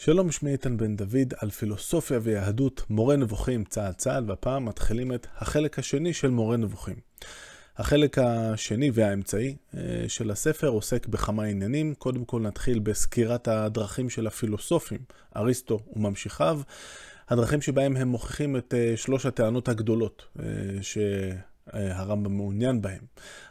שלום, 0.00 0.32
שמי 0.32 0.50
איתן 0.50 0.76
בן 0.76 0.96
דוד 0.96 1.34
על 1.38 1.50
פילוסופיה 1.50 2.18
ויהדות, 2.22 2.82
מורה 2.90 3.16
נבוכים 3.16 3.64
צעד 3.64 3.94
צעד, 3.94 4.30
והפעם 4.30 4.64
מתחילים 4.64 5.14
את 5.14 5.26
החלק 5.36 5.78
השני 5.78 6.12
של 6.12 6.30
מורה 6.30 6.56
נבוכים. 6.56 6.96
החלק 7.76 8.18
השני 8.18 8.90
והאמצעי 8.94 9.56
אה, 9.76 10.04
של 10.08 10.30
הספר 10.30 10.68
עוסק 10.68 11.06
בכמה 11.06 11.44
עניינים. 11.44 11.94
קודם 11.94 12.24
כל 12.24 12.40
נתחיל 12.40 12.78
בסקירת 12.78 13.48
הדרכים 13.48 14.10
של 14.10 14.26
הפילוסופים, 14.26 14.98
אריסטו 15.36 15.80
וממשיכיו, 15.96 16.60
הדרכים 17.28 17.62
שבהם 17.62 17.96
הם 17.96 18.08
מוכיחים 18.08 18.56
את 18.56 18.74
אה, 18.74 18.96
שלוש 18.96 19.26
הטענות 19.26 19.68
הגדולות 19.68 20.24
אה, 20.40 20.44
שהרמב"ם 20.82 22.36
מעוניין 22.36 22.82
בהן. 22.82 23.02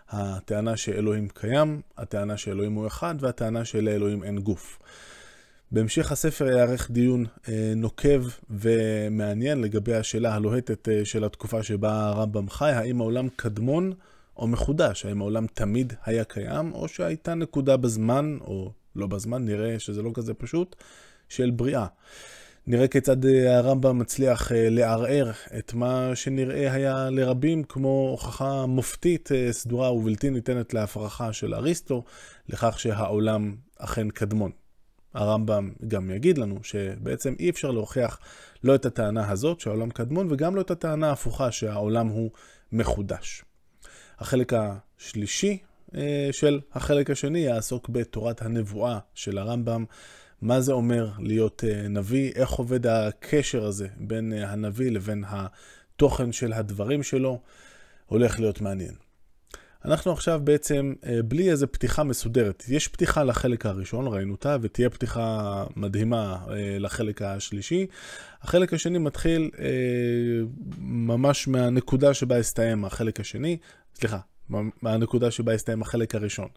הטענה 0.09 0.77
שאלוהים 0.77 1.27
קיים, 1.29 1.82
הטענה 1.98 2.38
שאלוהים 2.38 2.73
הוא 2.73 2.88
אחד, 2.88 3.16
והטענה 3.20 3.66
שלאלוהים 3.66 4.23
אין 4.23 4.39
גוף. 4.39 4.79
בהמשך 5.71 6.11
הספר 6.11 6.47
יערך 6.47 6.91
דיון 6.91 7.25
אה, 7.50 7.73
נוקב 7.75 8.23
ומעניין 8.50 9.61
לגבי 9.61 9.96
השאלה 9.96 10.36
הלוהטת 10.36 10.89
אה, 10.89 11.05
של 11.05 11.24
התקופה 11.24 11.64
שבה 11.64 12.07
הרמב"ם 12.07 12.50
חי, 12.50 12.71
האם 12.71 13.01
העולם 13.01 13.28
קדמון 13.36 13.93
או 14.38 14.47
מחודש, 14.47 15.05
האם 15.05 15.21
העולם 15.21 15.47
תמיד 15.54 15.93
היה 16.05 16.24
קיים, 16.24 16.74
או 16.74 16.88
שהייתה 16.88 17.33
נקודה 17.33 17.77
בזמן, 17.77 18.38
או 18.41 18.71
לא 18.96 19.07
בזמן, 19.07 19.46
נראה 19.46 19.79
שזה 19.79 20.01
לא 20.01 20.11
כזה 20.14 20.33
פשוט, 20.33 20.75
של 21.29 21.51
בריאה. 21.51 21.86
נראה 22.68 22.88
כיצד 22.88 23.25
אה, 23.25 23.57
הרמב"ם 23.57 23.99
מצליח 23.99 24.52
לערער 24.55 25.32
את 25.57 25.74
מה 25.74 26.11
שנראה 26.13 26.74
היה 26.74 27.10
לרבים 27.10 27.63
כמו 27.63 28.07
הוכחה 28.11 28.65
מופתית, 28.65 29.29
סדורה 29.52 29.93
ובלתי 29.93 30.29
ניתנת 30.29 30.74
להפרחה 30.74 31.33
של 31.33 31.54
אריסטו, 31.54 32.03
לכך 32.49 32.80
שהעולם 32.80 33.55
אכן 33.77 34.09
קדמון. 34.09 34.66
הרמב"ם 35.17 35.71
גם 35.88 36.11
יגיד 36.11 36.38
לנו 36.38 36.59
שבעצם 36.63 37.35
אי 37.39 37.49
אפשר 37.49 37.71
להוכיח 37.71 38.19
לא 38.63 38.75
את 38.75 38.85
הטענה 38.85 39.31
הזאת 39.31 39.59
שהעולם 39.59 39.89
קדמון 39.89 40.27
וגם 40.31 40.55
לא 40.55 40.61
את 40.61 40.71
הטענה 40.71 41.09
ההפוכה 41.09 41.51
שהעולם 41.51 42.07
הוא 42.07 42.31
מחודש. 42.71 43.43
החלק 44.19 44.53
השלישי 44.53 45.57
אה, 45.95 46.29
של 46.31 46.59
החלק 46.73 47.09
השני 47.09 47.39
יעסוק 47.39 47.89
בתורת 47.89 48.41
הנבואה 48.41 48.99
של 49.13 49.37
הרמב"ם. 49.37 49.85
מה 50.41 50.61
זה 50.61 50.71
אומר 50.71 51.09
להיות 51.19 51.63
אה, 51.67 51.87
נביא, 51.87 52.31
איך 52.35 52.52
עובד 52.52 52.87
הקשר 52.87 53.65
הזה 53.65 53.87
בין 53.97 54.33
אה, 54.33 54.52
הנביא 54.52 54.91
לבין 54.91 55.23
התוכן 55.27 56.31
של 56.31 56.53
הדברים 56.53 57.03
שלו, 57.03 57.41
הולך 58.05 58.39
להיות 58.39 58.61
מעניין. 58.61 59.06
אנחנו 59.88 60.11
עכשיו 60.11 60.41
בעצם 60.43 60.93
אה, 61.05 61.23
בלי 61.23 61.52
איזה 61.52 61.67
פתיחה 61.67 62.03
מסודרת. 62.03 62.63
יש 62.67 62.88
פתיחה 62.88 63.23
לחלק 63.23 63.66
הראשון, 63.66 64.07
ראינו 64.07 64.31
אותה, 64.31 64.57
ותהיה 64.61 64.89
פתיחה 64.89 65.63
מדהימה 65.75 66.38
אה, 66.49 66.77
לחלק 66.80 67.21
השלישי. 67.21 67.85
החלק 68.41 68.73
השני 68.73 68.97
מתחיל 68.97 69.49
אה, 69.59 69.67
ממש 70.81 71.47
מהנקודה 71.47 72.13
שבה 72.13 72.38
הסתיים 72.38 72.85
החלק 72.85 73.19
השני, 73.19 73.58
סליחה, 73.95 74.19
מהנקודה 74.81 75.31
שבה 75.31 75.53
הסתיים 75.53 75.81
החלק 75.81 76.15
הראשון. 76.15 76.47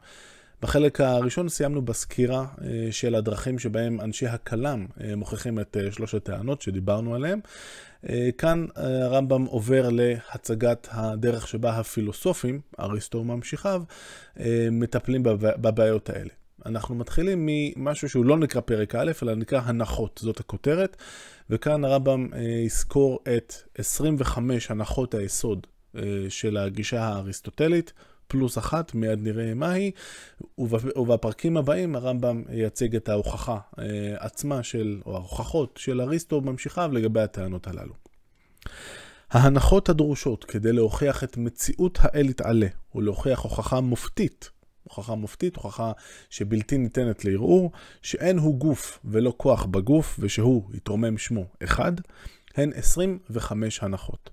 בחלק 0.62 1.00
הראשון 1.00 1.48
סיימנו 1.48 1.82
בסקירה 1.82 2.46
של 2.90 3.14
הדרכים 3.14 3.58
שבהם 3.58 4.00
אנשי 4.00 4.26
הכלם 4.26 4.86
מוכיחים 5.16 5.58
את 5.60 5.76
שלוש 5.90 6.14
הטענות 6.14 6.62
שדיברנו 6.62 7.14
עליהן. 7.14 7.40
כאן 8.38 8.66
הרמב"ם 8.76 9.44
עובר 9.44 9.88
להצגת 9.92 10.88
הדרך 10.90 11.48
שבה 11.48 11.78
הפילוסופים, 11.78 12.60
אריסטו 12.80 13.18
וממשיכיו, 13.18 13.82
מטפלים 14.70 15.22
בבעיות 15.38 16.10
האלה. 16.10 16.30
אנחנו 16.66 16.94
מתחילים 16.94 17.48
ממשהו 17.48 18.08
שהוא 18.08 18.24
לא 18.24 18.38
נקרא 18.38 18.60
פרק 18.60 18.94
א', 18.94 19.12
אלא 19.22 19.34
נקרא 19.34 19.60
הנחות, 19.64 20.20
זאת 20.22 20.40
הכותרת, 20.40 20.96
וכאן 21.50 21.84
הרמב"ם 21.84 22.28
יזכור 22.66 23.18
את 23.36 23.54
25 23.78 24.70
הנחות 24.70 25.14
היסוד 25.14 25.66
של 26.28 26.56
הגישה 26.56 27.02
האריסטוטלית, 27.02 27.92
פלוס 28.30 28.58
אחת, 28.58 28.94
מיד 28.94 29.18
נראה 29.22 29.54
מהי, 29.54 29.90
ובפרקים 30.96 31.56
הבאים 31.56 31.94
הרמב"ם 31.96 32.42
יציג 32.52 32.96
את 32.96 33.08
ההוכחה 33.08 33.58
אה, 33.78 33.84
עצמה 34.18 34.62
של, 34.62 35.00
או 35.06 35.16
ההוכחות 35.16 35.78
של 35.82 36.00
אריסטו 36.00 36.40
ממשיכיו 36.40 36.90
לגבי 36.92 37.20
הטענות 37.20 37.66
הללו. 37.66 37.94
ההנחות 39.30 39.88
הדרושות 39.88 40.44
כדי 40.44 40.72
להוכיח 40.72 41.24
את 41.24 41.36
מציאות 41.36 41.98
האל 42.02 42.28
יתעלה, 42.28 42.66
ולהוכיח 42.94 43.40
הוכחה 43.40 43.80
מופתית, 43.80 44.50
הוכחה 44.84 45.14
מופתית, 45.14 45.56
הוכחה 45.56 45.92
שבלתי 46.30 46.78
ניתנת 46.78 47.24
לערעור, 47.24 47.72
שאין 48.02 48.38
הוא 48.38 48.58
גוף 48.58 48.98
ולא 49.04 49.34
כוח 49.36 49.64
בגוף, 49.64 50.16
ושהוא, 50.18 50.62
יתרומם 50.74 51.18
שמו, 51.18 51.44
אחד, 51.64 51.92
הן 52.56 52.70
25 52.74 53.82
הנחות. 53.82 54.30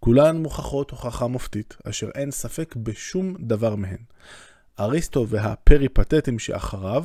כולן 0.00 0.36
מוכחות 0.36 0.90
הוכחה 0.90 1.26
מופתית, 1.26 1.76
אשר 1.84 2.08
אין 2.14 2.30
ספק 2.30 2.74
בשום 2.76 3.36
דבר 3.40 3.74
מהן. 3.74 3.98
אריסטו 4.80 5.28
והפריפטטים 5.28 6.38
שאחריו, 6.38 7.04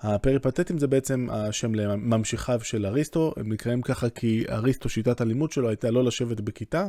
הפריפטטים 0.00 0.78
זה 0.78 0.86
בעצם 0.86 1.26
השם 1.30 1.74
לממשיכיו 1.74 2.60
של 2.62 2.86
אריסטו, 2.86 3.34
הם 3.36 3.52
נקראים 3.52 3.82
ככה 3.82 4.10
כי 4.10 4.44
אריסטו, 4.50 4.88
שיטת 4.88 5.20
הלימוד 5.20 5.52
שלו 5.52 5.68
הייתה 5.68 5.90
לא 5.90 6.04
לשבת 6.04 6.40
בכיתה, 6.40 6.86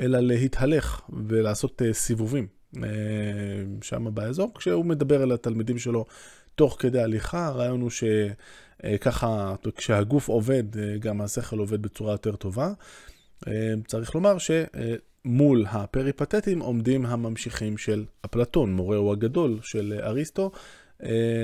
אלא 0.00 0.18
להתהלך 0.20 1.00
ולעשות 1.26 1.82
אה, 1.82 1.92
סיבובים 1.92 2.46
אה, 2.76 2.90
שם 3.82 4.14
באזור, 4.14 4.52
כשהוא 4.54 4.84
מדבר 4.84 5.22
אל 5.22 5.32
התלמידים 5.32 5.78
שלו 5.78 6.04
תוך 6.54 6.76
כדי 6.78 7.02
הליכה, 7.02 7.46
הרעיון 7.46 7.80
הוא 7.80 7.90
ש... 7.90 8.04
אה, 8.84 8.98
ככה, 8.98 9.54
כשהגוף 9.76 10.28
עובד, 10.28 10.78
אה, 10.78 10.98
גם 10.98 11.20
השכל 11.20 11.58
עובד 11.58 11.82
בצורה 11.82 12.12
יותר 12.12 12.36
טובה. 12.36 12.72
אה, 13.48 13.72
צריך 13.86 14.14
לומר 14.14 14.36
שמול 14.38 15.64
הפריפטטים 15.68 16.60
עומדים 16.60 17.06
הממשיכים 17.06 17.78
של 17.78 18.04
אפלטון, 18.24 18.72
מורהו 18.72 19.12
הגדול 19.12 19.58
של 19.62 20.00
אריסטו, 20.02 20.50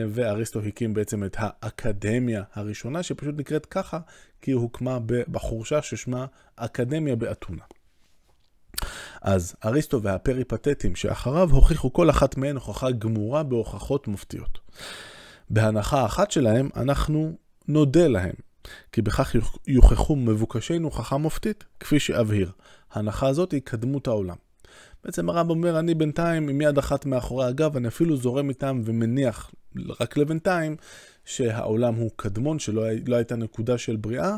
ואריסטו 0.09 0.61
הקים 0.61 0.95
בעצם 0.95 1.25
את 1.25 1.37
האקדמיה 1.39 2.43
הראשונה, 2.55 3.03
שפשוט 3.03 3.35
נקראת 3.39 3.67
ככה, 3.67 3.99
כי 4.43 4.51
היא 4.51 4.57
הוקמה 4.57 4.99
בחורשה 5.29 5.83
ששמה 5.83 6.27
אקדמיה 6.57 7.17
באתונה. 7.17 7.63
אז 9.23 9.55
אריסטו 9.65 10.03
והפריפטטים 10.03 10.97
שאחריו 10.97 11.51
הוכיחו 11.51 11.93
כל 11.93 12.11
אחת 12.11 12.37
מהן 12.37 12.57
הוכחה 12.57 12.91
גמורה 12.91 13.43
בהוכחות 13.43 14.09
מופתיות. 14.09 14.59
בהנחה 15.51 16.07
אחת 16.07 16.31
שלהם, 16.31 16.69
אנחנו 16.77 17.37
נודה 17.69 18.09
להם, 18.09 18.35
כי 18.93 19.03
בכך 19.03 19.35
יוכחו 19.67 20.17
מבוקשינו 20.17 20.89
הוכחה 20.89 21.17
מופתית, 21.17 21.65
כפי 21.81 22.01
שאבהיר. 22.01 22.51
ההנחה 22.93 23.29
הזאת 23.29 23.53
היא 23.53 23.61
קדמות 23.65 24.07
העולם. 24.07 24.37
בעצם 25.05 25.31
הרב 25.31 25.51
אומר, 25.51 25.79
אני 25.79 25.95
בינתיים 25.95 26.49
עם 26.49 26.61
יד 26.61 26.79
אחת 26.79 27.07
מאחורי 27.07 27.47
הגב, 27.47 27.77
אני 27.77 27.89
אפילו 27.89 28.17
זורם 28.17 28.49
איתם 28.49 28.81
ומניח 28.85 29.51
רק 30.01 30.17
לבינתיים 30.17 30.77
שהעולם 31.25 31.95
הוא 31.95 32.11
קדמון, 32.17 32.59
שלא 32.59 32.83
לא 33.07 33.17
הייתה 33.17 33.37
נקודה 33.37 33.79
של 33.79 33.97
בריאה, 33.97 34.37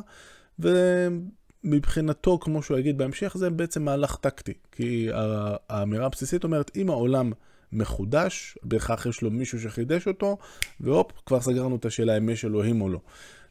ומבחינתו, 0.58 2.38
כמו 2.38 2.62
שהוא 2.62 2.78
יגיד 2.78 2.98
בהמשך, 2.98 3.36
זה 3.36 3.50
בעצם 3.50 3.84
מהלך 3.84 4.16
טקטי. 4.16 4.52
כי 4.72 5.08
האמירה 5.68 6.06
הבסיסית 6.06 6.44
אומרת, 6.44 6.70
אם 6.76 6.90
העולם 6.90 7.32
מחודש, 7.72 8.58
בהכרח 8.62 9.06
יש 9.06 9.22
לו 9.22 9.30
מישהו 9.30 9.60
שחידש 9.60 10.08
אותו, 10.08 10.38
והופ, 10.80 11.12
כבר 11.26 11.40
סגרנו 11.40 11.76
את 11.76 11.84
השאלה 11.84 12.18
אם 12.18 12.28
יש 12.28 12.44
אלוהים 12.44 12.82
או 12.82 12.88
לא. 12.88 13.00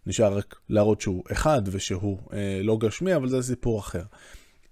נשאר 0.06 0.38
רק 0.38 0.56
להראות 0.70 1.02
שהוא 1.02 1.24
אחד 1.32 1.62
ושהוא 1.66 2.18
אה, 2.34 2.62
לא 2.64 2.78
גשמי, 2.78 3.16
אבל 3.16 3.30
זה 3.30 3.42
סיפור 3.42 3.80
אחר. 3.80 4.04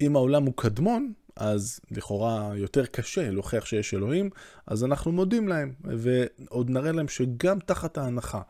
אם 0.02 0.16
העולם 0.16 0.46
הוא 0.46 0.54
קדמון, 0.56 1.14
אז 1.36 1.80
לכאורה 1.92 2.52
יותר 2.56 2.86
קשה 2.86 3.32
להוכיח 3.32 3.66
שיש 3.66 3.94
אלוהים, 3.94 4.30
אז 4.68 4.84
אנחנו 4.84 5.12
מודים 5.12 5.48
להם, 5.48 5.74
ועוד 5.84 6.70
נראה 6.70 6.92
להם 6.92 7.08
שגם 7.08 7.60
תחת 7.60 7.98
ההנחה 7.98 8.42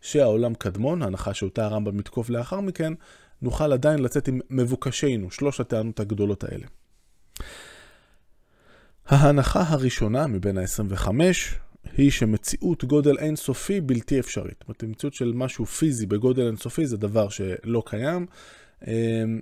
שהעולם 0.00 0.54
קדמון, 0.54 1.02
ההנחה 1.02 1.34
שאותה 1.34 1.64
הרמב"ם 1.64 1.96
מתקוף 1.96 2.30
לאחר 2.30 2.60
מכן, 2.60 2.92
נוכל 3.42 3.72
עדיין 3.72 3.98
לצאת 3.98 4.28
עם 4.28 4.40
מבוקשינו, 4.50 5.30
שלוש 5.30 5.60
הטענות 5.60 6.00
הגדולות 6.00 6.44
האלה. 6.44 6.66
ההנחה 9.10 9.62
הראשונה 9.66 10.26
מבין 10.26 10.58
ה-25 10.58 11.08
היא 11.96 12.10
שמציאות 12.10 12.84
גודל 12.84 13.18
אינסופי 13.18 13.80
בלתי 13.80 14.20
אפשרית. 14.20 14.54
זאת 14.58 14.82
אומרת, 14.82 14.82
מציאות 14.82 15.14
של 15.14 15.32
משהו 15.34 15.66
פיזי 15.66 16.06
בגודל 16.06 16.46
אינסופי 16.46 16.86
זה 16.86 16.96
דבר 16.96 17.28
שלא 17.28 17.82
קיים. 17.86 18.26
אמ, 18.86 19.40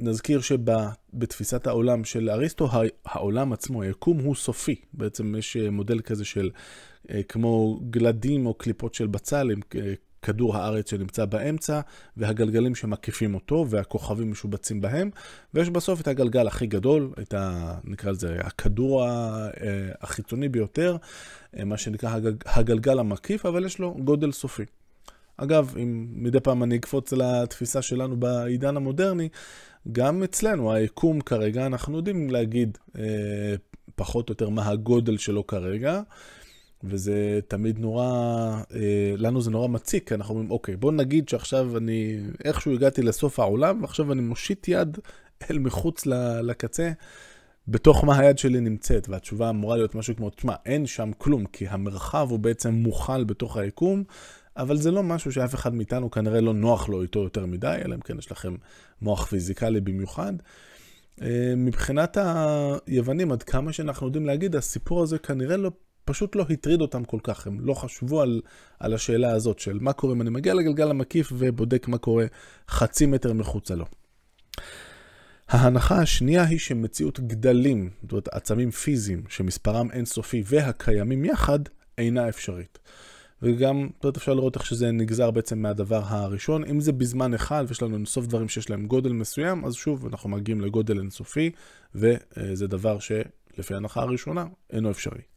נזכיר 0.00 0.40
שבתפיסת 0.40 1.66
העולם 1.66 2.04
של 2.04 2.30
אריסטו, 2.30 2.68
העולם 3.04 3.52
עצמו, 3.52 3.82
היקום 3.82 4.18
הוא 4.18 4.34
סופי. 4.34 4.74
בעצם 4.92 5.34
יש 5.38 5.56
מודל 5.56 6.00
כזה 6.00 6.24
של 6.24 6.50
אה, 7.10 7.22
כמו 7.22 7.80
גלדים 7.90 8.46
או 8.46 8.54
קליפות 8.54 8.94
של 8.94 9.06
בצל, 9.06 9.50
עם 9.50 9.60
כדור 10.26 10.56
הארץ 10.56 10.90
שנמצא 10.90 11.24
באמצע, 11.24 11.80
והגלגלים 12.16 12.74
שמקיפים 12.74 13.34
אותו, 13.34 13.66
והכוכבים 13.68 14.30
משובצים 14.30 14.80
בהם, 14.80 15.10
ויש 15.54 15.70
בסוף 15.70 16.00
את 16.00 16.08
הגלגל 16.08 16.46
הכי 16.46 16.66
גדול, 16.66 17.12
את 17.22 17.34
ה... 17.34 17.74
נקרא 17.84 18.10
לזה 18.10 18.36
הכדור 18.40 19.04
אה, 19.04 19.48
החיצוני 20.00 20.48
ביותר, 20.48 20.96
אה, 21.56 21.64
מה 21.64 21.76
שנקרא 21.76 22.18
הגלגל 22.46 22.98
המקיף, 22.98 23.46
אבל 23.46 23.64
יש 23.64 23.78
לו 23.78 23.94
גודל 24.04 24.32
סופי. 24.32 24.64
אגב, 25.36 25.74
אם 25.76 26.06
מדי 26.10 26.40
פעם 26.40 26.62
אני 26.62 26.76
אקפוץ 26.76 27.12
לתפיסה 27.12 27.82
שלנו 27.82 28.16
בעידן 28.16 28.76
המודרני, 28.76 29.28
גם 29.92 30.22
אצלנו, 30.22 30.72
היקום 30.72 31.20
כרגע, 31.20 31.66
אנחנו 31.66 31.96
יודעים 31.96 32.30
להגיד 32.30 32.78
אה, 32.98 33.54
פחות 33.94 34.28
או 34.28 34.32
יותר 34.32 34.48
מה 34.48 34.68
הגודל 34.68 35.16
שלו 35.16 35.46
כרגע, 35.46 36.00
וזה 36.84 37.40
תמיד 37.48 37.78
נורא, 37.78 38.06
אה, 38.74 39.14
לנו 39.16 39.40
זה 39.40 39.50
נורא 39.50 39.68
מציק, 39.68 40.12
אנחנו 40.12 40.34
אומרים, 40.34 40.50
אוקיי, 40.50 40.76
בוא 40.76 40.92
נגיד 40.92 41.28
שעכשיו 41.28 41.76
אני 41.76 42.20
איכשהו 42.44 42.72
הגעתי 42.72 43.02
לסוף 43.02 43.40
העולם, 43.40 43.82
ועכשיו 43.82 44.12
אני 44.12 44.22
מושיט 44.22 44.68
יד 44.68 44.98
אל 45.50 45.58
מחוץ 45.58 46.06
לקצה. 46.42 46.92
בתוך 47.68 48.04
מה 48.04 48.18
היד 48.18 48.38
שלי 48.38 48.60
נמצאת, 48.60 49.08
והתשובה 49.08 49.50
אמורה 49.50 49.76
להיות 49.76 49.94
משהו 49.94 50.16
כמו, 50.16 50.30
תשמע, 50.30 50.54
אין 50.66 50.86
שם 50.86 51.10
כלום, 51.18 51.46
כי 51.46 51.68
המרחב 51.68 52.26
הוא 52.30 52.38
בעצם 52.38 52.70
מוכל 52.74 53.24
בתוך 53.24 53.56
היקום, 53.56 54.04
אבל 54.56 54.76
זה 54.76 54.90
לא 54.90 55.02
משהו 55.02 55.32
שאף 55.32 55.54
אחד 55.54 55.74
מאיתנו 55.74 56.10
כנראה 56.10 56.40
לא 56.40 56.54
נוח 56.54 56.88
לו 56.88 57.02
איתו 57.02 57.22
יותר 57.22 57.46
מדי, 57.46 57.76
אלא 57.84 57.94
אם 57.94 58.00
כן 58.00 58.18
יש 58.18 58.32
לכם 58.32 58.54
מוח 59.02 59.26
פיזיקלי 59.26 59.80
במיוחד. 59.80 60.32
אה, 61.22 61.54
מבחינת 61.56 62.16
היוונים, 62.86 63.32
עד 63.32 63.42
כמה 63.42 63.72
שאנחנו 63.72 64.06
יודעים 64.06 64.26
להגיד, 64.26 64.56
הסיפור 64.56 65.02
הזה 65.02 65.18
כנראה 65.18 65.56
לא, 65.56 65.70
פשוט 66.06 66.36
לא 66.36 66.46
הטריד 66.50 66.80
אותם 66.80 67.04
כל 67.04 67.18
כך, 67.22 67.46
הם 67.46 67.60
לא 67.60 67.74
חשבו 67.74 68.22
על, 68.22 68.40
על 68.80 68.94
השאלה 68.94 69.30
הזאת 69.30 69.58
של 69.58 69.78
מה 69.80 69.92
קורה 69.92 70.14
אם 70.14 70.22
אני 70.22 70.30
מגיע 70.30 70.54
לגלגל 70.54 70.90
המקיף 70.90 71.32
ובודק 71.38 71.88
מה 71.88 71.98
קורה 71.98 72.26
חצי 72.68 73.06
מטר 73.06 73.32
מחוצה 73.32 73.74
לו. 73.74 73.84
ההנחה 75.48 75.98
השנייה 75.98 76.44
היא 76.44 76.58
שמציאות 76.58 77.20
גדלים, 77.20 77.90
זאת 78.02 78.12
אומרת 78.12 78.28
עצמים 78.28 78.70
פיזיים 78.70 79.22
שמספרם 79.28 79.90
אינסופי 79.90 80.42
והקיימים 80.46 81.24
יחד, 81.24 81.58
אינה 81.98 82.28
אפשרית. 82.28 82.78
וגם, 83.42 83.88
זאת 83.94 84.04
אומרת, 84.04 84.16
אפשר 84.16 84.34
לראות 84.34 84.56
איך 84.56 84.66
שזה 84.66 84.90
נגזר 84.90 85.30
בעצם 85.30 85.58
מהדבר 85.58 86.02
הראשון. 86.04 86.64
אם 86.64 86.80
זה 86.80 86.92
בזמן 86.92 87.34
אחד 87.34 87.64
ויש 87.68 87.82
לנו 87.82 87.96
אינסוף 87.96 88.26
דברים 88.26 88.48
שיש 88.48 88.70
להם 88.70 88.86
גודל 88.86 89.12
מסוים, 89.12 89.64
אז 89.64 89.74
שוב, 89.74 90.06
אנחנו 90.06 90.30
מגיעים 90.30 90.60
לגודל 90.60 90.98
אינסופי, 90.98 91.50
וזה 91.94 92.66
דבר 92.66 92.98
שלפי 92.98 93.74
ההנחה 93.74 94.00
הראשונה 94.00 94.46
אינו 94.72 94.90
אפשרי. 94.90 95.35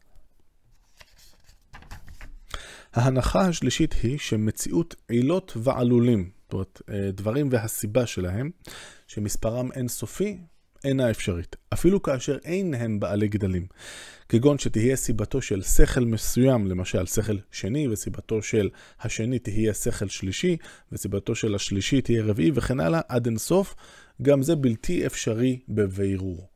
ההנחה 2.94 3.40
השלישית 3.40 3.94
היא 4.02 4.18
שמציאות 4.18 4.94
עילות 5.08 5.52
ועלולים, 5.56 6.30
זאת 6.42 6.52
אומרת, 6.52 6.82
דברים 7.14 7.48
והסיבה 7.50 8.06
שלהם, 8.06 8.50
שמספרם 9.06 9.72
אינסופי, 9.72 10.38
אינה 10.84 11.10
אפשרית, 11.10 11.56
אפילו 11.72 12.02
כאשר 12.02 12.38
אין 12.44 12.74
הם 12.74 13.00
בעלי 13.00 13.28
גדלים. 13.28 13.66
כגון 14.28 14.58
שתהיה 14.58 14.96
סיבתו 14.96 15.42
של 15.42 15.62
שכל 15.62 16.00
מסוים, 16.00 16.66
למשל 16.66 17.06
שכל 17.06 17.36
שני, 17.50 17.88
וסיבתו 17.88 18.42
של 18.42 18.68
השני 19.00 19.38
תהיה 19.38 19.74
שכל 19.74 20.08
שלישי, 20.08 20.56
וסיבתו 20.92 21.34
של 21.34 21.54
השלישי 21.54 22.00
תהיה 22.00 22.22
רביעי, 22.24 22.50
וכן 22.54 22.80
הלאה, 22.80 23.00
עד 23.08 23.26
אינסוף, 23.26 23.74
גם 24.22 24.42
זה 24.42 24.56
בלתי 24.56 25.06
אפשרי 25.06 25.58
בבירור. 25.68 26.48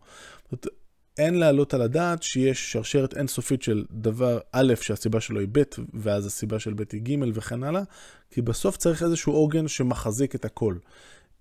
אין 1.19 1.34
להעלות 1.34 1.75
על 1.75 1.82
הדעת 1.82 2.22
שיש 2.22 2.72
שרשרת 2.72 3.16
אינסופית 3.16 3.62
של 3.62 3.84
דבר 3.90 4.38
א', 4.52 4.75
שהסיבה 4.81 5.20
שלו 5.20 5.40
היא 5.40 5.49
ב', 5.52 5.62
ואז 5.94 6.26
הסיבה 6.26 6.58
של 6.58 6.75
ב' 6.75 6.82
היא 6.93 7.02
ג' 7.02 7.22
וכן 7.34 7.62
הלאה, 7.62 7.82
כי 8.31 8.43
בסוף 8.43 8.76
צריך 8.76 9.02
איזשהו 9.02 9.32
עוגן 9.32 9.69
שמחזיק 9.69 10.34
את 10.34 10.44
הכל. 10.44 10.75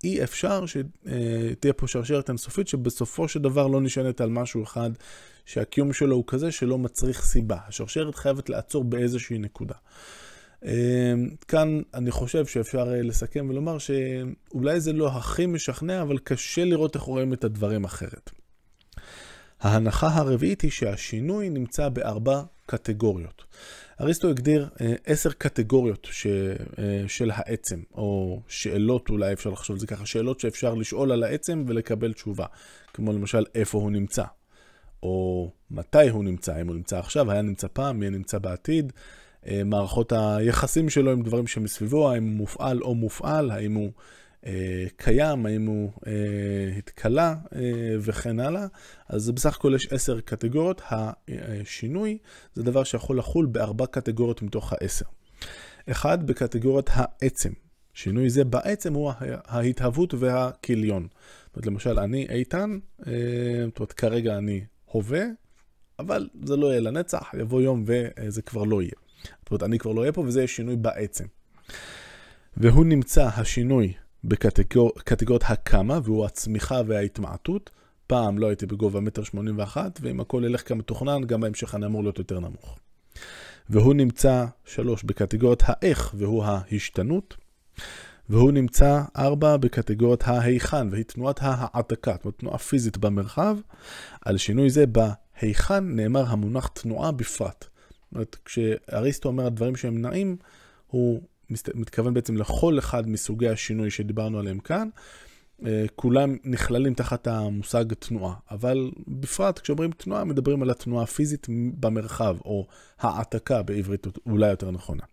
אי 0.03 0.23
אפשר 0.23 0.65
שתהיה 0.65 1.73
פה 1.73 1.87
שרשרת 1.87 2.29
אינסופית 2.29 2.67
שבסופו 2.67 3.27
של 3.27 3.39
דבר 3.39 3.67
לא 3.67 3.81
נשענת 3.81 4.21
על 4.21 4.29
משהו 4.29 4.63
אחד 4.63 4.89
שהקיום 5.45 5.93
שלו 5.93 6.15
הוא 6.15 6.23
כזה 6.27 6.51
שלא 6.51 6.77
מצריך 6.77 7.21
סיבה. 7.21 7.57
השרשרת 7.67 8.15
חייבת 8.15 8.49
לעצור 8.49 8.83
באיזושהי 8.83 9.37
נקודה. 9.37 9.75
כאן 11.47 11.81
אני 11.93 12.11
חושב 12.11 12.45
שאפשר 12.45 12.83
לסכם 13.03 13.47
ולומר 13.49 13.77
שאולי 13.77 14.79
זה 14.79 14.93
לא 14.93 15.07
הכי 15.07 15.45
משכנע, 15.45 16.01
אבל 16.01 16.17
קשה 16.17 16.65
לראות 16.65 16.95
איך 16.95 17.03
רואים 17.03 17.33
את 17.33 17.43
הדברים 17.43 17.83
אחרת. 17.83 18.42
ההנחה 19.63 20.07
הרביעית 20.07 20.61
היא 20.61 20.71
שהשינוי 20.71 21.49
נמצא 21.49 21.89
בארבע 21.89 22.41
קטגוריות. 22.65 23.43
אריסטו 24.01 24.29
הגדיר 24.29 24.69
אה, 24.81 24.93
עשר 25.05 25.31
קטגוריות 25.31 26.07
ש, 26.11 26.27
אה, 26.27 27.03
של 27.07 27.31
העצם, 27.33 27.79
או 27.93 28.41
שאלות, 28.47 29.09
אולי 29.09 29.33
אפשר 29.33 29.49
לחשוב 29.49 29.73
על 29.73 29.79
זה 29.79 29.87
ככה, 29.87 30.05
שאלות 30.05 30.39
שאפשר 30.39 30.73
לשאול 30.73 31.11
על 31.11 31.23
העצם 31.23 31.63
ולקבל 31.67 32.13
תשובה. 32.13 32.45
כמו 32.93 33.13
למשל, 33.13 33.45
איפה 33.55 33.77
הוא 33.77 33.91
נמצא, 33.91 34.23
או 35.03 35.49
מתי 35.71 36.09
הוא 36.09 36.23
נמצא, 36.23 36.61
אם 36.61 36.67
הוא 36.67 36.75
נמצא 36.75 36.99
עכשיו, 36.99 37.31
היה 37.31 37.41
נמצא 37.41 37.67
פעם, 37.73 38.01
יהיה 38.01 38.11
נמצא 38.11 38.39
בעתיד, 38.39 38.93
אה, 39.47 39.63
מערכות 39.65 40.13
היחסים 40.15 40.89
שלו 40.89 41.11
עם 41.11 41.21
דברים 41.21 41.47
שמסביבו, 41.47 42.11
האם 42.11 42.23
הוא 42.23 42.31
מופעל 42.37 42.81
או 42.81 42.95
מופעל, 42.95 43.51
האם 43.51 43.73
הוא 43.73 43.91
קיים, 44.97 45.45
האם 45.45 45.65
הוא 45.65 45.91
אה, 46.07 46.11
התכלה 46.77 47.35
אה, 47.55 47.61
וכן 47.99 48.39
הלאה. 48.39 48.65
אז 49.09 49.31
בסך 49.31 49.55
הכל 49.55 49.73
יש 49.75 49.87
עשר 49.91 50.19
קטגוריות. 50.19 50.81
השינוי 51.27 52.17
זה 52.53 52.63
דבר 52.63 52.83
שיכול 52.83 53.17
לחול 53.17 53.45
בארבע 53.45 53.85
קטגוריות 53.85 54.41
מתוך 54.41 54.73
העשר. 54.73 55.05
אחד, 55.91 56.27
בקטגוריית 56.27 56.89
העצם. 56.93 57.51
שינוי 57.93 58.29
זה 58.29 58.43
בעצם 58.43 58.93
הוא 58.93 59.11
ההתהוות 59.45 60.13
והכיליון. 60.13 61.07
זאת 61.45 61.55
אומרת, 61.55 61.67
למשל, 61.67 61.99
אני 61.99 62.27
איתן, 62.29 62.77
זאת 62.99 63.79
אומרת, 63.79 63.93
כרגע 63.93 64.37
אני 64.37 64.65
הווה, 64.85 65.23
אבל 65.99 66.29
זה 66.43 66.55
לא 66.55 66.67
יהיה 66.67 66.79
לנצח, 66.79 67.31
יבוא 67.39 67.61
יום 67.61 67.83
וזה 67.85 68.41
כבר 68.41 68.63
לא 68.63 68.81
יהיה. 68.81 68.93
זאת 69.23 69.51
אומרת, 69.51 69.63
אני 69.63 69.79
כבר 69.79 69.91
לא 69.91 70.01
אהיה 70.01 70.11
פה 70.11 70.21
וזה 70.21 70.39
יהיה 70.39 70.47
שינוי 70.47 70.75
בעצם. 70.75 71.25
והוא 72.57 72.85
נמצא, 72.85 73.23
השינוי, 73.23 73.93
בקטגוריית 74.23 75.43
הכמה, 75.43 75.99
והוא 76.03 76.25
הצמיחה 76.25 76.81
וההתמעטות. 76.87 77.69
פעם 78.07 78.37
לא 78.37 78.47
הייתי 78.47 78.65
בגובה 78.65 78.99
מטר 78.99 79.23
שמונים 79.23 79.57
ואחת, 79.57 79.99
ואם 80.01 80.19
הכל 80.19 80.43
ילך 80.45 80.67
כמתוכנן, 80.67 81.23
גם 81.23 81.41
בהמשך 81.41 81.75
אני 81.75 81.85
אמור 81.85 82.03
להיות 82.03 82.19
יותר 82.19 82.39
נמוך. 82.39 82.77
והוא 83.69 83.93
נמצא, 83.93 84.45
שלוש, 84.65 85.03
בקטגוריית 85.03 85.63
האיך, 85.65 86.13
והוא 86.17 86.43
ההשתנות. 86.43 87.37
והוא 88.29 88.51
נמצא, 88.51 89.01
ארבע, 89.17 89.57
בקטגוריית 89.57 90.27
ההיכן, 90.27 90.87
והיא 90.91 91.03
תנועת 91.03 91.39
ההעתקה, 91.41 92.11
זאת 92.11 92.25
אומרת 92.25 92.39
תנועה 92.39 92.57
פיזית 92.57 92.97
במרחב. 92.97 93.57
על 94.21 94.37
שינוי 94.37 94.69
זה, 94.69 94.85
בהיכן 94.85 95.83
נאמר 95.95 96.25
המונח 96.27 96.67
תנועה 96.67 97.11
בפרט. 97.11 97.65
זאת 97.65 98.13
אומרת, 98.13 98.37
כשאריסטו 98.45 99.29
אומר 99.29 99.49
דברים 99.49 99.75
שהם 99.75 100.01
נעים, 100.01 100.37
הוא 100.87 101.21
מתכוון 101.75 102.13
בעצם 102.13 102.37
לכל 102.37 102.79
אחד 102.79 103.09
מסוגי 103.09 103.49
השינוי 103.49 103.91
שדיברנו 103.91 104.39
עליהם 104.39 104.59
כאן. 104.59 104.89
אה, 105.65 105.85
כולם 105.95 106.37
נכללים 106.43 106.93
תחת 106.93 107.27
המושג 107.27 107.93
תנועה, 107.93 108.33
אבל 108.51 108.91
בפרט 109.07 109.59
כשאומרים 109.59 109.91
תנועה, 109.91 110.23
מדברים 110.23 110.61
על 110.61 110.69
התנועה 110.69 111.03
הפיזית 111.03 111.47
במרחב, 111.79 112.37
או 112.45 112.67
העתקה 112.99 113.63
בעברית 113.63 114.07
אולי 114.25 114.49
יותר 114.49 114.71
נכונה. 114.71 115.03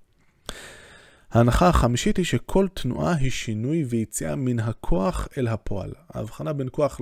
ההנחה 1.30 1.68
החמישית 1.68 2.16
היא 2.16 2.24
שכל 2.24 2.66
תנועה 2.74 3.14
היא 3.14 3.30
שינוי 3.30 3.84
ויציאה 3.84 4.36
מן 4.36 4.58
הכוח 4.58 5.28
אל 5.38 5.48
הפועל. 5.48 5.90
ההבחנה 6.14 6.52
בין 6.52 6.68
כוח 6.72 7.00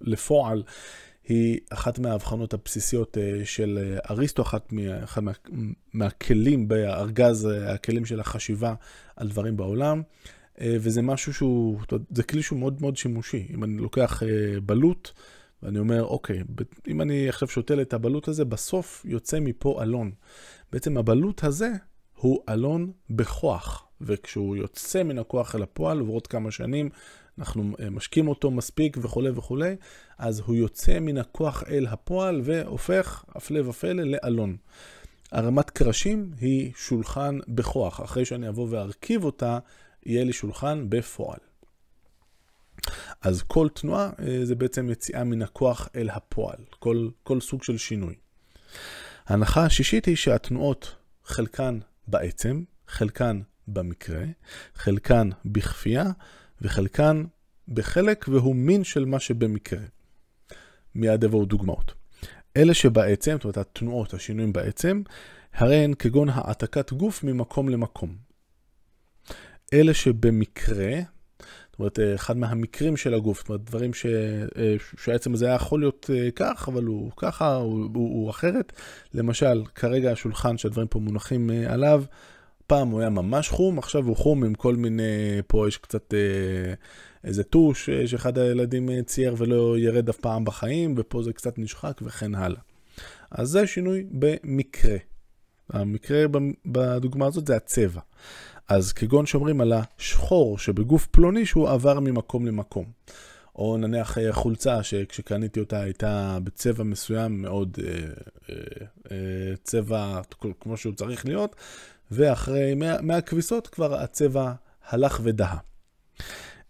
לפועל 0.00 0.62
היא 1.24 1.60
אחת 1.70 1.98
מההבחנות 1.98 2.54
הבסיסיות 2.54 3.18
אה, 3.18 3.40
של 3.44 3.78
אה, 3.82 3.98
אריסטו, 4.10 4.42
אחת 4.42 4.72
מה, 4.72 5.04
אחד 5.04 5.22
מה, 5.24 5.32
מהכלים 5.92 6.68
בארגז, 6.68 7.46
אה, 7.46 7.72
הכלים 7.72 8.04
של 8.04 8.20
החשיבה 8.20 8.74
על 9.16 9.28
דברים 9.28 9.56
בעולם, 9.56 10.02
וזה 10.64 11.02
משהו 11.02 11.34
שהוא, 11.34 11.80
זה 12.10 12.22
כלי 12.22 12.42
שהוא 12.42 12.58
מאוד 12.58 12.80
מאוד 12.80 12.96
שימושי. 12.96 13.48
אם 13.54 13.64
אני 13.64 13.78
לוקח 13.78 14.22
בלוט, 14.66 15.10
ואני 15.62 15.78
אומר, 15.78 16.04
אוקיי, 16.04 16.42
אם 16.88 17.00
אני 17.00 17.28
עכשיו 17.28 17.48
שותל 17.48 17.80
את 17.80 17.94
הבלוט 17.94 18.28
הזה, 18.28 18.44
בסוף 18.44 19.04
יוצא 19.08 19.40
מפה 19.40 19.82
אלון. 19.82 20.10
בעצם 20.72 20.96
הבלוט 20.98 21.44
הזה 21.44 21.70
הוא 22.14 22.42
אלון 22.48 22.92
בכוח, 23.10 23.86
וכשהוא 24.00 24.56
יוצא 24.56 25.02
מן 25.02 25.18
הכוח 25.18 25.54
אל 25.54 25.62
הפועל, 25.62 25.98
עוברות 25.98 26.26
כמה 26.26 26.50
שנים, 26.50 26.90
אנחנו 27.38 27.72
אה, 27.80 27.90
משקים 27.90 28.28
אותו 28.28 28.50
מספיק 28.50 28.96
וכולי 29.00 29.30
וכולי, 29.30 29.76
אז 30.18 30.40
הוא 30.40 30.56
יוצא 30.56 30.98
מן 30.98 31.18
הכוח 31.18 31.64
אל 31.68 31.86
הפועל 31.86 32.40
והופך, 32.44 33.24
הפלא 33.28 33.68
ופלא, 33.68 34.02
לאלון. 34.02 34.56
הרמת 35.32 35.70
קרשים 35.70 36.30
היא 36.40 36.72
שולחן 36.76 37.38
בכוח. 37.48 38.00
אחרי 38.00 38.24
שאני 38.24 38.48
אבוא 38.48 38.66
וארכיב 38.70 39.24
אותה, 39.24 39.58
יהיה 40.06 40.24
לי 40.24 40.32
שולחן 40.32 40.86
בפועל. 40.88 41.38
אז 43.22 43.42
כל 43.42 43.68
תנועה 43.74 44.10
אה, 44.18 44.44
זה 44.44 44.54
בעצם 44.54 44.90
יציאה 44.90 45.24
מן 45.24 45.42
הכוח 45.42 45.88
אל 45.96 46.10
הפועל, 46.10 46.58
כל, 46.78 47.08
כל 47.22 47.40
סוג 47.40 47.62
של 47.62 47.78
שינוי. 47.78 48.14
ההנחה 49.26 49.64
השישית 49.64 50.04
היא 50.04 50.16
שהתנועות 50.16 50.94
חלקן 51.24 51.78
בעצם, 52.08 52.62
חלקן 52.88 53.40
במקרה, 53.68 54.24
חלקן 54.74 55.30
בכפייה 55.44 56.10
וחלקן 56.62 57.24
בחלק 57.68 58.28
והוא 58.28 58.56
מין 58.56 58.84
של 58.84 59.04
מה 59.04 59.20
שבמקרה. 59.20 59.84
מיד 60.94 61.24
יבואו 61.24 61.44
דוגמאות. 61.44 61.92
אלה 62.56 62.74
שבעצם, 62.74 63.32
זאת 63.32 63.44
אומרת 63.44 63.56
התנועות, 63.56 64.14
השינויים 64.14 64.52
בעצם, 64.52 65.02
הרי 65.54 65.76
הן 65.76 65.94
כגון 65.94 66.28
העתקת 66.28 66.92
גוף 66.92 67.24
ממקום 67.24 67.68
למקום. 67.68 68.16
אלה 69.72 69.94
שבמקרה, 69.94 70.92
זאת 71.70 71.78
אומרת, 71.78 71.98
אחד 72.14 72.36
מהמקרים 72.36 72.96
של 72.96 73.14
הגוף, 73.14 73.38
זאת 73.38 73.48
אומרת, 73.48 73.64
דברים 73.64 73.94
ש, 73.94 74.06
שהעצם 74.98 75.34
הזה 75.34 75.46
היה 75.46 75.54
יכול 75.54 75.80
להיות 75.80 76.10
כך, 76.34 76.68
אבל 76.68 76.84
הוא 76.84 77.10
ככה, 77.16 77.54
הוא, 77.54 77.80
הוא, 77.80 77.90
הוא 77.94 78.30
אחרת. 78.30 78.72
למשל, 79.14 79.64
כרגע 79.74 80.12
השולחן 80.12 80.58
שהדברים 80.58 80.86
פה 80.86 80.98
מונחים 80.98 81.50
עליו, 81.68 82.04
פעם 82.72 82.88
הוא 82.88 83.00
היה 83.00 83.10
ממש 83.10 83.48
חום, 83.48 83.78
עכשיו 83.78 84.04
הוא 84.04 84.16
חום 84.16 84.44
עם 84.44 84.54
כל 84.54 84.76
מיני, 84.76 85.02
פה 85.46 85.68
יש 85.68 85.76
קצת 85.76 86.14
אה, 86.14 86.74
איזה 87.24 87.44
טוש 87.44 87.88
אה, 87.88 88.06
שאחד 88.06 88.38
הילדים 88.38 88.90
אה, 88.90 89.02
צייר 89.02 89.34
ולא 89.38 89.78
ירד 89.78 90.08
אף 90.08 90.16
פעם 90.16 90.44
בחיים, 90.44 90.94
ופה 90.96 91.22
זה 91.22 91.32
קצת 91.32 91.58
נשחק 91.58 92.00
וכן 92.02 92.34
הלאה. 92.34 92.60
אז 93.30 93.48
זה 93.48 93.66
שינוי 93.66 94.06
במקרה. 94.10 94.96
המקרה 95.70 96.24
בדוגמה 96.66 97.26
הזאת 97.26 97.46
זה 97.46 97.56
הצבע. 97.56 98.00
אז 98.68 98.92
כגון 98.92 99.26
שאומרים 99.26 99.60
על 99.60 99.72
השחור 99.72 100.58
שבגוף 100.58 101.06
פלוני 101.06 101.46
שהוא 101.46 101.68
עבר 101.68 102.00
ממקום 102.00 102.46
למקום. 102.46 102.84
או 103.56 103.76
נניח 103.76 104.18
חולצה 104.30 104.82
שכשקניתי 104.82 105.60
אותה 105.60 105.80
הייתה 105.80 106.38
בצבע 106.44 106.84
מסוים 106.84 107.42
מאוד, 107.42 107.78
צבע 109.62 110.20
כמו 110.60 110.76
שהוא 110.76 110.94
צריך 110.94 111.26
להיות, 111.26 111.56
ואחרי 112.12 112.74
100 113.02 113.20
כביסות 113.20 113.66
כבר 113.66 113.94
הצבע 113.94 114.52
הלך 114.88 115.20
ודהה. 115.22 115.58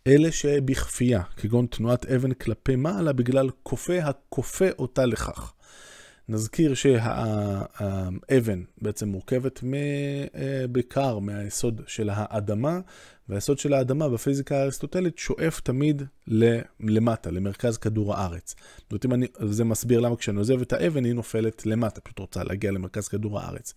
אלה 0.06 0.32
שבכפייה, 0.32 1.22
כגון 1.36 1.66
תנועת 1.66 2.06
אבן 2.06 2.32
כלפי 2.32 2.76
מעלה 2.76 3.12
בגלל 3.12 3.50
כופה 3.62 3.98
הכופה 3.98 4.68
אותה 4.78 5.06
לכך. 5.06 5.52
נזכיר 6.28 6.74
שהאבן 6.74 8.62
בעצם 8.80 9.08
מורכבת 9.08 9.60
בעיקר 10.70 11.18
מהיסוד 11.18 11.82
של 11.86 12.10
האדמה, 12.12 12.80
והיסוד 13.28 13.58
של 13.58 13.74
האדמה 13.74 14.08
בפיזיקה 14.08 14.56
האריסטוטלית 14.56 15.18
שואף 15.18 15.60
תמיד 15.60 16.02
למטה, 16.80 17.30
למרכז 17.30 17.78
כדור 17.78 18.14
הארץ. 18.14 18.54
זאת 18.90 19.04
אומרת, 19.04 19.18
אני, 19.18 19.26
זה 19.50 19.64
מסביר 19.64 20.00
למה 20.00 20.16
כשאני 20.16 20.38
עוזב 20.38 20.60
את 20.60 20.72
האבן 20.72 21.04
היא 21.04 21.14
נופלת 21.14 21.66
למטה, 21.66 22.00
פשוט 22.00 22.18
רוצה 22.18 22.44
להגיע 22.44 22.70
למרכז 22.70 23.08
כדור 23.08 23.40
הארץ. 23.40 23.74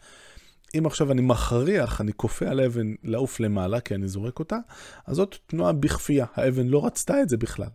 אם 0.78 0.86
עכשיו 0.86 1.12
אני 1.12 1.22
מכריח, 1.22 2.02
אני 2.02 2.14
כופה 2.14 2.46
על 2.46 2.60
האבן 2.60 2.94
לעוף 3.04 3.40
למעלה, 3.40 3.80
כי 3.80 3.96
אני 3.96 4.08
זורק 4.08 4.40
אותה, 4.40 4.58
אז 5.06 5.16
זאת 5.16 5.36
תנועה 5.48 5.74
בכפייה. 5.74 6.26
האבן 6.36 6.68
לא 6.68 6.86
רצתה 6.86 7.22
את 7.22 7.30
זה 7.30 7.38
בכלל. 7.38 7.70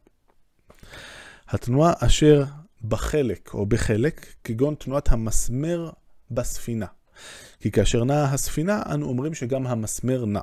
התנועה 1.48 1.92
אשר 1.98 2.44
בחלק 2.84 3.54
או 3.54 3.66
בחלק, 3.66 4.26
כגון 4.44 4.74
תנועת 4.74 5.12
המסמר 5.12 5.90
בספינה. 6.30 6.86
כי 7.60 7.70
כאשר 7.70 8.04
נעה 8.04 8.34
הספינה, 8.34 8.82
אנו 8.94 9.06
אומרים 9.06 9.34
שגם 9.34 9.66
המסמר 9.66 10.24
נע. 10.24 10.40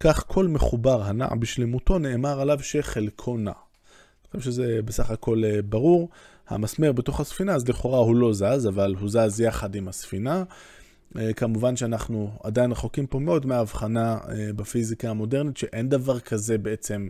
כך 0.00 0.24
כל 0.26 0.48
מחובר 0.48 1.02
הנע 1.02 1.28
בשלמותו 1.38 1.98
נאמר 1.98 2.40
עליו 2.40 2.58
שחלקו 2.62 3.36
נע. 3.36 3.50
אני 3.50 4.40
חושב 4.40 4.50
שזה 4.50 4.80
בסך 4.84 5.10
הכל 5.10 5.42
אה, 5.44 5.62
ברור. 5.62 6.08
המסמר 6.48 6.92
בתוך 6.92 7.20
הספינה, 7.20 7.54
אז 7.54 7.68
לכאורה 7.68 7.98
הוא 7.98 8.16
לא 8.16 8.32
זז, 8.32 8.66
אבל 8.68 8.94
הוא 9.00 9.08
זז 9.08 9.40
יחד 9.40 9.74
עם 9.74 9.88
הספינה. 9.88 10.42
אה, 11.18 11.32
כמובן 11.32 11.76
שאנחנו 11.76 12.38
עדיין 12.42 12.72
רחוקים 12.72 13.06
פה 13.06 13.18
מאוד 13.18 13.46
מההבחנה 13.46 14.18
אה, 14.28 14.52
בפיזיקה 14.56 15.10
המודרנית, 15.10 15.56
שאין 15.56 15.88
דבר 15.88 16.20
כזה 16.20 16.58
בעצם 16.58 17.08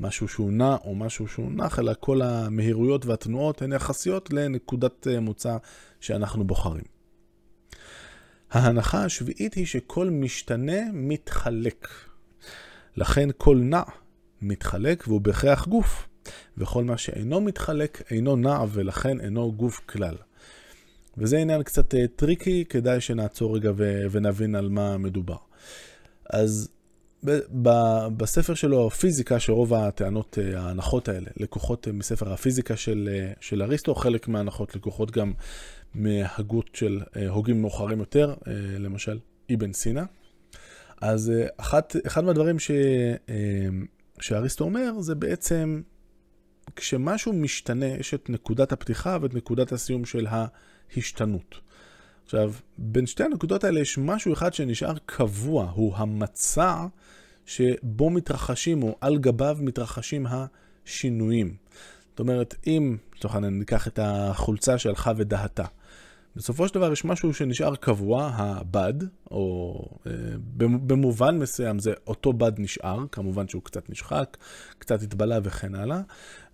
משהו 0.00 0.28
שהוא 0.28 0.52
נע 0.52 0.76
או 0.84 0.94
משהו 0.94 1.28
שהוא 1.28 1.52
נח, 1.52 1.78
אלא 1.78 1.92
כל 2.00 2.22
המהירויות 2.22 3.06
והתנועות 3.06 3.62
הן 3.62 3.72
יחסיות 3.72 4.32
לנקודת 4.32 5.06
אה, 5.06 5.20
מוצא 5.20 5.56
שאנחנו 6.00 6.44
בוחרים. 6.44 6.84
ההנחה 8.50 9.04
השביעית 9.04 9.54
היא 9.54 9.66
שכל 9.66 10.10
משתנה 10.10 10.80
מתחלק. 10.92 11.88
לכן 12.96 13.28
כל 13.38 13.56
נע 13.56 13.82
מתחלק 14.42 15.04
והוא 15.06 15.20
בהכרח 15.20 15.66
גוף, 15.66 16.08
וכל 16.58 16.84
מה 16.84 16.98
שאינו 16.98 17.40
מתחלק 17.40 18.02
אינו 18.10 18.36
נע 18.36 18.64
ולכן 18.72 19.20
אינו 19.20 19.52
גוף 19.52 19.80
כלל. 19.86 20.14
וזה 21.18 21.38
עניין 21.38 21.62
קצת 21.62 21.94
אה, 21.94 22.06
טריקי, 22.16 22.64
כדאי 22.68 23.00
שנעצור 23.00 23.56
רגע 23.56 23.72
ונבין 24.10 24.54
על 24.54 24.68
מה 24.68 24.98
מדובר. 24.98 25.36
אז 26.30 26.68
בספר 28.16 28.54
שלו, 28.54 28.90
פיזיקה, 28.90 29.40
שרוב 29.40 29.74
הטענות, 29.74 30.38
אה, 30.38 30.60
ההנחות 30.60 31.08
האלה, 31.08 31.30
לקוחות 31.36 31.88
אה, 31.88 31.92
מספר 31.92 32.32
הפיזיקה 32.32 32.76
של, 32.76 33.08
של 33.40 33.62
אריסטו, 33.62 33.94
חלק 33.94 34.28
מההנחות 34.28 34.76
לקוחות 34.76 35.10
גם 35.10 35.32
מהגות 35.94 36.70
של 36.72 37.00
הוגים 37.28 37.60
מאוחרים 37.60 37.98
יותר, 37.98 38.34
למשל 38.78 39.18
אבן 39.54 39.72
סינה. 39.72 40.04
אז 41.00 41.32
אחת, 41.56 41.96
אחד 42.06 42.24
מהדברים 42.24 42.58
ש, 42.58 42.70
שאריסטו 44.20 44.64
אומר, 44.64 45.00
זה 45.00 45.14
בעצם 45.14 45.82
כשמשהו 46.76 47.32
משתנה, 47.32 47.86
יש 47.86 48.14
את 48.14 48.30
נקודת 48.30 48.72
הפתיחה 48.72 49.18
ואת 49.20 49.34
נקודת 49.34 49.72
הסיום 49.72 50.04
של 50.04 50.26
ה... 50.26 50.46
השתנות. 50.96 51.60
עכשיו, 52.24 52.52
בין 52.78 53.06
שתי 53.06 53.24
הנקודות 53.24 53.64
האלה 53.64 53.80
יש 53.80 53.98
משהו 53.98 54.32
אחד 54.32 54.54
שנשאר 54.54 54.94
קבוע, 55.06 55.70
הוא 55.74 55.96
המצע 55.96 56.86
שבו 57.46 58.10
מתרחשים, 58.10 58.82
או 58.82 58.96
על 59.00 59.18
גביו 59.18 59.56
מתרחשים 59.60 60.26
השינויים. 60.26 61.56
זאת 62.10 62.20
אומרת, 62.20 62.54
אם, 62.66 62.96
לצורך 63.16 63.34
העניין, 63.34 63.58
ניקח 63.58 63.88
את 63.88 63.98
החולצה 64.02 64.78
שהלכה 64.78 65.12
ודהתה, 65.16 65.64
בסופו 66.36 66.68
של 66.68 66.74
דבר 66.74 66.92
יש 66.92 67.04
משהו 67.04 67.34
שנשאר 67.34 67.76
קבוע, 67.76 68.30
הבד, 68.34 68.94
או 69.30 69.80
אה, 70.06 70.12
במובן 70.56 71.38
מסוים 71.38 71.78
זה 71.78 71.92
אותו 72.06 72.32
בד 72.32 72.52
נשאר, 72.58 73.04
כמובן 73.12 73.48
שהוא 73.48 73.62
קצת 73.62 73.90
נשחק, 73.90 74.36
קצת 74.78 75.02
התבלה 75.02 75.38
וכן 75.42 75.74
הלאה, 75.74 76.00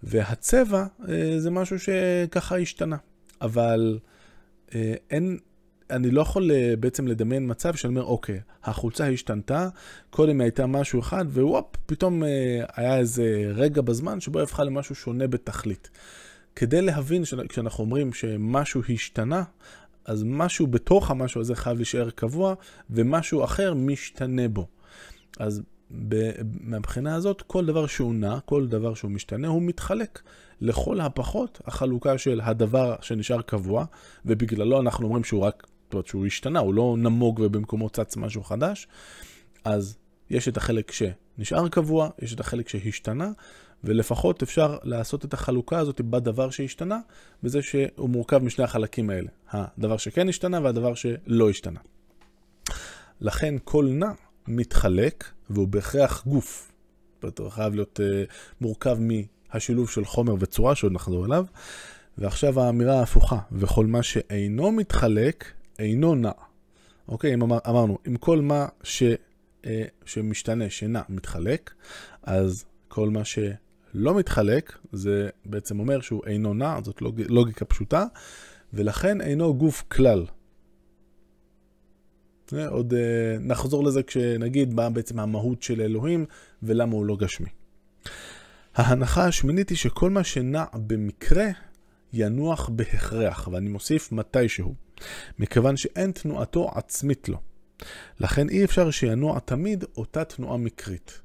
והצבע 0.02 0.86
אה, 1.08 1.34
זה 1.38 1.50
משהו 1.50 1.76
שככה 1.78 2.58
השתנה. 2.58 2.96
אבל 3.40 3.98
אה, 4.74 4.94
אין, 5.10 5.38
אני 5.90 6.10
לא 6.10 6.20
יכול 6.20 6.50
אה, 6.50 6.74
בעצם 6.80 7.06
לדמיין 7.06 7.50
מצב 7.50 7.74
שאני 7.74 7.90
אומר, 7.90 8.04
אוקיי, 8.04 8.40
החולצה 8.64 9.08
השתנתה, 9.08 9.68
קודם 10.10 10.40
הייתה 10.40 10.66
משהו 10.66 11.00
אחד, 11.00 11.24
ווופ, 11.32 11.76
פתאום 11.86 12.24
אה, 12.24 12.64
היה 12.76 12.98
איזה 12.98 13.52
רגע 13.54 13.82
בזמן 13.82 14.20
שבו 14.20 14.38
היא 14.38 14.44
הפכה 14.44 14.64
למשהו 14.64 14.94
שונה 14.94 15.26
בתכלית. 15.26 15.90
כדי 16.56 16.82
להבין 16.82 17.22
כשאנחנו 17.48 17.84
אומרים 17.84 18.12
שמשהו 18.12 18.82
השתנה, 18.94 19.42
אז 20.04 20.22
משהו 20.26 20.66
בתוך 20.66 21.10
המשהו 21.10 21.40
הזה 21.40 21.54
חייב 21.54 21.76
להישאר 21.76 22.10
קבוע, 22.10 22.54
ומשהו 22.90 23.44
אחר 23.44 23.74
משתנה 23.74 24.48
בו. 24.48 24.66
אז 25.38 25.62
מהבחינה 26.60 27.14
הזאת, 27.14 27.42
כל 27.42 27.66
דבר 27.66 27.86
שהוא 27.86 28.14
נע, 28.14 28.40
כל 28.40 28.66
דבר 28.66 28.94
שהוא 28.94 29.10
משתנה, 29.10 29.48
הוא 29.48 29.62
מתחלק. 29.62 30.22
לכל 30.60 31.00
הפחות, 31.00 31.60
החלוקה 31.66 32.18
של 32.18 32.40
הדבר 32.44 32.96
שנשאר 33.00 33.42
קבוע, 33.42 33.84
ובגללו 34.26 34.80
אנחנו 34.80 35.06
אומרים 35.06 35.24
שהוא 35.24 35.42
רק, 35.42 35.66
זאת 35.84 35.92
אומרת 35.92 36.06
שהוא 36.06 36.26
השתנה, 36.26 36.58
הוא 36.58 36.74
לא 36.74 36.94
נמוג 36.98 37.40
ובמקומו 37.44 37.90
צץ 37.90 38.16
משהו 38.16 38.42
חדש, 38.42 38.88
אז 39.64 39.96
יש 40.30 40.48
את 40.48 40.56
החלק 40.56 40.92
שנשאר 40.92 41.68
קבוע, 41.68 42.10
יש 42.22 42.34
את 42.34 42.40
החלק 42.40 42.68
שהשתנה, 42.68 43.30
ולפחות 43.84 44.42
אפשר 44.42 44.78
לעשות 44.82 45.24
את 45.24 45.34
החלוקה 45.34 45.78
הזאת 45.78 46.00
בדבר 46.00 46.50
שהשתנה, 46.50 46.98
בזה 47.42 47.62
שהוא 47.62 48.10
מורכב 48.10 48.38
משני 48.38 48.64
החלקים 48.64 49.10
האלה, 49.10 49.28
הדבר 49.50 49.96
שכן 49.96 50.28
השתנה 50.28 50.60
והדבר 50.62 50.94
שלא 50.94 51.50
השתנה. 51.50 51.80
לכן 53.20 53.54
כל 53.64 53.84
נע 53.84 54.12
מתחלק, 54.48 55.24
והוא 55.50 55.68
בהכרח 55.68 56.24
גוף. 56.26 56.72
זאת 57.14 57.22
אומרת, 57.22 57.38
הוא 57.38 57.50
חייב 57.50 57.74
להיות 57.74 58.00
uh, 58.00 58.32
מורכב 58.60 58.98
מהשילוב 59.00 59.90
של 59.90 60.04
חומר 60.04 60.34
וצורה, 60.38 60.74
שעוד 60.74 60.92
נחזור 60.92 61.26
אליו. 61.26 61.44
ועכשיו 62.18 62.60
האמירה 62.60 62.98
ההפוכה, 62.98 63.38
וכל 63.52 63.86
מה 63.86 64.02
שאינו 64.02 64.72
מתחלק, 64.72 65.44
אינו 65.78 66.14
נע. 66.14 66.30
אוקיי, 67.08 67.34
אם 67.34 67.42
אמר, 67.42 67.58
אמרנו, 67.68 67.98
אם 68.08 68.16
כל 68.16 68.40
מה 68.40 68.66
ש, 68.82 69.02
uh, 69.62 69.66
שמשתנה, 70.04 70.70
שנע, 70.70 71.02
מתחלק, 71.08 71.70
אז 72.22 72.64
כל 72.88 73.10
מה 73.10 73.24
שלא 73.24 74.14
מתחלק, 74.14 74.78
זה 74.92 75.28
בעצם 75.44 75.80
אומר 75.80 76.00
שהוא 76.00 76.22
אינו 76.26 76.54
נע, 76.54 76.78
זאת 76.84 77.02
לוג, 77.02 77.22
לוגיקה 77.28 77.64
פשוטה, 77.64 78.04
ולכן 78.72 79.20
אינו 79.20 79.54
גוף 79.54 79.84
כלל. 79.88 80.24
עוד 82.70 82.94
אה, 82.94 83.38
נחזור 83.40 83.84
לזה 83.84 84.02
כשנגיד 84.02 84.74
מה 84.74 84.90
בעצם 84.90 85.20
המהות 85.20 85.62
של 85.62 85.80
אלוהים 85.80 86.26
ולמה 86.62 86.92
הוא 86.92 87.06
לא 87.06 87.16
גשמי. 87.16 87.48
ההנחה 88.74 89.24
השמינית 89.24 89.68
היא 89.68 89.78
שכל 89.78 90.10
מה 90.10 90.24
שנע 90.24 90.64
במקרה 90.74 91.46
ינוח 92.12 92.68
בהכרח, 92.68 93.48
ואני 93.52 93.68
מוסיף 93.68 94.12
מתישהו, 94.12 94.74
מכיוון 95.38 95.76
שאין 95.76 96.12
תנועתו 96.12 96.70
עצמית 96.74 97.28
לו. 97.28 97.38
לכן 98.20 98.48
אי 98.48 98.64
אפשר 98.64 98.90
שינוע 98.90 99.38
תמיד 99.38 99.84
אותה 99.96 100.24
תנועה 100.24 100.56
מקרית. 100.56 101.20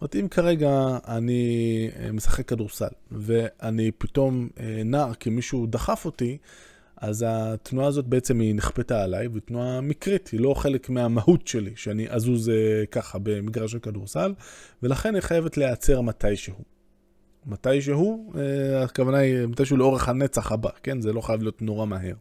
אומרת, 0.00 0.16
אם 0.16 0.28
כרגע 0.28 0.98
אני 1.08 1.90
אה, 1.96 2.12
משחק 2.12 2.48
כדורסל, 2.48 2.88
ואני 3.10 3.90
פתאום 3.98 4.48
אה, 4.60 4.82
נע 4.84 5.06
כי 5.20 5.30
מישהו 5.30 5.66
דחף 5.66 6.04
אותי, 6.04 6.38
אז 7.00 7.24
התנועה 7.28 7.88
הזאת 7.88 8.06
בעצם 8.06 8.40
היא 8.40 8.54
נכפתה 8.54 9.02
עליי, 9.02 9.28
ותנועה 9.32 9.80
מקרית, 9.80 10.28
היא 10.28 10.40
לא 10.40 10.54
חלק 10.54 10.90
מהמהות 10.90 11.46
שלי, 11.46 11.72
שאני 11.76 12.06
אזוז 12.10 12.48
אה, 12.48 12.86
ככה 12.90 13.18
במגרש 13.22 13.74
הכדורסל, 13.74 14.34
ולכן 14.82 15.14
היא 15.14 15.22
חייבת 15.22 15.56
להיעצר 15.56 16.00
מתישהו. 16.00 16.54
מתישהו, 17.46 18.32
אה, 18.38 18.82
הכוונה 18.82 19.18
היא 19.18 19.46
מתישהו 19.46 19.76
לאורך 19.76 20.08
הנצח 20.08 20.52
הבא, 20.52 20.70
כן? 20.82 21.00
זה 21.00 21.12
לא 21.12 21.20
חייב 21.20 21.42
להיות 21.42 21.62
נורא 21.62 21.86
מהר. 21.86 22.14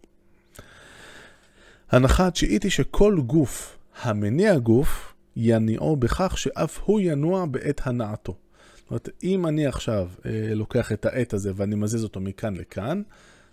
הנחה 1.92 2.28
התשיעית 2.28 2.64
היא 2.64 2.72
שכל 2.72 3.20
גוף 3.26 3.78
המניע 4.02 4.58
גוף, 4.58 5.14
יניעו 5.36 5.96
בכך 5.96 6.38
שאף 6.38 6.80
הוא 6.84 7.00
ינוע 7.04 7.46
בעת 7.46 7.82
הנעתו. 7.84 8.36
זאת 8.78 8.90
אומרת, 8.90 9.10
אם 9.24 9.46
אני 9.46 9.68
עכשיו 9.68 10.10
אה, 10.26 10.54
לוקח 10.56 10.92
את 10.92 11.06
העט 11.06 11.34
הזה 11.34 11.52
ואני 11.56 11.76
מזיז 11.76 12.04
אותו 12.04 12.20
מכאן 12.20 12.56
לכאן, 12.56 13.02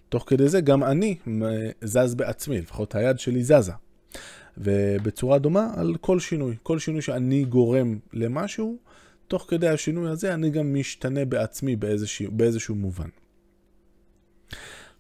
תוך 0.09 0.25
כדי 0.27 0.49
זה 0.49 0.61
גם 0.61 0.85
אני 0.85 1.17
זז 1.85 2.15
בעצמי, 2.15 2.61
לפחות 2.61 2.95
היד 2.95 3.19
שלי 3.19 3.45
זזה. 3.45 3.73
ובצורה 4.59 5.39
דומה 5.39 5.71
על 5.77 5.97
כל 6.01 6.21
שינוי. 6.21 6.57
כל 6.63 6.79
שינוי 6.79 7.03
שאני 7.03 7.45
גורם 7.45 7.99
למשהו, 8.13 8.79
תוך 9.29 9.47
כדי 9.49 9.69
השינוי 9.69 10.11
הזה 10.11 10.35
אני 10.35 10.51
גם 10.51 10.75
משתנה 10.75 11.25
בעצמי 11.25 11.77
באיזשהו, 11.77 12.33
באיזשהו 12.33 12.75
מובן. 12.75 13.09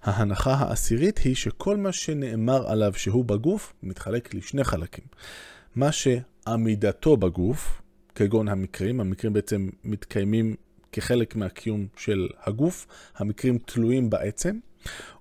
ההנחה 0.02 0.54
העשירית 0.54 1.18
היא 1.18 1.34
שכל 1.34 1.76
מה 1.76 1.92
שנאמר 1.92 2.70
עליו 2.70 2.92
שהוא 2.96 3.24
בגוף 3.24 3.72
מתחלק 3.82 4.34
לשני 4.34 4.64
חלקים. 4.64 5.04
מה 5.74 5.92
שעמידתו 5.92 7.16
בגוף, 7.16 7.82
כגון 8.14 8.48
המקרים, 8.48 9.00
המקרים 9.00 9.32
בעצם 9.32 9.68
מתקיימים 9.84 10.54
כחלק 10.92 11.36
מהקיום 11.36 11.86
של 11.96 12.28
הגוף, 12.44 12.86
המקרים 13.16 13.58
תלויים 13.58 14.10
בעצם, 14.10 14.58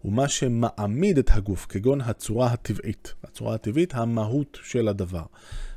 ומה 0.06 0.28
שמעמיד 0.28 1.18
את 1.18 1.30
הגוף, 1.34 1.66
כגון 1.70 2.02
הצורה 2.02 2.48
הטבעית. 2.48 3.14
הצורה 3.24 3.56
הטבעית, 3.56 3.96
המהות 3.96 4.58
של 4.64 4.88
הדבר. 4.88 5.24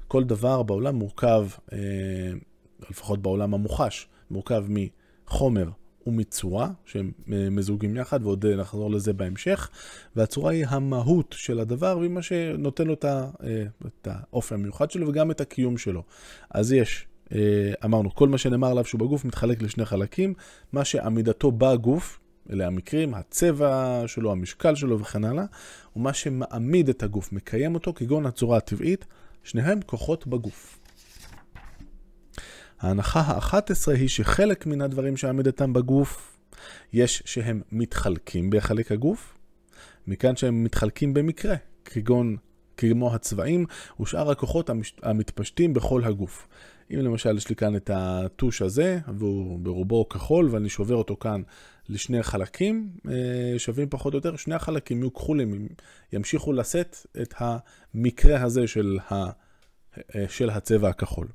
כל 0.09 0.25
דבר 0.25 0.63
בעולם 0.63 0.95
מורכב, 0.95 1.47
אה, 1.73 1.79
לפחות 2.91 3.23
בעולם 3.23 3.55
המוחש, 3.55 4.09
מורכב 4.31 4.65
מחומר 4.69 5.69
ומצורה, 6.07 6.71
שהם 6.85 7.13
אה, 7.33 7.51
מזוגים 7.51 7.97
יחד, 7.97 8.21
ועוד 8.23 8.47
אה, 8.47 8.57
נחזור 8.57 8.91
לזה 8.91 9.13
בהמשך, 9.13 9.71
והצורה 10.17 10.53
היא 10.53 10.67
המהות 10.69 11.35
של 11.39 11.61
הדבר, 11.61 11.99
והיא 11.99 12.11
מה 12.11 12.23
שנותן 12.23 12.87
לו 12.87 12.95
את 12.95 14.09
האופי 14.09 14.55
המיוחד 14.55 14.91
שלו 14.91 15.09
וגם 15.09 15.31
את 15.31 15.41
הקיום 15.41 15.79
שלו. 15.79 16.03
אז 16.51 16.73
יש 16.73 17.07
אמרנו, 17.85 18.15
כל 18.15 18.29
מה 18.29 18.39
שנאמר 18.39 18.71
עליו 18.71 18.85
שהוא 18.85 19.01
בגוף 19.01 19.25
מתחלק 19.25 19.63
לשני 19.63 19.85
חלקים, 19.85 20.35
מה 20.73 20.85
שעמידתו 20.85 21.53
בגוף, 21.53 22.21
אלה 22.51 22.67
המקרים, 22.67 23.15
הצבע 23.15 24.03
שלו, 24.07 24.33
המשקל 24.33 24.75
שלו 24.75 25.01
וכן 25.01 25.25
הלאה, 25.25 25.45
ומה 25.97 26.13
שמעמיד 26.13 26.89
את 26.89 27.03
הגוף, 27.03 27.33
מקיים 27.33 27.75
אותו, 27.75 27.95
כגון 27.95 28.27
הצורה 28.27 28.57
הטבעית, 28.57 29.07
שניהם 29.43 29.81
כוחות 29.87 30.27
בגוף. 30.27 30.79
ההנחה 32.81 33.21
ה-11 33.21 33.93
היא 33.93 34.09
שחלק 34.09 34.67
מן 34.67 34.81
הדברים 34.81 35.17
שעמידתם 35.17 35.73
בגוף, 35.73 36.39
יש 36.93 37.23
שהם 37.27 37.63
מתחלקים 37.73 38.51
בחלק 38.51 38.93
הגוף, 38.93 39.39
מכאן 40.07 40.37
שהם 40.37 40.65
מתחלקים 40.65 41.15
במקרה, 41.15 41.55
כגון 41.85 42.37
כמו 42.77 43.15
הצבעים 43.15 43.67
ושאר 44.01 44.31
הכוחות 44.31 44.71
המתפשטים 45.03 45.75
בכל 45.75 46.05
הגוף. 46.05 46.49
אם 46.91 46.99
למשל 46.99 47.37
יש 47.37 47.49
לי 47.49 47.57
כאן 47.57 47.77
את 47.77 47.91
הטוש 47.95 48.63
הזה, 48.63 48.99
והוא 49.19 49.59
ברובו 49.59 50.09
כחול, 50.09 50.49
ואני 50.51 50.69
שובר 50.69 50.95
אותו 50.95 51.17
כאן 51.17 51.43
לשני 51.89 52.23
חלקים, 52.23 52.89
אה, 53.09 53.59
שווים 53.59 53.89
פחות 53.91 54.13
או 54.13 54.19
יותר, 54.19 54.37
שני 54.37 54.55
החלקים 54.55 54.99
יהיו 54.99 55.15
כחולים, 55.15 55.69
ימשיכו 56.13 56.53
לשאת 56.53 56.97
את 57.23 57.35
המקרה 57.39 58.43
הזה 58.43 58.67
של, 58.67 58.99
ה, 59.11 59.15
אה, 60.15 60.25
של 60.29 60.51
הצבע 60.51 60.89
הכחול. 60.89 61.29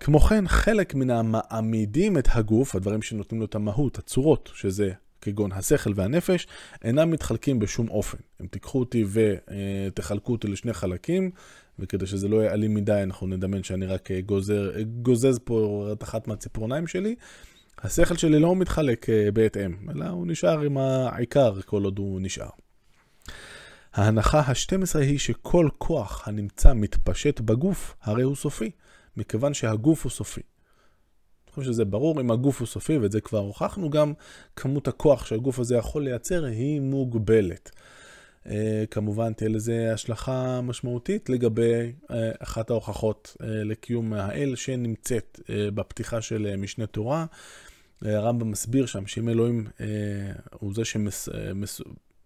כמו 0.00 0.20
כן, 0.20 0.48
חלק 0.48 0.94
מן 0.94 1.10
המעמידים 1.10 2.18
את 2.18 2.28
הגוף, 2.30 2.74
הדברים 2.74 3.02
שנותנים 3.02 3.40
לו 3.40 3.46
את 3.46 3.54
המהות, 3.54 3.98
הצורות, 3.98 4.50
שזה 4.54 4.92
כגון 5.20 5.52
השכל 5.52 5.92
והנפש, 5.96 6.46
אינם 6.84 7.10
מתחלקים 7.10 7.58
בשום 7.58 7.88
אופן. 7.88 8.18
אם 8.40 8.46
תיקחו 8.46 8.80
אותי 8.80 9.04
ותחלקו 9.12 10.32
אותי 10.32 10.48
לשני 10.48 10.72
חלקים, 10.72 11.30
וכדי 11.78 12.06
שזה 12.06 12.28
לא 12.28 12.36
יהיה 12.36 12.52
אלים 12.52 12.74
מדי, 12.74 13.00
אנחנו 13.02 13.26
נדמיין 13.26 13.62
שאני 13.62 13.86
רק 13.86 14.08
גוזר, 14.26 14.72
גוזז 15.02 15.38
פה 15.44 15.88
את 15.92 16.02
אחת 16.02 16.28
מהציפורניים 16.28 16.86
שלי. 16.86 17.14
השכל 17.82 18.16
שלי 18.16 18.38
לא 18.38 18.56
מתחלק 18.56 19.10
אה, 19.10 19.30
בהתאם, 19.30 19.76
אלא 19.90 20.04
הוא 20.08 20.26
נשאר 20.26 20.60
עם 20.60 20.78
העיקר 20.78 21.60
כל 21.60 21.84
עוד 21.84 21.98
הוא 21.98 22.20
נשאר. 22.20 22.48
ההנחה 23.94 24.40
ה-12 24.40 24.98
היא 24.98 25.18
שכל 25.18 25.68
כוח 25.78 26.28
הנמצא 26.28 26.72
מתפשט 26.72 27.40
בגוף, 27.40 27.96
הרי 28.02 28.22
הוא 28.22 28.36
סופי, 28.36 28.70
מכיוון 29.16 29.54
שהגוף 29.54 30.04
הוא 30.04 30.10
סופי. 30.10 30.40
אני 31.46 31.54
חושב 31.54 31.72
שזה 31.72 31.84
ברור, 31.84 32.20
אם 32.20 32.30
הגוף 32.30 32.60
הוא 32.60 32.66
סופי, 32.66 32.98
ואת 32.98 33.12
זה 33.12 33.20
כבר 33.20 33.38
הוכחנו, 33.38 33.90
גם 33.90 34.12
כמות 34.56 34.88
הכוח 34.88 35.26
שהגוף 35.26 35.58
הזה 35.58 35.76
יכול 35.76 36.04
לייצר 36.04 36.44
היא 36.44 36.80
מוגבלת. 36.80 37.70
אה, 38.46 38.84
כמובן 38.90 39.32
תהיה 39.32 39.50
לזה 39.50 39.92
השלכה 39.94 40.60
משמעותית 40.60 41.30
לגבי 41.30 41.92
אה, 42.10 42.30
אחת 42.38 42.70
ההוכחות 42.70 43.36
אה, 43.42 43.46
לקיום 43.48 44.12
האל 44.12 44.54
שנמצאת 44.56 45.40
בפתיחה 45.74 46.20
של 46.20 46.56
משנה 46.56 46.86
תורה. 46.86 47.26
הרמב"ם 48.04 48.50
מסביר 48.50 48.86
שם 48.86 49.06
שאם 49.06 49.28
אלוהים 49.28 49.66
הוא 50.52 50.74
זה 50.74 50.82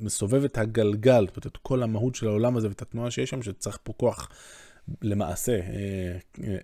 שמסובב 0.00 0.44
את 0.44 0.58
הגלגל, 0.58 1.26
זאת 1.26 1.36
אומרת, 1.36 1.46
את 1.46 1.56
כל 1.56 1.82
המהות 1.82 2.14
של 2.14 2.26
העולם 2.26 2.56
הזה 2.56 2.68
ואת 2.68 2.82
התנועה 2.82 3.10
שיש 3.10 3.30
שם, 3.30 3.42
שצריך 3.42 3.78
פה 3.82 3.92
כוח 3.92 4.28
למעשה 5.02 5.60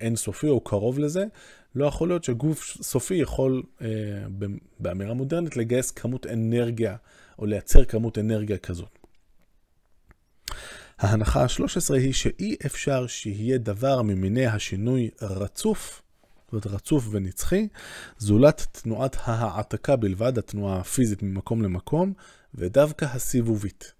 אינסופי 0.00 0.48
או 0.48 0.60
קרוב 0.60 0.98
לזה, 0.98 1.24
לא 1.74 1.86
יכול 1.86 2.08
להיות 2.08 2.24
שגוף 2.24 2.78
סופי 2.82 3.14
יכול 3.14 3.62
באמירה 4.80 5.14
מודרנית 5.14 5.56
לגייס 5.56 5.90
כמות 5.90 6.26
אנרגיה 6.26 6.96
או 7.38 7.46
לייצר 7.46 7.84
כמות 7.84 8.18
אנרגיה 8.18 8.58
כזאת. 8.58 8.98
ההנחה 10.98 11.42
ה-13 11.42 11.94
היא 11.94 12.12
שאי 12.12 12.56
אפשר 12.66 13.06
שיהיה 13.06 13.58
דבר 13.58 14.02
ממיני 14.02 14.46
השינוי 14.46 15.10
רצוף, 15.22 16.01
זאת 16.52 16.64
אומרת 16.64 16.80
רצוף 16.80 17.08
ונצחי, 17.10 17.68
זולת 18.18 18.66
תנועת 18.72 19.16
ההעתקה 19.20 19.96
בלבד, 19.96 20.38
התנועה 20.38 20.80
הפיזית 20.80 21.22
ממקום 21.22 21.62
למקום, 21.62 22.12
ודווקא 22.54 23.04
הסיבובית. 23.04 23.92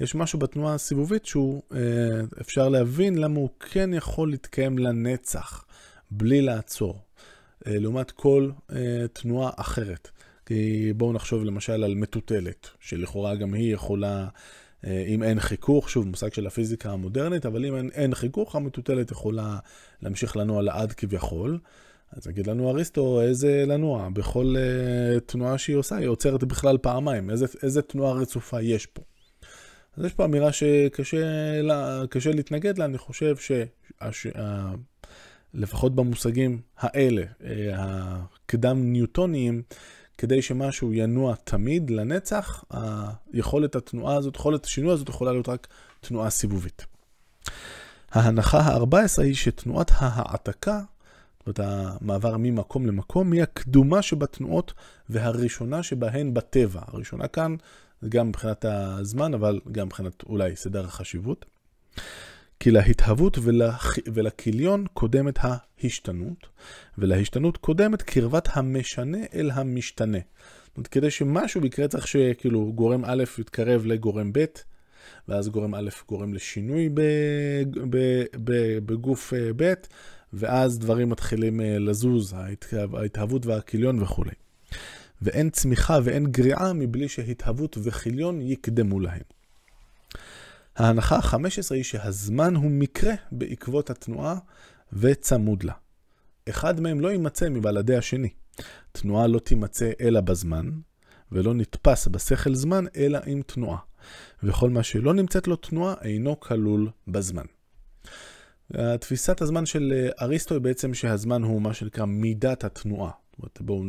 יש 0.00 0.14
משהו 0.14 0.38
בתנועה 0.38 0.74
הסיבובית 0.74 1.26
שהוא 1.26 1.62
אה, 1.74 1.80
אפשר 2.40 2.68
להבין 2.68 3.18
למה 3.18 3.38
הוא 3.38 3.48
כן 3.60 3.94
יכול 3.94 4.30
להתקיים 4.30 4.78
לנצח, 4.78 5.64
בלי 6.10 6.42
לעצור, 6.42 7.00
אה, 7.66 7.78
לעומת 7.78 8.10
כל 8.10 8.50
אה, 8.72 9.06
תנועה 9.12 9.50
אחרת. 9.56 10.10
כי 10.46 10.92
בואו 10.96 11.12
נחשוב 11.12 11.44
למשל 11.44 11.84
על 11.84 11.94
מטוטלת, 11.94 12.68
שלכאורה 12.80 13.34
גם 13.34 13.54
היא 13.54 13.74
יכולה 13.74 14.28
אה, 14.86 15.04
אם 15.08 15.22
אין 15.22 15.40
חיכוך, 15.40 15.90
שוב, 15.90 16.06
מושג 16.06 16.32
של 16.32 16.46
הפיזיקה 16.46 16.90
המודרנית, 16.90 17.46
אבל 17.46 17.64
אם 17.64 17.76
אין, 17.76 17.90
אין 17.94 18.14
חיכוך, 18.14 18.56
המטוטלת 18.56 19.10
יכולה 19.10 19.58
להמשיך 20.02 20.36
לנוע 20.36 20.62
לעד 20.62 20.92
כביכול. 20.92 21.58
אז 22.12 22.26
יגיד 22.26 22.46
לנו 22.46 22.70
אריסטו, 22.70 23.20
איזה 23.20 23.64
לנוע? 23.66 24.08
בכל 24.12 24.54
uh, 24.56 25.20
תנועה 25.20 25.58
שהיא 25.58 25.76
עושה, 25.76 25.96
היא 25.96 26.08
עוצרת 26.08 26.44
בכלל 26.44 26.78
פעמיים. 26.78 27.30
איזה, 27.30 27.46
איזה 27.62 27.82
תנועה 27.82 28.12
רצופה 28.12 28.62
יש 28.62 28.86
פה? 28.86 29.02
אז 29.96 30.04
יש 30.04 30.14
פה 30.14 30.24
אמירה 30.24 30.52
שקשה 30.52 31.22
לה, 31.62 32.02
להתנגד 32.34 32.78
לה, 32.78 32.84
אני 32.84 32.98
חושב 32.98 33.36
שלפחות 35.54 35.94
במושגים 35.94 36.60
האלה, 36.78 37.22
אה, 37.44 37.72
הקדם 37.74 38.92
ניוטוניים, 38.92 39.62
כדי 40.18 40.42
שמשהו 40.42 40.92
ינוע 40.92 41.34
תמיד 41.44 41.90
לנצח, 41.90 42.64
היכולת 43.32 43.76
התנועה 43.76 44.16
הזאת, 44.16 44.36
יכולת 44.36 44.64
השינוי 44.64 44.92
הזאת 44.92 45.08
יכולה 45.08 45.32
להיות 45.32 45.48
רק 45.48 45.68
תנועה 46.00 46.30
סיבובית. 46.30 46.86
ההנחה 48.10 48.58
ה-14 48.58 49.22
היא 49.22 49.34
שתנועת 49.34 49.90
ההעתקה, 49.94 50.80
זאת 51.48 51.60
המעבר 51.62 52.36
ממקום 52.38 52.86
למקום, 52.86 53.32
היא 53.32 53.42
הקדומה 53.42 54.02
שבתנועות 54.02 54.72
והראשונה 55.08 55.82
שבהן 55.82 56.34
בטבע. 56.34 56.80
הראשונה 56.86 57.28
כאן 57.28 57.56
גם 58.08 58.28
מבחינת 58.28 58.64
הזמן, 58.68 59.34
אבל 59.34 59.60
גם 59.72 59.86
מבחינת 59.86 60.22
אולי 60.22 60.56
סדר 60.56 60.84
החשיבות. 60.84 61.44
כי 62.60 62.70
להתהוות 62.70 63.38
ולכ... 63.42 63.98
ולכיליון 64.14 64.84
קודמת 64.94 65.38
ההשתנות, 65.42 66.46
ולהשתנות 66.98 67.56
קודמת 67.56 68.02
קרבת 68.02 68.48
המשנה 68.52 69.18
אל 69.34 69.50
המשתנה. 69.50 70.18
זאת 70.66 70.76
אומרת, 70.76 70.86
כדי 70.86 71.10
שמשהו 71.10 71.66
יקרה 71.66 71.88
צריך 71.88 72.06
שכאילו 72.06 72.72
גורם 72.72 73.04
א' 73.04 73.24
יתקרב 73.38 73.86
לגורם 73.86 74.32
ב', 74.32 74.44
ואז 75.28 75.48
גורם 75.48 75.74
א' 75.74 75.88
גורם 76.08 76.34
לשינוי 76.34 76.88
בגוף 78.86 79.34
אה, 79.34 79.50
ב', 79.56 79.72
ואז 80.32 80.78
דברים 80.78 81.08
מתחילים 81.08 81.60
אה, 81.60 81.78
לזוז, 81.78 82.34
ההתהוות 82.92 83.46
והכיליון 83.46 84.02
וכולי. 84.02 84.30
ואין 85.22 85.50
צמיחה 85.50 85.98
ואין 86.04 86.26
גריעה 86.26 86.72
מבלי 86.72 87.08
שהתהוות 87.08 87.78
וכיליון 87.82 88.40
יקדמו 88.42 89.00
להם. 89.00 89.22
ההנחה 90.76 91.16
ה-15 91.16 91.74
היא 91.74 91.84
שהזמן 91.84 92.54
הוא 92.54 92.70
מקרה 92.70 93.12
בעקבות 93.32 93.90
התנועה 93.90 94.38
וצמוד 94.92 95.62
לה. 95.62 95.72
אחד 96.48 96.80
מהם 96.80 97.00
לא 97.00 97.08
יימצא 97.08 97.48
מבלעדי 97.48 97.96
השני. 97.96 98.28
תנועה 98.92 99.26
לא 99.26 99.38
תימצא 99.38 99.90
אלא 100.00 100.20
בזמן, 100.20 100.70
ולא 101.32 101.54
נתפס 101.54 102.08
בשכל 102.08 102.54
זמן 102.54 102.84
אלא 102.96 103.18
עם 103.26 103.42
תנועה. 103.42 103.78
וכל 104.42 104.70
מה 104.70 104.82
שלא 104.82 105.14
נמצאת 105.14 105.48
לו 105.48 105.56
תנועה 105.56 105.94
אינו 106.02 106.40
כלול 106.40 106.90
בזמן. 107.08 107.44
תפיסת 109.00 109.42
הזמן 109.42 109.66
של 109.66 110.08
אריסטו 110.22 110.54
היא 110.54 110.62
בעצם 110.62 110.94
שהזמן 110.94 111.42
הוא 111.42 111.62
מה 111.62 111.74
שנקרא 111.74 112.04
מידת 112.04 112.64
התנועה. 112.64 113.10
בואו 113.60 113.84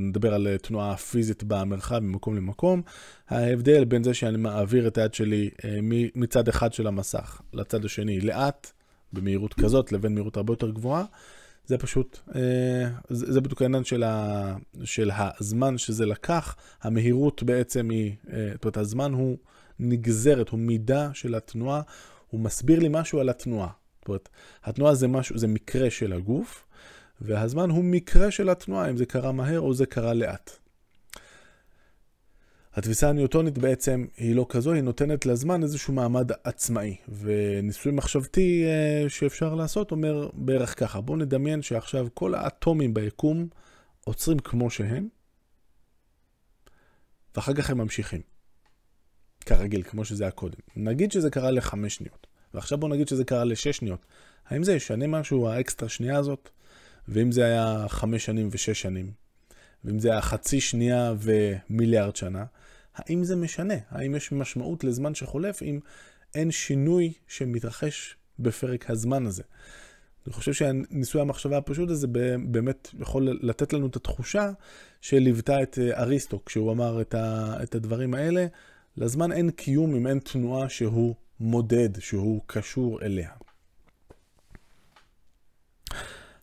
נדבר 0.00 0.34
על 0.34 0.56
תנועה 0.62 0.96
פיזית 0.96 1.42
במרחב 1.42 1.98
ממקום 1.98 2.36
למקום. 2.36 2.82
ההבדל 3.28 3.84
בין 3.84 4.04
זה 4.04 4.14
שאני 4.14 4.36
מעביר 4.36 4.86
את 4.86 4.98
היד 4.98 5.14
שלי 5.14 5.50
אה, 5.64 5.78
מצד 6.14 6.48
אחד 6.48 6.72
של 6.72 6.86
המסך 6.86 7.40
לצד 7.52 7.84
השני 7.84 8.20
לאט, 8.20 8.72
במהירות 9.12 9.54
כזאת, 9.54 9.92
לבין 9.92 10.14
מהירות 10.14 10.36
הרבה 10.36 10.52
יותר 10.52 10.70
גבוהה, 10.70 11.04
זה 11.66 11.78
פשוט, 11.78 12.18
אה, 12.34 12.88
זה 13.10 13.40
בדיוק 13.40 13.62
העניין 13.62 13.84
של, 13.84 14.04
של 14.84 15.10
הזמן 15.14 15.78
שזה 15.78 16.06
לקח. 16.06 16.56
המהירות 16.82 17.42
בעצם 17.42 17.90
היא, 17.90 18.12
אה, 18.32 18.48
זאת 18.52 18.64
אומרת, 18.64 18.76
הזמן 18.76 19.12
הוא 19.12 19.36
נגזרת, 19.78 20.48
הוא 20.48 20.60
מידה 20.60 21.10
של 21.14 21.34
התנועה, 21.34 21.80
הוא 22.28 22.40
מסביר 22.40 22.80
לי 22.80 22.88
משהו 22.90 23.20
על 23.20 23.28
התנועה. 23.28 23.68
זאת 24.04 24.08
אומרת, 24.08 24.28
התנועה 24.64 24.94
זה 24.94 25.08
משהו, 25.08 25.38
זה 25.38 25.46
מקרה 25.46 25.90
של 25.90 26.12
הגוף, 26.12 26.64
והזמן 27.20 27.70
הוא 27.70 27.84
מקרה 27.84 28.30
של 28.30 28.48
התנועה, 28.48 28.90
אם 28.90 28.96
זה 28.96 29.06
קרה 29.06 29.32
מהר 29.32 29.60
או 29.60 29.74
זה 29.74 29.86
קרה 29.86 30.14
לאט. 30.14 30.50
התפיסה 32.74 33.08
הניוטונית 33.08 33.58
בעצם 33.58 34.06
היא 34.16 34.36
לא 34.36 34.46
כזו, 34.48 34.72
היא 34.72 34.82
נותנת 34.82 35.26
לזמן 35.26 35.62
איזשהו 35.62 35.94
מעמד 35.94 36.30
עצמאי. 36.44 36.96
וניסוי 37.08 37.92
מחשבתי 37.92 38.64
אה, 38.64 39.08
שאפשר 39.08 39.54
לעשות 39.54 39.90
אומר 39.90 40.28
בערך 40.32 40.80
ככה, 40.80 41.00
בואו 41.00 41.18
נדמיין 41.18 41.62
שעכשיו 41.62 42.06
כל 42.14 42.34
האטומים 42.34 42.94
ביקום 42.94 43.48
עוצרים 44.04 44.38
כמו 44.38 44.70
שהם, 44.70 45.08
ואחר 47.36 47.54
כך 47.54 47.70
הם 47.70 47.78
ממשיכים. 47.78 48.20
כרגיל, 49.46 49.82
כמו 49.82 50.04
שזה 50.04 50.24
היה 50.24 50.30
קודם. 50.30 50.58
נגיד 50.76 51.12
שזה 51.12 51.30
קרה 51.30 51.50
לחמש 51.50 51.94
שניות, 51.94 52.26
ועכשיו 52.54 52.78
בואו 52.78 52.92
נגיד 52.92 53.08
שזה 53.08 53.24
קרה 53.24 53.44
לשש 53.44 53.76
שניות. 53.76 54.06
האם 54.46 54.62
זה 54.62 54.72
ישנה 54.74 55.06
משהו, 55.06 55.48
האקסטרה 55.48 55.88
שנייה 55.88 56.18
הזאת? 56.18 56.50
ואם 57.08 57.32
זה 57.32 57.44
היה 57.44 57.84
חמש 57.88 58.24
שנים 58.24 58.48
ושש 58.50 58.80
שנים, 58.80 59.12
ואם 59.84 59.98
זה 59.98 60.10
היה 60.10 60.20
חצי 60.20 60.60
שנייה 60.60 61.14
ומיליארד 61.18 62.16
שנה, 62.16 62.44
האם 62.94 63.24
זה 63.24 63.36
משנה? 63.36 63.74
האם 63.88 64.14
יש 64.14 64.32
משמעות 64.32 64.84
לזמן 64.84 65.14
שחולף 65.14 65.62
אם 65.62 65.80
אין 66.34 66.50
שינוי 66.50 67.12
שמתרחש 67.28 68.16
בפרק 68.38 68.90
הזמן 68.90 69.26
הזה? 69.26 69.42
אני 70.26 70.32
חושב 70.32 70.52
שהניסוי 70.52 71.20
המחשבה 71.20 71.56
הפשוט 71.56 71.90
הזה 71.90 72.06
באמת 72.46 72.88
יכול 73.00 73.38
לתת 73.42 73.72
לנו 73.72 73.86
את 73.86 73.96
התחושה 73.96 74.50
שליוותה 75.00 75.62
את 75.62 75.78
אה, 75.78 76.00
אריסטו 76.02 76.44
כשהוא 76.46 76.72
אמר 76.72 77.00
את 77.62 77.74
הדברים 77.74 78.14
האלה. 78.14 78.46
לזמן 78.96 79.32
אין 79.32 79.50
קיום 79.50 79.94
אם 79.94 80.06
אין 80.06 80.18
תנועה 80.18 80.68
שהוא 80.68 81.14
מודד, 81.40 82.00
שהוא 82.00 82.42
קשור 82.46 83.02
אליה. 83.02 83.30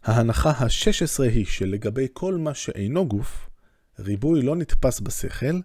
ההנחה 0.03 0.49
ה-16 0.49 1.23
היא 1.23 1.45
שלגבי 1.45 2.07
כל 2.13 2.37
מה 2.37 2.53
שאינו 2.53 3.07
גוף, 3.07 3.49
ריבוי 3.99 4.41
לא 4.41 4.55
נתפס 4.55 4.99
בשכל, 4.99 5.59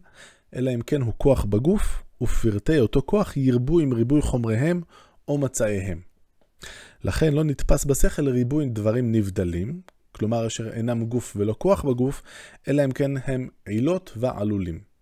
אלא 0.54 0.74
אם 0.74 0.80
כן 0.80 1.02
הוא 1.02 1.12
כוח 1.16 1.44
בגוף, 1.44 2.02
ופרטי 2.20 2.78
אותו 2.80 3.02
כוח 3.02 3.36
ירבו 3.36 3.80
עם 3.80 3.92
ריבוי 3.92 4.22
חומריהם 4.22 4.82
או 5.28 5.38
מצאיהם. 5.38 6.00
לכן 7.04 7.32
לא 7.32 7.44
נתפס 7.44 7.84
בשכל 7.84 8.28
ריבוי 8.28 8.66
דברים 8.68 9.12
נבדלים, 9.12 9.80
כלומר 10.12 10.46
אשר 10.46 10.72
אינם 10.72 11.04
גוף 11.04 11.36
ולא 11.36 11.54
כוח 11.58 11.84
בגוף, 11.84 12.22
אלא 12.68 12.84
אם 12.84 12.92
כן 12.92 13.10
הם 13.24 13.48
עילות 13.64 14.12
ועלולים. 14.16 14.95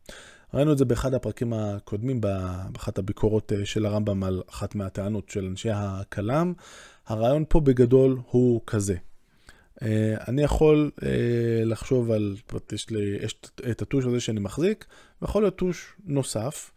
ראינו 0.55 0.73
את 0.73 0.79
זה 0.79 0.85
באחד 0.85 1.15
הפרקים 1.15 1.53
הקודמים, 1.53 2.21
באחת 2.21 2.99
הביקורות 2.99 3.53
אה, 3.53 3.67
של 3.67 3.87
הרמב"ם 3.87 4.25
על 4.25 4.43
אחת 4.51 4.75
מהטענות 4.75 5.29
של 5.29 5.45
אנשי 5.45 5.69
הכלם. 5.73 6.53
הרעיון 7.07 7.45
פה 7.49 7.61
בגדול 7.61 8.19
הוא 8.31 8.61
כזה. 8.67 8.97
אה, 9.83 10.15
אני 10.29 10.43
יכול 10.43 10.91
אה, 11.03 11.65
לחשוב 11.65 12.11
על, 12.11 12.37
יש 12.73 12.91
לי 12.91 13.19
יש 13.23 13.41
את 13.71 13.83
הטוש 13.83 14.05
הזה 14.05 14.21
שאני 14.21 14.41
מחזיק, 14.41 14.85
ויכול 15.23 15.43
להיות 15.43 15.57
טוש 15.57 15.93
נוסף 16.05 16.71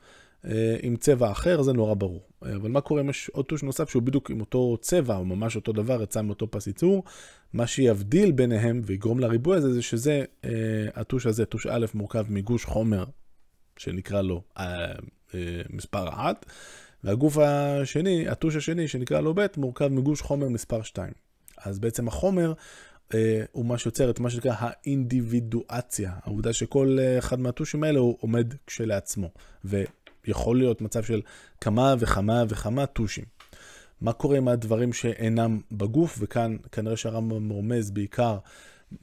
עם 0.82 0.96
צבע 0.96 1.32
אחר, 1.32 1.62
זה 1.62 1.74
נורא 1.74 1.94
ברור. 1.94 2.22
אבל 2.42 2.70
מה 2.70 2.82
קורה 2.82 3.02
אם 3.02 3.10
יש 3.10 3.30
עוד 3.34 3.46
טוש 3.46 3.64
נוסף 3.64 3.90
שהוא 3.90 4.04
בדיוק 4.04 4.30
עם 4.30 4.40
אותו 4.40 4.78
צבע, 4.82 5.16
או 5.16 5.26
ממש 5.26 5.56
אותו 5.56 5.74
דבר, 5.74 6.02
יצא 6.04 6.22
מאותו 6.22 6.52
פס 6.52 6.68
ייצור? 6.68 7.04
מה 7.54 7.68
שיבדיל 7.68 8.32
ביניהם 8.32 8.82
ויגרום 8.86 9.20
לריבוי 9.20 9.58
הזה, 9.58 9.74
זה 9.74 9.82
שזה, 9.82 10.24
הטוש 10.96 11.26
הזה, 11.26 11.46
טוש 11.46 11.68
א', 11.68 11.86
מורכב 11.94 12.26
מגוש 12.30 12.66
חומר, 12.66 13.04
שנקרא 13.78 14.22
לו 14.22 14.44
מספר 15.70 16.10
1, 16.10 16.46
והגוף 17.04 17.38
השני, 17.38 18.28
הטוש 18.28 18.56
השני, 18.56 18.88
שנקרא 18.88 19.22
לו 19.22 19.34
ב', 19.34 19.46
מורכב 19.58 19.88
מגוש 19.88 20.22
חומר 20.22 20.50
מספר 20.50 20.82
2. 20.82 21.14
אז 21.58 21.80
בעצם 21.80 22.08
החומר 22.08 22.54
אה, 23.14 23.44
הוא 23.52 23.66
מה 23.66 23.78
שיוצר 23.78 24.10
את 24.10 24.20
מה 24.20 24.30
שנקרא 24.30 24.54
האינדיבידואציה, 24.58 26.12
העובדה 26.24 26.54
שכל 26.54 26.98
אה, 27.00 27.20
אחד 27.20 27.40
מהטושים 27.40 27.84
האלה 27.84 28.00
הוא 28.00 28.18
עומד 28.20 28.54
כשלעצמו, 28.68 29.32
ויכול 29.66 30.58
להיות 30.58 30.82
מצב 30.82 31.04
של 31.04 31.22
כמה 31.62 31.96
וכמה 32.00 32.44
וכמה 32.50 32.86
טושים. 32.86 33.26
מה 34.02 34.14
קורה 34.14 34.38
עם 34.38 34.48
הדברים 34.48 34.94
שאינם 34.94 35.60
בגוף, 35.72 36.18
וכאן 36.22 36.58
כנראה 36.72 36.98
שהרמב"ם 36.98 37.50
רומז 37.50 37.92
בעיקר, 37.92 38.38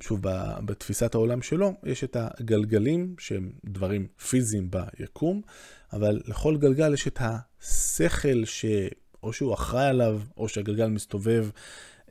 שוב, 0.01 0.21
בתפיסת 0.65 1.15
העולם 1.15 1.43
שלו, 1.43 1.73
יש 1.85 2.05
את 2.05 2.17
הגלגלים 2.21 3.15
שהם 3.19 3.53
דברים 3.65 4.07
פיזיים 4.29 4.71
ביקום, 4.71 5.43
אבל 5.93 6.21
לכל 6.27 6.57
גלגל 6.57 6.95
יש 6.95 7.09
את 7.09 7.21
השכל 7.21 8.45
שאו 8.45 9.33
שהוא 9.33 9.55
אחראי 9.55 9.87
עליו, 9.87 10.21
או 10.37 10.49
שהגלגל 10.49 10.87
מסתובב 10.87 11.49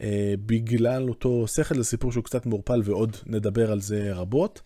אה, 0.01 0.33
בגלל 0.45 1.09
אותו 1.09 1.47
שכל, 1.47 1.75
זה 1.75 1.83
סיפור 1.83 2.11
שהוא 2.11 2.23
קצת 2.23 2.45
מעורפל 2.45 2.81
ועוד 2.83 3.17
נדבר 3.25 3.71
על 3.71 3.81
זה 3.81 4.13
רבות. 4.13 4.61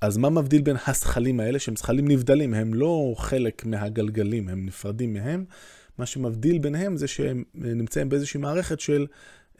אז 0.00 0.16
מה 0.16 0.30
מבדיל 0.30 0.62
בין 0.62 0.76
הזכלים 0.86 1.40
האלה, 1.40 1.58
שהם 1.58 1.76
זכלים 1.76 2.08
נבדלים, 2.08 2.54
הם 2.54 2.74
לא 2.74 3.14
חלק 3.18 3.64
מהגלגלים, 3.64 4.48
הם 4.48 4.66
נפרדים 4.66 5.12
מהם. 5.12 5.44
מה 5.98 6.06
שמבדיל 6.06 6.58
ביניהם 6.58 6.96
זה 6.96 7.08
שהם 7.08 7.44
אה, 7.64 7.74
נמצאים 7.74 8.08
באיזושהי 8.08 8.40
מערכת 8.40 8.80
של 8.80 9.06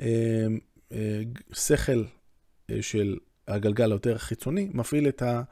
אה, 0.00 0.46
אה, 0.92 1.22
שכל 1.52 2.04
של 2.80 3.16
הגלגל 3.48 3.90
היותר 3.90 4.18
חיצוני, 4.18 4.70
מפעיל 4.72 5.08
את 5.08 5.22
ה... 5.22 5.42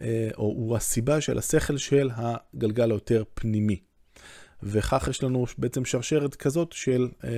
אה, 0.00 0.28
או 0.36 0.44
הוא 0.44 0.76
הסיבה 0.76 1.20
של 1.20 1.38
השכל 1.38 1.76
של 1.76 2.10
הגלגל 2.14 2.90
היותר 2.90 3.22
פנימי. 3.34 3.80
וכך 4.62 5.08
יש 5.10 5.22
לנו 5.22 5.46
בעצם 5.58 5.84
שרשרת 5.84 6.34
כזאת 6.34 6.72
של, 6.72 7.08
אה, 7.24 7.30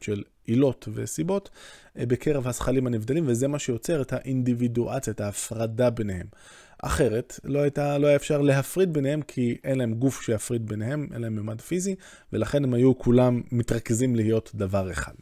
של 0.00 0.22
עילות 0.44 0.88
וסיבות 0.94 1.50
אה, 1.98 2.06
בקרב 2.06 2.48
הזכלים 2.48 2.86
הנבדלים, 2.86 3.24
וזה 3.26 3.48
מה 3.48 3.58
שיוצר 3.58 4.02
את 4.02 4.12
האינדיבידואציה, 4.12 5.12
את 5.12 5.20
ההפרדה 5.20 5.90
ביניהם. 5.90 6.26
אחרת, 6.82 7.40
לא, 7.44 7.58
הייתה, 7.58 7.98
לא 7.98 8.06
היה 8.06 8.16
אפשר 8.16 8.40
להפריד 8.40 8.92
ביניהם, 8.92 9.22
כי 9.22 9.56
אין 9.64 9.78
להם 9.78 9.94
גוף 9.94 10.22
שיפריד 10.22 10.66
ביניהם, 10.66 11.06
אין 11.12 11.22
להם 11.22 11.36
ממד 11.36 11.60
פיזי, 11.60 11.94
ולכן 12.32 12.64
הם 12.64 12.74
היו 12.74 12.98
כולם 12.98 13.42
מתרכזים 13.52 14.16
להיות 14.16 14.50
דבר 14.54 14.92
אחד. 14.92 15.12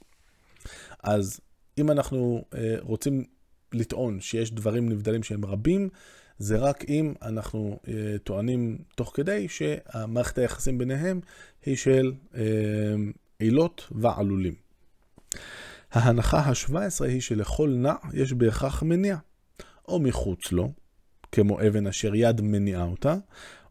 אז 1.03 1.41
אם 1.79 1.91
אנחנו 1.91 2.45
אה, 2.55 2.77
רוצים 2.81 3.25
לטעון 3.73 4.21
שיש 4.21 4.53
דברים 4.53 4.89
נבדלים 4.89 5.23
שהם 5.23 5.45
רבים, 5.45 5.89
זה 6.39 6.59
רק 6.59 6.85
אם 6.89 7.15
אנחנו 7.23 7.79
אה, 7.89 8.19
טוענים 8.25 8.79
תוך 8.97 9.11
כדי 9.15 9.49
שהמערכת 9.49 10.39
היחסים 10.39 10.79
ביניהם 10.79 11.21
היא 11.67 11.77
של 11.77 12.13
אה, 12.35 12.43
עילות 13.39 13.89
ועלולים. 13.91 14.55
ההנחה 15.93 16.39
ה-17 16.39 17.05
היא 17.05 17.21
שלכל 17.21 17.71
נע 17.71 17.95
יש 18.13 18.33
בהכרח 18.33 18.83
מניע, 18.83 19.17
או 19.89 20.01
מחוץ 20.01 20.53
לו, 20.53 20.73
כמו 21.33 21.61
אבן 21.61 21.87
אשר 21.87 22.15
יד 22.15 22.41
מניעה 22.41 22.85
אותה, 22.85 23.17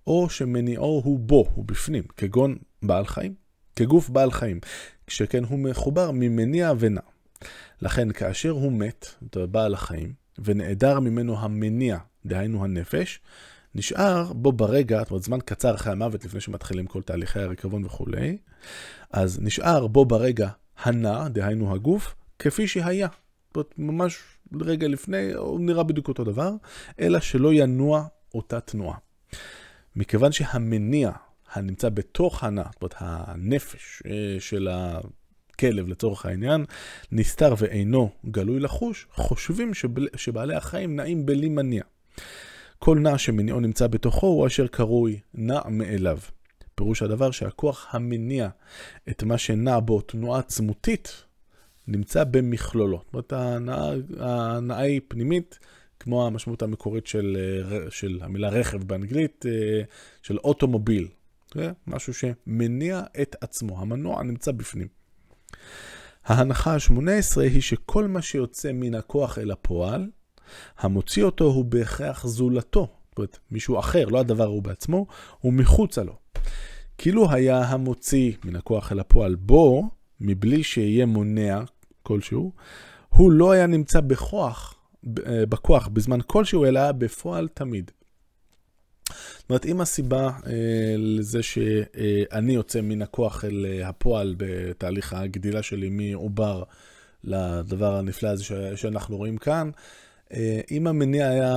או 0.08 0.30
שמניעו 0.30 1.02
הוא 1.04 1.20
בו, 1.20 1.46
הוא 1.54 1.66
בפנים, 1.66 2.04
כגון 2.18 2.58
בעל 2.84 3.06
חיים, 3.06 3.34
כגוף 3.76 4.10
בעל 4.10 4.32
חיים, 4.32 4.60
שכן 5.08 5.44
הוא 5.44 5.60
מחובר 5.60 6.12
ממניע 6.14 6.74
ונע. 6.80 7.02
לכן 7.82 8.12
כאשר 8.12 8.50
הוא 8.50 8.72
מת, 8.72 9.08
בעל 9.52 9.74
החיים, 9.74 10.14
ונעדר 10.40 11.00
ממנו 11.00 11.40
המניע, 11.40 11.98
דהיינו 12.26 12.64
הנפש, 12.64 13.20
נשאר 13.76 14.34
בו 14.34 14.52
ברגע, 14.52 15.00
זאת 15.00 15.12
אומרת 15.12 15.24
זמן 15.24 15.40
קצר 15.46 15.76
אחרי 15.76 15.92
המוות, 15.92 16.26
לפני 16.26 16.42
שמתחילים 16.42 16.88
כל 16.88 17.02
תהליכי 17.02 17.40
הריקבון 17.40 17.86
וכולי, 17.86 18.38
אז 19.12 19.40
נשאר 19.42 19.88
בו 19.88 20.06
ברגע 20.06 20.50
הנע, 20.78 21.28
דהיינו 21.28 21.74
הגוף, 21.74 22.16
כפי 22.40 22.68
שהיה. 22.68 23.08
זאת 23.48 23.56
אומרת, 23.56 23.74
ממש 23.78 24.20
רגע 24.62 24.88
לפני, 24.88 25.34
הוא 25.34 25.60
נראה 25.60 25.84
בדיוק 25.84 26.08
אותו 26.08 26.24
דבר, 26.24 26.52
אלא 27.00 27.20
שלא 27.20 27.54
ינוע 27.54 28.06
אותה 28.36 28.60
תנועה. 28.60 28.98
מכיוון 29.96 30.32
שהמניע 30.32 31.12
הנמצא 31.54 31.90
בתוך 31.90 32.44
הנע, 32.44 32.64
זאת 32.74 32.82
אומרת, 32.82 32.96
הנפש 33.00 34.04
אה, 34.06 34.40
של 34.40 34.68
הכלב 35.58 35.88
לצורך 35.88 36.26
העניין, 36.26 36.66
נסתר 37.12 37.54
ואינו 37.58 38.10
גלוי 38.32 38.60
לחוש, 38.60 39.08
חושבים 39.12 39.74
שבל, 39.74 40.08
שבעלי 40.16 40.56
החיים 40.56 40.96
נעים 40.96 41.26
בלי 41.26 41.50
מניע. 41.50 41.84
כל 42.80 43.00
נע 43.00 43.18
שמניעו 43.18 43.60
נמצא 43.60 43.88
בתוכו 43.88 44.28
הוא 44.28 44.48
אשר 44.48 44.68
קרוי 44.68 45.20
נע 45.34 45.60
מאליו. 45.70 46.20
פירוש 46.76 47.02
הדבר 47.02 47.32
שהכוח 47.32 47.88
המניע 47.92 48.50
את 49.10 49.24
מה 49.24 49.38
שנע 49.38 49.80
בו 49.80 50.02
תנועה 50.02 50.42
צמותית, 50.42 51.24
נמצא 51.88 52.24
במכלולו. 52.24 53.02
זאת 53.06 53.32
אומרת, 53.32 53.34
ההנאה 54.20 54.80
היא 54.80 55.02
פנימית, 55.08 55.60
כמו 56.00 56.28
המשמעות 56.28 56.62
המקורית 56.62 57.08
של, 57.08 57.38
של 57.90 58.20
המילה 58.22 58.50
רכב 58.50 58.84
באנגלית, 58.84 59.46
של 60.22 60.38
אוטומוביל. 60.38 61.08
זה 61.54 61.72
משהו 61.88 62.14
שמניע 62.14 63.02
את 63.22 63.36
עצמו, 63.42 63.82
המנוע 63.82 64.24
נמצא 64.24 64.52
בפנים. 64.52 64.97
ההנחה 66.26 66.74
ה-18 66.74 67.42
היא 67.42 67.62
שכל 67.62 68.08
מה 68.08 68.22
שיוצא 68.22 68.72
מן 68.74 68.96
הכוח 68.96 69.38
אל 69.38 69.52
הפועל, 69.52 70.10
המוציא 70.78 71.24
אותו 71.24 71.46
הוא 71.46 71.66
בהכרח 71.66 72.28
זולתו. 72.28 72.88
זאת 73.10 73.18
אומרת, 73.18 73.38
מישהו 73.52 73.80
אחר, 73.80 74.06
לא 74.06 74.20
הדבר 74.20 74.46
הוא 74.46 74.64
בעצמו, 74.64 75.06
הוא 75.40 75.54
מחוצה 75.54 76.04
לו. 76.04 76.16
כאילו 76.98 77.32
היה 77.32 77.64
המוציא 77.64 78.34
מן 78.46 78.56
הכוח 78.56 78.92
אל 78.92 79.00
הפועל 79.00 79.36
בו, 79.36 79.90
מבלי 80.22 80.64
שיהיה 80.64 81.06
מונע 81.06 81.62
כלשהו, 82.04 82.52
הוא 83.10 83.32
לא 83.32 83.52
היה 83.52 83.68
נמצא 83.68 84.02
בכוח, 84.02 84.76
אה, 85.26 85.46
בכוח 85.46 85.88
בזמן 85.88 86.20
כלשהו, 86.22 86.66
אלא 86.66 86.92
בפועל 86.92 87.48
תמיד. 87.48 87.92
זאת 89.38 89.50
אומרת, 89.50 89.66
אם 89.66 89.82
הסיבה 89.82 90.30
אה, 90.48 90.52
לזה 90.98 91.44
שאני 91.44 92.54
יוצא 92.54 92.82
מן 92.82 93.02
הכוח 93.02 93.46
אל 93.46 93.66
אה, 93.66 93.90
הפועל 93.90 94.36
בתהליך 94.38 95.14
הגדילה 95.14 95.64
שלי 95.64 95.90
מעובר 95.90 96.64
לדבר 97.24 97.96
הנפלא 97.96 98.30
הזה 98.30 98.44
שאנחנו 98.76 99.18
רואים 99.18 99.38
כאן, 99.38 99.70
אה, 100.34 100.62
אם 100.72 100.88
המניע 100.88 101.30
היה 101.30 101.54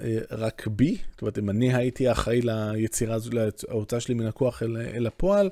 אה, 0.00 0.18
רק 0.30 0.66
בי, 0.66 0.96
זאת 1.12 1.22
אומרת, 1.22 1.38
אם 1.38 1.50
אני 1.50 1.74
הייתי 1.74 2.12
אחראי 2.12 2.40
ליצירה 2.42 3.14
הזו, 3.14 3.30
להוצאה 3.32 4.00
שלי 4.00 4.14
מן 4.14 4.26
הכוח 4.26 4.62
אל, 4.62 4.76
אל 4.76 5.06
הפועל, 5.06 5.50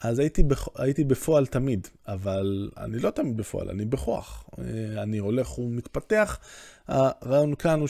אז 0.00 0.18
הייתי, 0.18 0.42
בכ... 0.42 0.68
הייתי 0.76 1.04
בפועל 1.04 1.46
תמיד, 1.46 1.88
אבל 2.08 2.70
אני 2.76 2.98
לא 2.98 3.10
תמיד 3.10 3.36
בפועל, 3.36 3.68
אני 3.68 3.84
בכוח. 3.84 4.44
אה, 4.58 5.02
אני 5.02 5.18
הולך 5.18 5.58
ומתפתח. 5.58 6.38
הרעיון 6.88 7.54
כאן 7.54 7.80
הוא 7.80 7.88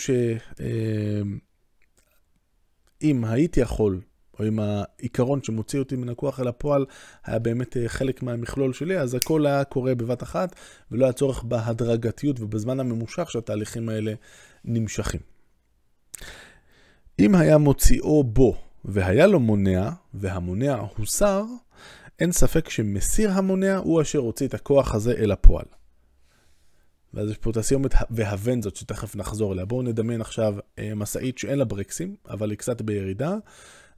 שאם 3.02 3.24
הייתי 3.24 3.60
יכול 3.60 4.00
או 4.38 4.48
אם 4.48 4.58
העיקרון 4.58 5.42
שמוציא 5.42 5.78
אותי 5.78 5.96
מן 5.96 6.08
הכוח 6.08 6.40
אל 6.40 6.48
הפועל 6.48 6.86
היה 7.24 7.38
באמת 7.38 7.76
אה, 7.76 7.88
חלק 7.88 8.22
מהמכלול 8.22 8.72
שלי, 8.72 8.98
אז 8.98 9.14
הכל 9.14 9.46
היה 9.46 9.64
קורה 9.64 9.94
בבת 9.94 10.22
אחת, 10.22 10.56
ולא 10.90 11.04
היה 11.04 11.12
צורך 11.12 11.42
בהדרגתיות 11.42 12.40
ובזמן 12.40 12.80
הממושך 12.80 13.30
שהתהליכים 13.30 13.88
האלה 13.88 14.14
נמשכים. 14.64 15.20
אם 17.18 17.34
היה 17.34 17.58
מוציאו 17.58 18.24
בו 18.24 18.56
והיה 18.84 19.26
לו 19.26 19.40
מונע, 19.40 19.90
והמונע 20.14 20.76
הוסר, 20.96 21.44
אין 22.20 22.32
ספק 22.32 22.70
שמסיר 22.70 23.30
המונע 23.30 23.76
הוא 23.76 24.02
אשר 24.02 24.18
הוציא 24.18 24.46
את 24.46 24.54
הכוח 24.54 24.94
הזה 24.94 25.12
אל 25.12 25.32
הפועל. 25.32 25.77
ואז 27.14 27.30
יש 27.30 27.36
פה 27.38 27.50
את 27.50 27.56
הסיומת 27.56 27.94
והוונזות 28.10 28.76
שתכף 28.76 29.16
נחזור 29.16 29.52
אליה. 29.52 29.64
בואו 29.64 29.82
נדמיין 29.82 30.20
עכשיו 30.20 30.54
אה, 30.78 30.94
משאית 30.94 31.38
שאין 31.38 31.58
לה 31.58 31.64
ברקסים, 31.64 32.14
אבל 32.28 32.50
היא 32.50 32.58
קצת 32.58 32.82
בירידה, 32.82 33.36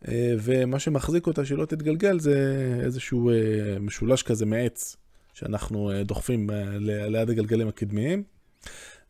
אה, 0.09 0.35
ומה 0.39 0.79
שמחזיק 0.79 1.27
אותה 1.27 1.45
שלא 1.45 1.65
תתגלגל 1.65 2.21
זה 2.21 2.65
איזשהו 2.85 3.31
אה, 3.31 3.35
משולש 3.81 4.23
כזה 4.23 4.47
מעץ 4.47 4.97
שאנחנו 5.35 5.91
דוחפים 6.05 6.51
ליד 6.81 7.31
הגלגלים 7.31 7.69
הקדמיים. 7.69 8.23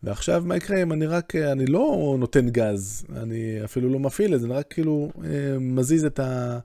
ועכשיו 0.03 0.43
מה 0.47 0.57
יקרה 0.57 0.83
אם 0.83 0.93
אני 0.93 1.07
רק, 1.07 1.37
אני 1.37 1.67
לא 1.67 2.17
נותן 2.19 2.49
גז, 2.49 3.07
אני 3.17 3.65
אפילו 3.65 3.89
לא 3.89 3.99
מפעיל 3.99 4.35
את 4.35 4.41
זה, 4.41 4.47
אני 4.47 4.55
רק 4.55 4.73
כאילו 4.73 5.11
מזיז 5.61 6.05
את, 6.05 6.19
ה, 6.19 6.59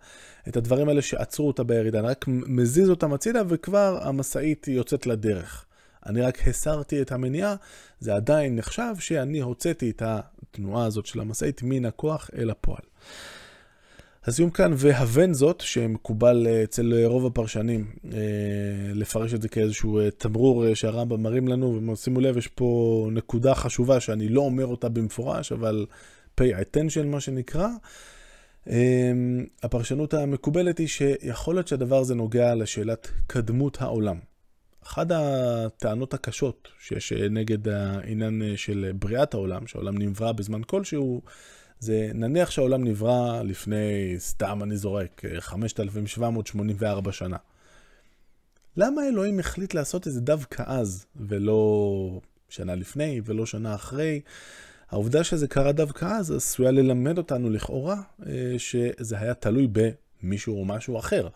את 0.47 0.57
הדברים 0.57 0.89
האלה 0.89 1.01
שעצרו 1.01 1.47
אותה 1.47 1.63
בירידה, 1.63 1.99
אני 1.99 2.07
רק 2.07 2.25
מזיז 2.27 2.89
אותם 2.89 3.13
הצידה 3.13 3.41
וכבר 3.47 3.99
המשאית 4.01 4.67
יוצאת 4.67 5.07
לדרך. 5.07 5.64
אני 6.05 6.21
רק 6.21 6.47
הסרתי 6.47 7.01
את 7.01 7.11
המניעה, 7.11 7.55
זה 7.99 8.15
עדיין 8.15 8.55
נחשב 8.55 8.93
שאני 8.99 9.39
הוצאתי 9.39 9.89
את 9.89 10.01
התנועה 10.05 10.85
הזאת 10.85 11.05
של 11.05 11.19
המשאית 11.19 11.61
מן 11.63 11.85
הכוח 11.85 12.29
אל 12.37 12.49
הפועל. 12.49 12.81
הסיום 14.27 14.49
כאן 14.49 14.71
והבן 14.75 15.33
זאת, 15.33 15.61
שמקובל 15.61 16.47
אה, 16.47 16.63
אצל 16.63 17.05
רוב 17.05 17.25
הפרשנים 17.25 17.85
אה, 18.13 18.19
לפרש 18.93 19.33
את 19.33 19.41
זה 19.41 19.49
כאיזשהו 19.49 19.99
אה, 19.99 20.11
תמרור 20.11 20.73
שהרמב"ם 20.73 21.23
מרים 21.23 21.47
לנו, 21.47 21.91
ושימו 21.91 22.19
לב, 22.19 22.37
יש 22.37 22.47
פה 22.47 23.09
נקודה 23.11 23.55
חשובה 23.55 23.99
שאני 23.99 24.29
לא 24.29 24.41
אומר 24.41 24.65
אותה 24.65 24.89
במפורש, 24.89 25.51
אבל 25.51 25.85
pay 26.41 26.43
attention 26.43 27.03
מה 27.05 27.19
שנקרא. 27.19 27.67
הפרשנות 29.63 30.13
המקובלת 30.13 30.77
היא 30.77 30.87
שיכול 30.87 31.55
להיות 31.55 31.67
שהדבר 31.67 31.97
הזה 31.97 32.15
נוגע 32.15 32.55
לשאלת 32.55 33.11
קדמות 33.27 33.81
העולם. 33.81 34.17
אחת 34.87 35.07
הטענות 35.09 36.13
הקשות 36.13 36.67
שיש 36.79 37.13
נגד 37.13 37.67
העניין 37.67 38.41
של 38.55 38.91
בריאת 38.99 39.33
העולם, 39.33 39.67
שהעולם 39.67 39.97
נברא 39.97 40.31
בזמן 40.31 40.63
כלשהו, 40.63 41.21
זה 41.79 42.09
נניח 42.13 42.51
שהעולם 42.51 42.83
נברא 42.83 43.41
לפני, 43.43 44.15
סתם 44.17 44.63
אני 44.63 44.77
זורק, 44.77 45.21
5,784 45.39 47.11
שנה. 47.11 47.37
למה 48.77 49.07
אלוהים 49.07 49.39
החליט 49.39 49.73
לעשות 49.73 50.07
את 50.07 50.13
זה 50.13 50.21
דווקא 50.21 50.63
אז, 50.65 51.05
ולא 51.15 52.21
שנה 52.49 52.75
לפני, 52.75 53.21
ולא 53.25 53.45
שנה 53.45 53.75
אחרי? 53.75 54.21
העובדה 54.89 55.23
שזה 55.23 55.47
קרה 55.47 55.71
דווקא 55.71 56.05
אז 56.05 56.31
עשויה 56.31 56.71
ללמד 56.71 57.17
אותנו 57.17 57.49
לכאורה 57.49 58.01
אה, 58.25 58.55
שזה 58.57 59.19
היה 59.19 59.33
תלוי 59.33 59.67
במישהו 59.71 60.59
או 60.59 60.65
משהו 60.65 60.99
אחר. 60.99 61.27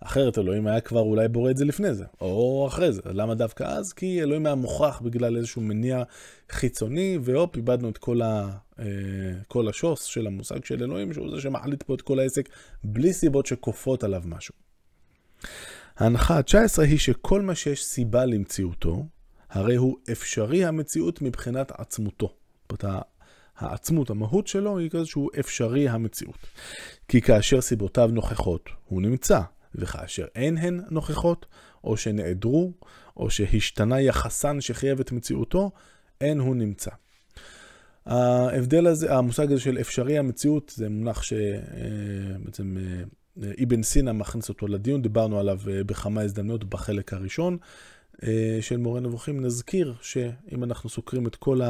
אחרת 0.00 0.38
אלוהים 0.38 0.66
היה 0.66 0.80
כבר 0.80 1.00
אולי 1.00 1.28
בורא 1.28 1.50
את 1.50 1.56
זה 1.56 1.64
לפני 1.64 1.94
זה, 1.94 2.04
או 2.20 2.66
אחרי 2.68 2.92
זה. 2.92 3.00
למה 3.04 3.34
דווקא 3.34 3.64
אז? 3.64 3.92
כי 3.92 4.22
אלוהים 4.22 4.46
היה 4.46 4.54
מוכרח 4.54 5.00
בגלל 5.00 5.36
איזשהו 5.36 5.62
מניע 5.62 6.02
חיצוני, 6.50 7.18
והופ, 7.22 7.56
איבדנו 7.56 7.88
את 7.88 7.98
כל, 7.98 8.22
ה, 8.22 8.50
אה, 8.78 8.84
כל 9.48 9.68
השוס 9.68 10.04
של 10.04 10.26
המושג 10.26 10.64
של 10.64 10.82
אלוהים, 10.82 11.12
שהוא 11.12 11.30
זה 11.30 11.40
שמחליט 11.40 11.82
פה 11.82 11.94
את 11.94 12.02
כל 12.02 12.18
העסק, 12.18 12.48
בלי 12.84 13.12
סיבות 13.12 13.46
שכופות 13.46 14.04
עליו 14.04 14.22
משהו. 14.26 14.54
ההנחה 15.96 16.36
ה-19 16.36 16.82
היא 16.82 16.98
שכל 16.98 17.42
מה 17.42 17.54
שיש 17.54 17.84
סיבה 17.84 18.24
למציאותו, 18.24 19.06
הרי 19.50 19.76
הוא 19.76 19.96
אפשרי 20.12 20.64
המציאות 20.64 21.22
מבחינת 21.22 21.72
עצמותו. 21.80 22.32
זאת 22.72 22.82
אומרת, 22.84 23.02
העצמות, 23.56 24.10
המהות 24.10 24.46
שלו 24.46 24.78
היא 24.78 24.90
כזה 24.90 25.06
שהוא 25.06 25.30
אפשרי 25.40 25.88
המציאות. 25.88 26.38
כי 27.08 27.20
כאשר 27.20 27.60
סיבותיו 27.60 28.10
נוכחות, 28.12 28.68
הוא 28.84 29.02
נמצא. 29.02 29.40
וכאשר 29.76 30.24
אין 30.34 30.58
הן 30.58 30.80
נוכחות, 30.90 31.46
או 31.84 31.96
שנעדרו, 31.96 32.72
או 33.16 33.30
שהשתנה 33.30 34.00
יחסן 34.00 34.60
שחייב 34.60 35.00
את 35.00 35.12
מציאותו, 35.12 35.70
אין 36.20 36.38
הוא 36.38 36.56
נמצא. 36.56 36.90
ההבדל 38.06 38.86
הזה, 38.86 39.14
המושג 39.14 39.52
הזה 39.52 39.60
של 39.60 39.78
אפשרי 39.80 40.18
המציאות, 40.18 40.72
זה 40.76 40.88
מונח 40.88 41.22
שבעצם 41.22 42.76
אה, 42.80 43.44
אה, 43.44 43.52
אבן 43.64 43.82
סינא 43.82 44.12
מכניס 44.12 44.48
אותו 44.48 44.68
לדיון, 44.68 45.02
דיברנו 45.02 45.40
עליו 45.40 45.60
אה, 45.70 45.84
בכמה 45.84 46.20
הזדמנויות 46.20 46.64
בחלק 46.64 47.12
הראשון 47.12 47.56
של 48.60 48.76
מורה 48.76 49.00
נבוכים. 49.00 49.40
נזכיר 49.40 49.94
שאם 50.00 50.64
אנחנו 50.64 50.90
סוקרים 50.90 51.26
את 51.26 51.36
כל 51.36 51.60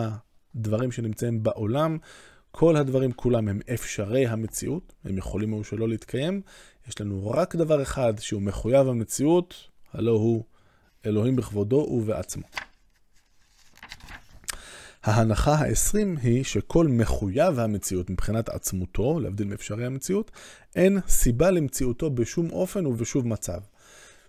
הדברים 0.55 0.93
שנמצאים 0.93 1.43
בעולם, 1.43 1.99
כל 2.59 2.77
הדברים 2.77 3.13
כולם 3.13 3.49
הם 3.49 3.61
אפשרי 3.75 4.27
המציאות, 4.27 4.93
הם 5.05 5.19
יכולים 5.19 5.53
או 5.53 5.65
שלא 5.65 5.89
להתקיים. 5.89 6.41
יש 6.89 7.01
לנו 7.01 7.31
רק 7.31 7.57
דבר 7.57 7.83
אחד 7.83 8.15
שהוא 8.19 8.43
מחויב 8.43 8.89
המציאות, 8.89 9.55
הלא 9.93 10.11
הוא 10.11 10.45
אלוהים 11.07 11.37
בכבודו 11.37 11.77
ובעצמו. 11.77 12.43
ההנחה 15.05 15.55
ה-20 15.55 16.21
היא 16.23 16.45
שכל 16.45 16.89
מחויב 16.89 17.59
המציאות 17.59 18.11
מבחינת 18.11 18.49
עצמותו, 18.49 19.21
להבדיל 19.21 19.47
מאפשרי 19.47 19.87
המציאות, 19.87 20.31
אין 20.77 20.99
סיבה 21.09 21.51
למציאותו 21.51 22.11
בשום 22.11 22.51
אופן 22.51 22.87
ובשום 22.87 23.33
מצב. 23.33 23.61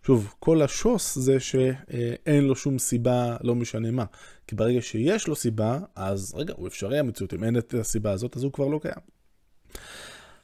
שוב, 0.07 0.33
כל 0.39 0.61
השוס 0.61 1.17
זה 1.17 1.39
שאין 1.39 2.43
לו 2.43 2.55
שום 2.55 2.79
סיבה, 2.79 3.37
לא 3.41 3.55
משנה 3.55 3.91
מה. 3.91 4.05
כי 4.47 4.55
ברגע 4.55 4.81
שיש 4.81 5.27
לו 5.27 5.35
סיבה, 5.35 5.79
אז 5.95 6.33
רגע, 6.37 6.53
הוא 6.57 6.67
אפשרי 6.67 6.99
המציאות. 6.99 7.33
אם 7.33 7.43
אין 7.43 7.57
את 7.57 7.73
הסיבה 7.73 8.11
הזאת, 8.11 8.37
אז 8.37 8.43
הוא 8.43 8.51
כבר 8.51 8.67
לא 8.67 8.79
קיים. 8.81 8.99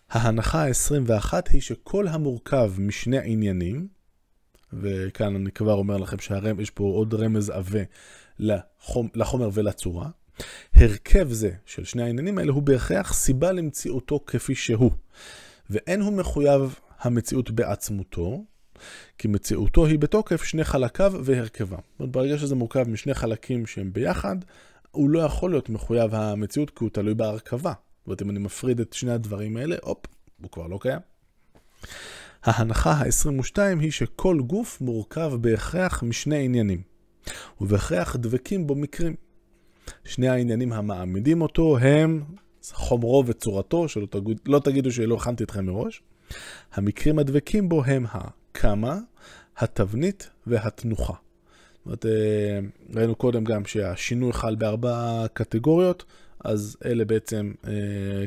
ההנחה 0.09 0.65
ה-21 0.65 1.33
היא 1.49 1.61
שכל 1.61 2.07
המורכב 2.07 2.73
משני 2.77 3.17
עניינים, 3.23 3.87
וכאן 4.73 5.35
אני 5.35 5.51
כבר 5.51 5.73
אומר 5.73 5.97
לכם 5.97 6.17
שיש 6.19 6.69
פה 6.69 6.83
עוד 6.83 7.13
רמז 7.13 7.49
עבה 7.49 7.81
לחומר 9.15 9.49
ולצורה, 9.53 10.09
הרכב 10.73 11.31
זה 11.31 11.51
של 11.65 11.83
שני 11.83 12.03
העניינים 12.03 12.37
האלה 12.37 12.51
הוא 12.51 12.63
בהכרח 12.63 13.13
סיבה 13.13 13.51
למציאותו 13.51 14.19
כפי 14.27 14.55
שהוא. 14.55 14.91
ואין 15.69 16.01
הוא 16.01 16.13
מחויב 16.13 16.75
המציאות 16.99 17.51
בעצמותו, 17.51 18.43
כי 19.17 19.27
מציאותו 19.27 19.85
היא 19.85 19.99
בתוקף 19.99 20.43
שני 20.43 20.63
חלקיו 20.63 21.13
והרכבה. 21.23 21.77
זאת 21.77 21.99
אומרת, 21.99 22.11
ברגע 22.11 22.37
שזה 22.37 22.55
מורכב 22.55 22.89
משני 22.89 23.13
חלקים 23.13 23.65
שהם 23.65 23.93
ביחד, 23.93 24.35
הוא 24.91 25.09
לא 25.09 25.19
יכול 25.19 25.51
להיות 25.51 25.69
מחויב 25.69 26.15
המציאות 26.15 26.69
כי 26.69 26.83
הוא 26.83 26.89
תלוי 26.89 27.13
בהרכבה. 27.13 27.73
זאת 27.99 28.07
אומרת, 28.07 28.21
אם 28.21 28.29
אני 28.29 28.39
מפריד 28.39 28.79
את 28.79 28.93
שני 28.93 29.11
הדברים 29.11 29.57
האלה, 29.57 29.75
הופ, 29.81 30.05
הוא 30.41 30.51
כבר 30.51 30.67
לא 30.67 30.79
קיים. 30.81 30.99
ההנחה 32.43 32.91
ה-22 32.91 33.57
היא 33.79 33.91
שכל 33.91 34.37
גוף 34.39 34.81
מורכב 34.81 35.31
בהכרח 35.41 36.03
משני 36.03 36.45
עניינים, 36.45 36.81
ובהכרח 37.61 38.15
דבקים 38.15 38.67
בו 38.67 38.75
מקרים. 38.75 39.15
שני 40.03 40.27
העניינים 40.27 40.73
המעמידים 40.73 41.41
אותו 41.41 41.77
הם 41.77 42.23
חומרו 42.71 43.23
וצורתו, 43.27 43.87
שלא 43.87 44.05
תגיד, 44.05 44.39
לא 44.45 44.59
תגידו 44.59 44.91
שלא 44.91 45.15
הכנתי 45.15 45.43
אתכם 45.43 45.65
מראש. 45.65 46.01
המקרים 46.73 47.19
הדבקים 47.19 47.69
בו 47.69 47.83
הם 47.83 48.05
הכמה, 48.53 48.97
התבנית 49.57 50.29
והתנוחה. 50.47 51.13
זאת 51.13 51.85
אומרת, 51.85 52.05
אה, 52.05 52.59
ראינו 52.95 53.15
קודם 53.15 53.43
גם 53.43 53.65
שהשינוי 53.65 54.33
חל 54.33 54.55
בארבע 54.55 55.25
קטגוריות, 55.33 56.03
אז 56.39 56.77
אלה 56.85 57.05
בעצם 57.05 57.53
אה, 57.67 57.71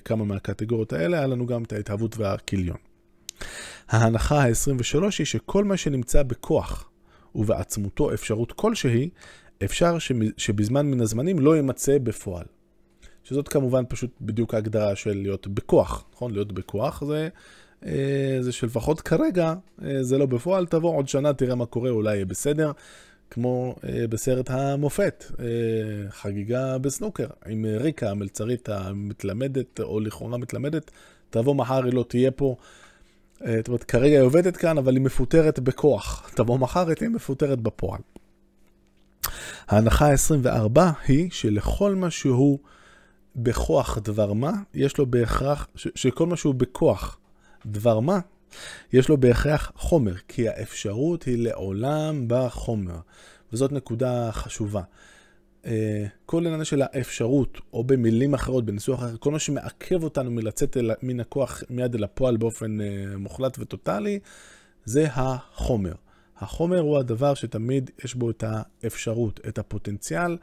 כמה 0.05 0.25
מהקטגוריות 0.25 0.93
האלה, 0.93 1.19
היה 1.19 1.27
לנו 1.27 1.47
גם 1.47 1.63
את 1.63 1.73
ההתהוות 1.73 2.19
והכיליון. 2.19 2.77
ההנחה 3.89 4.43
ה-23 4.43 5.03
היא 5.19 5.27
שכל 5.27 5.65
מה 5.65 5.77
שנמצא 5.77 6.23
בכוח 6.23 6.91
ובעצמותו 7.35 8.15
אפשרות 8.15 8.53
כלשהי, 8.53 9.11
אפשר 9.65 9.97
שבזמן 10.37 10.87
מן 10.87 11.01
הזמנים 11.01 11.39
לא 11.39 11.57
יימצא 11.57 11.99
בפועל. 11.99 12.45
שזאת 13.25 13.49
כמובן 13.49 13.85
פשוט 13.89 14.11
בדיוק 14.21 14.55
ההגדרה 14.55 14.97
של 14.97 15.13
להיות 15.15 15.47
בכוח, 15.47 16.05
נכון? 16.13 16.33
להיות 16.33 16.53
בכוח 16.53 17.05
זה, 17.05 17.29
זה 18.41 18.53
שלפחות 18.53 19.01
כרגע 19.01 19.55
אה, 19.85 20.03
זה 20.03 20.19
לא 20.19 20.27
בפועל, 20.27 20.67
תבוא 20.67 20.97
עוד 20.97 21.09
שנה, 21.09 21.33
תראה 21.33 21.55
מה 21.55 21.67
קורה, 21.67 21.91
אולי 21.91 22.15
יהיה 22.15 22.25
בסדר. 22.25 22.73
כמו 23.31 23.75
אה, 23.89 24.07
בסרט 24.07 24.51
המופת, 24.51 25.25
חגיגה 26.11 26.79
בסנוקר, 26.79 27.27
עם 27.47 27.67
ריקה 27.67 28.11
המלצרית 28.11 28.69
המתלמדת, 28.69 29.81
או 29.81 30.01
לכאורה 30.01 30.39
מתלמדת, 30.39 30.91
תבוא 31.31 31.55
מחר, 31.55 31.85
היא 31.85 31.93
לא 31.93 32.05
תהיה 32.09 32.31
פה. 32.31 32.57
זאת 33.41 33.69
אומרת, 33.69 33.85
כרגע 33.85 34.17
היא 34.17 34.23
עובדת 34.23 34.57
כאן, 34.57 34.79
אבל 34.79 34.97
היא 34.97 35.03
מפוטרת 35.03 35.59
בכוח. 35.61 36.31
תבוא 36.35 36.59
מחר, 36.59 36.89
היא 36.89 36.95
תהיה 36.95 37.11
מפוטרת 37.11 37.61
בפועל. 37.61 38.01
ההנחה 39.69 40.11
ה-24 40.11 40.81
היא 41.09 41.31
שלכל 41.31 41.95
מה 41.95 42.11
שהוא 42.11 42.59
בכוח 43.37 43.99
דבר 43.99 44.33
מה, 44.33 44.53
יש 44.75 44.99
לו 44.99 45.07
בהכרח, 45.07 45.69
ש- 45.75 45.89
שכל 45.95 46.27
מה 46.27 46.37
שהוא 46.37 46.55
בכוח 46.55 47.19
דבר 47.67 48.01
מה, 48.01 48.19
יש 48.93 49.09
לו 49.09 49.17
בהכרח 49.17 49.73
חומר, 49.77 50.15
כי 50.29 50.49
האפשרות 50.49 51.23
היא 51.23 51.39
לעולם 51.39 52.25
בחומר, 52.29 52.99
וזאת 53.53 53.73
נקודה 53.73 54.33
חשובה. 54.33 54.83
אה, 55.67 56.07
כל 56.27 56.47
עניין 56.47 56.65
של 56.65 56.83
האפשרות, 56.83 57.59
או 57.73 57.85
במילים 57.85 58.35
אחרות, 58.35 58.65
בניסוח 58.65 58.99
אחר, 58.99 59.17
כל 59.17 59.31
מה 59.31 59.39
שמעכב 59.39 60.05
אותנו 60.05 60.31
מלצאת 60.31 60.77
אל, 60.77 60.91
מן 61.03 61.21
הכוח 61.21 61.63
מיד 61.71 61.95
אל 61.95 62.05
הפועל 62.05 62.37
באופן 62.37 62.79
uh, 62.81 63.17
מוחלט 63.17 63.59
וטוטאלי, 63.59 64.19
זה 64.85 65.07
החומר. 65.13 65.93
החומר 66.39 66.79
הוא 66.79 66.99
הדבר 66.99 67.35
שתמיד 67.35 67.91
יש 68.05 68.15
בו 68.15 68.31
את 68.31 68.45
האפשרות, 68.47 69.41
את 69.49 69.59
הפוטנציאל 69.59 70.37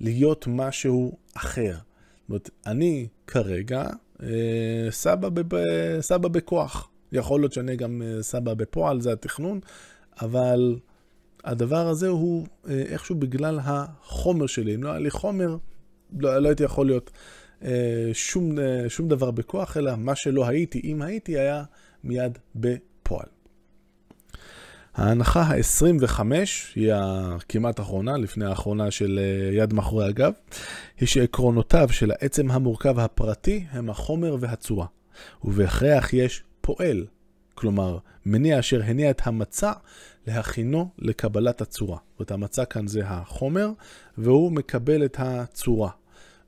להיות 0.00 0.46
משהו 0.46 1.18
אחר. 1.34 1.72
זאת 1.72 2.28
אומרת, 2.28 2.50
אני 2.66 3.06
כרגע 3.26 3.80
אה, 3.82 3.90
סבא, 4.90 5.28
בב, 5.28 5.58
סבא 6.00 6.28
בכוח. 6.28 6.90
יכול 7.12 7.40
להיות 7.40 7.52
שאני 7.52 7.76
גם 7.76 8.02
אה, 8.02 8.22
סבא 8.22 8.54
בפועל, 8.54 9.00
זה 9.00 9.12
התכנון, 9.12 9.60
אבל 10.20 10.78
הדבר 11.44 11.88
הזה 11.88 12.08
הוא 12.08 12.46
אה, 12.68 12.82
איכשהו 12.88 13.14
בגלל 13.14 13.58
החומר 13.62 14.46
שלי. 14.46 14.74
אם 14.74 14.82
לא 14.82 14.90
היה 14.90 14.98
לי 14.98 15.10
חומר, 15.10 15.56
לא, 16.18 16.38
לא 16.38 16.48
הייתי 16.48 16.62
יכול 16.62 16.86
להיות 16.86 17.10
אה, 17.64 18.10
שום, 18.12 18.58
אה, 18.58 18.88
שום 18.88 19.08
דבר 19.08 19.30
בכוח, 19.30 19.76
אלא 19.76 19.96
מה 19.96 20.14
שלא 20.14 20.46
הייתי, 20.46 20.80
אם 20.84 21.02
הייתי, 21.02 21.38
היה 21.38 21.64
מיד 22.04 22.38
בפועל. 22.54 23.26
ההנחה 25.00 25.42
ה-25, 25.42 26.20
היא 26.74 26.92
הכמעט 26.94 27.80
אחרונה, 27.80 28.16
לפני 28.16 28.44
האחרונה 28.44 28.90
של 28.90 29.20
אה, 29.22 29.56
יד 29.56 29.74
מאחורי 29.74 30.06
הגב, 30.06 30.32
היא 31.00 31.08
שעקרונותיו 31.08 31.88
של 31.92 32.10
העצם 32.10 32.50
המורכב 32.50 32.98
הפרטי 32.98 33.64
הם 33.70 33.90
החומר 33.90 34.36
והצורה, 34.40 34.86
ובהכרח 35.44 36.12
יש 36.12 36.42
פועל, 36.60 37.06
כלומר, 37.54 37.98
מניע 38.26 38.58
אשר 38.58 38.82
הניע 38.84 39.10
את 39.10 39.20
המצע 39.24 39.72
להכינו 40.26 40.88
לקבלת 40.98 41.60
הצורה. 41.60 41.96
זאת 41.96 42.18
אומרת, 42.18 42.30
המצע 42.30 42.64
כאן 42.64 42.86
זה 42.86 43.02
החומר, 43.04 43.70
והוא 44.18 44.52
מקבל 44.52 45.04
את 45.04 45.16
הצורה. 45.18 45.90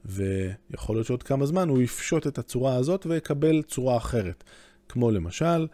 ויכול 0.05 0.97
להיות 0.97 1.07
שעוד 1.07 1.23
כמה 1.23 1.47
זמן 1.47 1.69
הוא 1.69 1.83
יפשוט 1.83 2.27
את 2.27 2.39
הצורה 2.39 2.75
הזאת 2.75 3.07
ויקבל 3.07 3.63
צורה 3.63 3.97
אחרת. 3.97 4.45
כמו 4.89 5.11
למשל, 5.11 5.67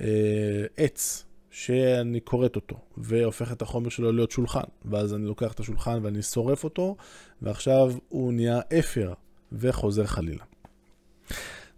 אה, 0.00 0.06
עץ. 0.76 1.27
שאני 1.58 2.20
כורת 2.24 2.56
אותו, 2.56 2.76
והופך 2.96 3.52
את 3.52 3.62
החומר 3.62 3.88
שלו 3.88 4.12
להיות 4.12 4.30
שולחן, 4.30 4.60
ואז 4.84 5.14
אני 5.14 5.26
לוקח 5.26 5.52
את 5.52 5.60
השולחן 5.60 5.98
ואני 6.02 6.22
שורף 6.22 6.64
אותו, 6.64 6.96
ועכשיו 7.42 7.92
הוא 8.08 8.32
נהיה 8.32 8.60
אפר, 8.78 9.12
וחוזר 9.52 10.06
חלילה. 10.06 10.44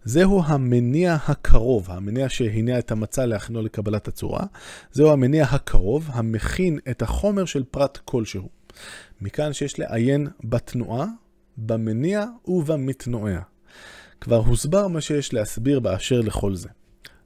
זהו 0.03 0.43
המניע 0.45 1.17
הקרוב, 1.27 1.91
המניע 1.91 2.29
שהניע 2.29 2.79
את 2.79 2.91
המצע 2.91 3.25
להכינו 3.25 3.61
לקבלת 3.61 4.07
הצורה. 4.07 4.43
זהו 4.91 5.11
המניע 5.11 5.43
הקרוב, 5.43 6.09
המכין 6.13 6.79
את 6.89 7.01
החומר 7.01 7.45
של 7.45 7.63
פרט 7.63 7.97
כלשהו. 8.05 8.49
מכאן 9.21 9.53
שיש 9.53 9.79
לעיין 9.79 10.27
בתנועה, 10.43 11.05
במניע 11.57 12.25
ובמתנועע. 12.45 13.41
כבר 14.21 14.37
הוסבר 14.37 14.87
מה 14.87 15.01
שיש 15.01 15.33
להסביר 15.33 15.79
באשר 15.79 16.21
לכל 16.21 16.55
זה. 16.55 16.69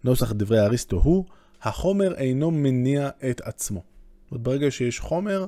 נוסח 0.04 0.32
דברי 0.32 0.60
אריסטו 0.60 0.98
הוא 0.98 1.26
החומר 1.66 2.16
אינו 2.16 2.52
מניע 2.52 3.10
את 3.30 3.42
עצמו. 3.42 3.84
זאת 4.24 4.32
אומרת, 4.32 4.44
ברגע 4.44 4.72
שיש 4.72 5.00
חומר, 5.00 5.46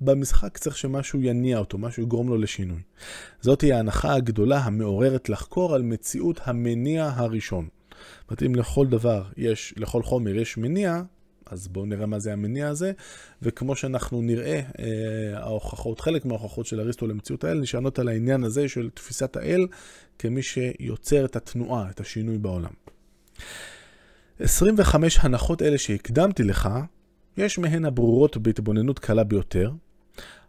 במשחק 0.00 0.58
צריך 0.58 0.78
שמשהו 0.78 1.22
יניע 1.22 1.58
אותו, 1.58 1.78
משהו 1.78 2.02
יגרום 2.02 2.28
לו 2.28 2.36
לשינוי. 2.36 2.80
זאת 3.40 3.60
היא 3.60 3.74
ההנחה 3.74 4.14
הגדולה 4.14 4.58
המעוררת 4.58 5.28
לחקור 5.28 5.74
על 5.74 5.82
מציאות 5.82 6.40
המניע 6.44 7.10
הראשון. 7.14 7.68
זאת 8.20 8.30
אומרת, 8.30 8.42
אם 8.42 8.54
לכל 8.54 8.86
דבר 8.86 9.24
יש, 9.36 9.74
לכל 9.76 10.02
חומר 10.02 10.36
יש 10.36 10.56
מניע, 10.56 11.02
אז 11.46 11.68
בואו 11.68 11.86
נראה 11.86 12.06
מה 12.06 12.18
זה 12.18 12.32
המניע 12.32 12.68
הזה, 12.68 12.92
וכמו 13.42 13.76
שאנחנו 13.76 14.22
נראה, 14.22 14.60
אה, 14.78 15.38
ההוכחות, 15.38 16.00
חלק 16.00 16.24
מההוכחות 16.24 16.66
של 16.66 16.80
אריסטו 16.80 17.06
למציאות 17.06 17.44
האל 17.44 17.60
נשענות 17.60 17.98
על 17.98 18.08
העניין 18.08 18.44
הזה 18.44 18.68
של 18.68 18.90
תפיסת 18.94 19.36
האל 19.36 19.66
כמי 20.18 20.42
שיוצר 20.42 21.24
את 21.24 21.36
התנועה, 21.36 21.90
את 21.90 22.00
השינוי 22.00 22.38
בעולם. 22.38 22.72
25 24.42 25.18
הנחות 25.20 25.62
אלה 25.62 25.78
שהקדמתי 25.78 26.42
לך, 26.42 26.68
יש 27.36 27.58
מהן 27.58 27.84
הברורות 27.84 28.36
בהתבוננות 28.36 28.98
קלה 28.98 29.24
ביותר, 29.24 29.70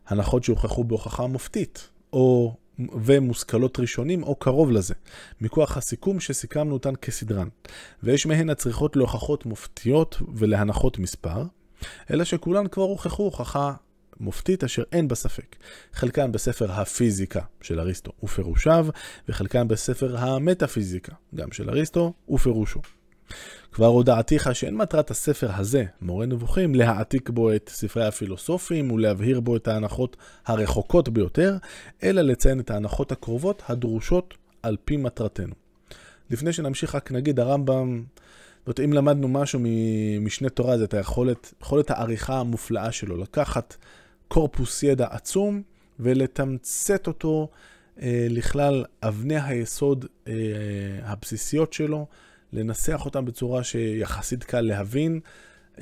הנחות 0.08 0.44
שהוכחו 0.44 0.84
בהוכחה 0.84 1.28
מופתית, 1.28 1.90
או 2.14 2.56
ומושכלות 2.80 3.80
ראשונים 3.80 4.24
או 4.24 4.36
קרוב 4.36 4.72
לזה, 4.72 4.94
מכוח 5.42 5.78
הסיכום 5.78 6.20
שסיכמנו 6.20 6.74
אותן 6.74 6.96
כסדרן, 6.96 7.48
ויש 8.04 8.26
מהן 8.26 8.50
הצריכות 8.50 8.96
להוכחות 8.96 9.46
מופתיות 9.46 10.22
ולהנחות 10.36 11.00
מספר, 11.00 11.44
אלא 12.12 12.24
שכולן 12.24 12.68
כבר 12.68 12.84
הוכחו 12.84 13.24
הוכחה 13.24 13.74
מופתית 14.20 14.64
אשר 14.64 14.84
אין 14.92 15.08
בה 15.08 15.16
ספק. 15.16 15.56
חלקן 15.94 16.32
בספר 16.32 16.72
הפיזיקה 16.72 17.42
של 17.62 17.80
אריסטו 17.80 18.12
ופירושיו, 18.24 18.88
וחלקן 19.30 19.68
בספר 19.68 20.18
המטאפיזיקה, 20.18 21.14
גם 21.36 21.52
של 21.52 21.70
אריסטו 21.70 22.14
ופירושו. 22.30 22.82
כבר 23.72 23.86
הודעתיך 23.86 24.56
שאין 24.56 24.76
מטרת 24.76 25.12
הספר 25.12 25.50
הזה, 25.56 25.84
מורה 26.02 26.26
נבוכים, 26.26 26.76
להעתיק 26.76 27.30
בו 27.30 27.54
את 27.54 27.70
ספרי 27.74 28.06
הפילוסופים 28.06 28.92
ולהבהיר 28.92 29.40
בו 29.40 29.56
את 29.56 29.68
ההנחות 29.68 30.18
הרחוקות 30.46 31.10
ביותר, 31.10 31.58
אלא 32.04 32.22
לציין 32.22 32.60
את 32.60 32.72
ההנחות 32.72 33.12
הקרובות 33.12 33.64
הדרושות 33.68 34.34
על 34.64 34.78
פי 34.86 34.98
מטרתנו. 34.98 35.54
לפני 36.30 36.54
שנמשיך 36.54 36.96
רק 36.96 37.12
נגיד 37.12 37.40
הרמב"ם, 37.40 38.04
זאת 38.66 38.80
אם 38.80 38.94
למדנו 38.94 39.28
משהו 39.28 39.60
ממשנה 39.64 40.50
תורה 40.50 40.78
זה 40.78 40.84
את 40.84 40.94
היכולת, 40.94 41.54
יכולת 41.62 41.92
העריכה 41.92 42.40
המופלאה 42.40 42.92
שלו, 42.92 43.18
לקחת 43.18 43.76
קורפוס 44.28 44.84
ידע 44.84 45.08
עצום 45.10 45.62
ולתמצת 46.00 47.08
אותו 47.08 47.50
אה, 48.02 48.28
לכלל 48.30 48.86
אבני 49.04 49.40
היסוד 49.42 50.06
אה, 50.28 50.34
הבסיסיות 51.04 51.74
שלו. 51.74 52.08
לנסח 52.54 53.06
אותם 53.06 53.26
בצורה 53.26 53.64
שיחסית 53.64 54.44
קל 54.44 54.62
להבין. 54.62 55.20
Uh, 55.76 55.80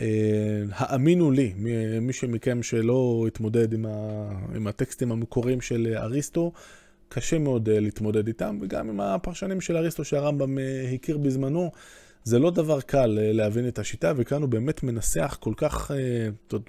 האמינו 0.71 1.31
לי, 1.31 1.53
מי 2.01 2.13
שמכם 2.13 2.63
שלא 2.63 3.25
התמודד 3.27 3.73
עם, 3.73 3.85
ה, 3.85 4.29
עם 4.55 4.67
הטקסטים 4.67 5.11
המקוריים 5.11 5.61
של 5.61 5.93
אריסטו, 5.97 6.51
קשה 7.09 7.39
מאוד 7.39 7.69
להתמודד 7.69 8.27
איתם, 8.27 8.57
וגם 8.61 8.89
עם 8.89 8.99
הפרשנים 8.99 9.61
של 9.61 9.77
אריסטו 9.77 10.05
שהרמב"ם 10.05 10.57
הכיר 10.95 11.17
בזמנו, 11.17 11.71
זה 12.23 12.39
לא 12.39 12.51
דבר 12.51 12.81
קל 12.81 13.17
להבין 13.21 13.67
את 13.67 13.79
השיטה, 13.79 14.13
וכאן 14.15 14.41
הוא 14.41 14.49
באמת 14.49 14.83
מנסח 14.83 15.37
כל 15.39 15.53
כך, 15.57 15.91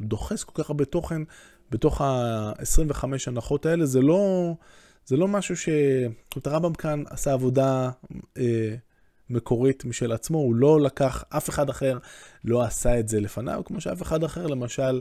דוחס 0.00 0.44
כל 0.44 0.62
כך 0.62 0.70
הרבה 0.70 0.84
תוכן 0.84 1.22
בתוך 1.70 2.00
ה-25 2.00 3.04
הנחות 3.26 3.66
האלה, 3.66 3.86
זה 3.86 4.00
לא, 4.00 4.54
זה 5.06 5.16
לא 5.16 5.28
משהו 5.28 5.56
ש... 5.56 5.68
זאת 6.34 6.46
הרמב"ם 6.46 6.74
כאן 6.74 7.02
עשה 7.10 7.32
עבודה 7.32 7.90
אה, 8.38 8.74
מקורית 9.30 9.84
משל 9.84 10.12
עצמו, 10.12 10.38
הוא 10.38 10.54
לא 10.54 10.80
לקח, 10.80 11.24
אף 11.28 11.48
אחד 11.48 11.68
אחר 11.68 11.98
לא 12.44 12.62
עשה 12.62 12.98
את 12.98 13.08
זה 13.08 13.20
לפניו, 13.20 13.62
כמו 13.64 13.80
שאף 13.80 14.02
אחד 14.02 14.24
אחר, 14.24 14.46
למשל, 14.46 15.00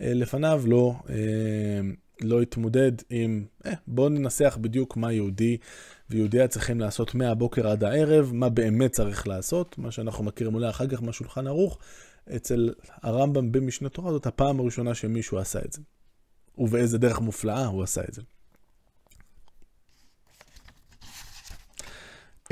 אה, 0.00 0.14
לפניו 0.14 0.62
לא, 0.66 0.94
אה, 1.10 1.80
לא 2.20 2.42
התמודד 2.42 2.92
עם, 3.10 3.44
אה, 3.66 3.72
בואו 3.86 4.08
ננסח 4.08 4.58
בדיוק 4.60 4.96
מה 4.96 5.12
יהודי 5.12 5.56
ויהודיה 6.10 6.48
צריכים 6.48 6.80
לעשות 6.80 7.14
מהבוקר 7.14 7.68
עד 7.68 7.84
הערב, 7.84 8.30
מה 8.34 8.48
באמת 8.48 8.92
צריך 8.92 9.28
לעשות, 9.28 9.78
מה 9.78 9.90
שאנחנו 9.90 10.24
מכירים 10.24 10.54
אולי 10.54 10.70
אחר 10.70 10.86
כך 10.86 11.02
מהשולחן 11.02 11.46
ערוך, 11.46 11.78
אצל 12.36 12.72
הרמב"ם 13.02 13.52
במשנה 13.52 13.88
תורה 13.88 14.12
זאת 14.12 14.26
הפעם 14.26 14.60
הראשונה 14.60 14.94
שמישהו 14.94 15.38
עשה 15.38 15.58
את 15.64 15.72
זה. 15.72 15.80
ובאיזה 16.58 16.98
דרך 16.98 17.20
מופלאה 17.20 17.66
הוא 17.66 17.82
עשה 17.82 18.00
את 18.08 18.14
זה. 18.14 18.22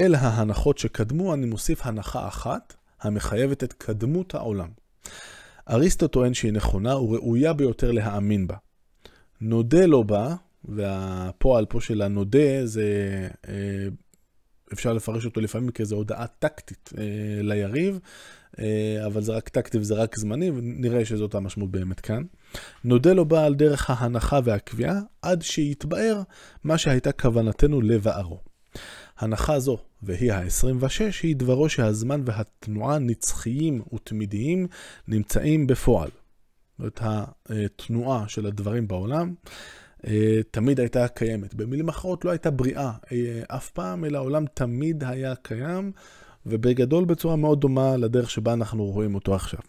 אל 0.01 0.15
ההנחות 0.15 0.79
שקדמו 0.79 1.35
אני 1.35 1.47
מוסיף 1.47 1.87
הנחה 1.87 2.29
אחת, 2.29 2.75
המחייבת 3.01 3.65
את 3.65 3.73
קדמות 3.73 4.35
העולם. 4.35 4.69
אריסטו 5.71 6.09
טוען 6.09 6.35
שהיא 6.35 6.53
נכונה 6.53 6.97
וראויה 6.97 7.53
ביותר 7.53 7.93
להאמין 7.93 8.47
בה. 8.47 8.57
נודה 9.41 9.87
לו 9.87 10.05
בה, 10.05 10.35
והפועל 10.65 11.67
פה 11.67 11.81
של 11.81 12.03
הנודה 12.03 12.67
זה, 12.67 13.29
אה, 13.49 13.89
אפשר 14.73 14.93
לפרש 14.93 15.25
אותו 15.25 15.41
לפעמים 15.41 15.71
כאיזו 15.71 15.97
הודעה 15.97 16.27
טקטית 16.27 16.91
אה, 16.99 17.43
ליריב, 17.43 17.99
אה, 18.59 19.07
אבל 19.07 19.23
זה 19.23 19.33
רק 19.33 19.49
טקטי 19.49 19.79
וזה 19.79 19.95
רק 19.95 20.17
זמני, 20.19 20.51
ונראה 20.51 21.05
שזאת 21.05 21.35
המשמעות 21.35 21.71
באמת 21.71 22.01
כאן. 22.01 22.23
נודה 22.85 23.13
לו 23.13 23.25
בה 23.25 23.45
על 23.45 23.55
דרך 23.55 23.91
ההנחה 23.91 24.41
והקביעה, 24.45 25.01
עד 25.23 25.43
שיתבאר 25.43 26.23
מה 26.65 26.79
שהייתה 26.79 27.13
כוונתנו 27.13 27.81
לבערו. 27.81 28.41
הנחה 29.19 29.59
זו, 29.59 29.79
והיא 30.03 30.33
ה-26, 30.33 31.01
היא 31.23 31.37
דברו 31.37 31.69
שהזמן 31.69 32.23
והתנועה 32.25 32.99
נצחיים 32.99 33.83
ותמידיים 33.95 34.67
נמצאים 35.09 35.67
בפועל. 35.67 36.11
זאת 36.79 37.01
התנועה 37.03 38.25
של 38.29 38.47
הדברים 38.47 38.89
בעולם 38.89 39.35
אה, 40.07 40.41
תמיד 40.51 40.81
הייתה 40.81 41.09
קיימת. 41.09 41.55
במילים 41.55 41.89
אחרות, 41.89 42.25
לא 42.25 42.31
הייתה 42.31 42.51
בריאה 42.51 42.93
אה, 43.13 43.43
אף 43.49 43.71
פעם, 43.71 44.05
אלא 44.05 44.19
העולם 44.19 44.45
תמיד 44.55 45.05
היה 45.05 45.35
קיים, 45.35 45.93
ובגדול 46.47 47.05
בצורה 47.05 47.37
מאוד 47.37 47.61
דומה 47.61 47.97
לדרך 47.97 48.31
שבה 48.31 48.53
אנחנו 48.53 48.85
רואים 48.85 49.15
אותו 49.15 49.35
עכשיו. 49.35 49.61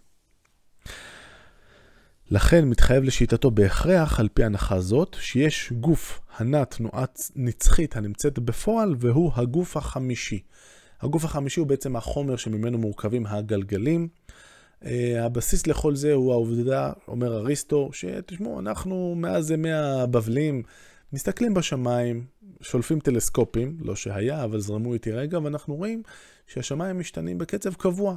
לכן 2.31 2.65
מתחייב 2.65 3.03
לשיטתו 3.03 3.51
בהכרח, 3.51 4.19
על 4.19 4.29
פי 4.33 4.43
הנחה 4.43 4.79
זאת, 4.79 5.15
שיש 5.19 5.73
גוף 5.73 6.19
הנע 6.37 6.63
תנועה 6.63 7.05
נצחית 7.35 7.95
הנמצאת 7.95 8.39
בפועל, 8.39 8.95
והוא 8.99 9.31
הגוף 9.35 9.77
החמישי. 9.77 10.39
הגוף 11.01 11.25
החמישי 11.25 11.59
הוא 11.59 11.67
בעצם 11.67 11.95
החומר 11.95 12.35
שממנו 12.35 12.77
מורכבים 12.77 13.25
הגלגלים. 13.25 14.07
Uh, 14.83 14.87
הבסיס 15.19 15.67
לכל 15.67 15.95
זה 15.95 16.13
הוא 16.13 16.31
העובדה, 16.31 16.91
אומר 17.07 17.37
אריסטו, 17.37 17.89
שתשמעו, 17.93 18.59
אנחנו 18.59 19.15
מאז 19.17 19.51
ימי 19.51 19.71
הבבלים 19.71 20.63
מסתכלים 21.13 21.53
בשמיים, 21.53 22.25
שולפים 22.61 22.99
טלסקופים, 22.99 23.77
לא 23.81 23.95
שהיה, 23.95 24.43
אבל 24.43 24.59
זרמו 24.59 24.93
איתי 24.93 25.11
רגע, 25.11 25.39
ואנחנו 25.39 25.75
רואים 25.75 26.03
שהשמיים 26.47 26.99
משתנים 26.99 27.37
בקצב 27.37 27.73
קבוע. 27.73 28.15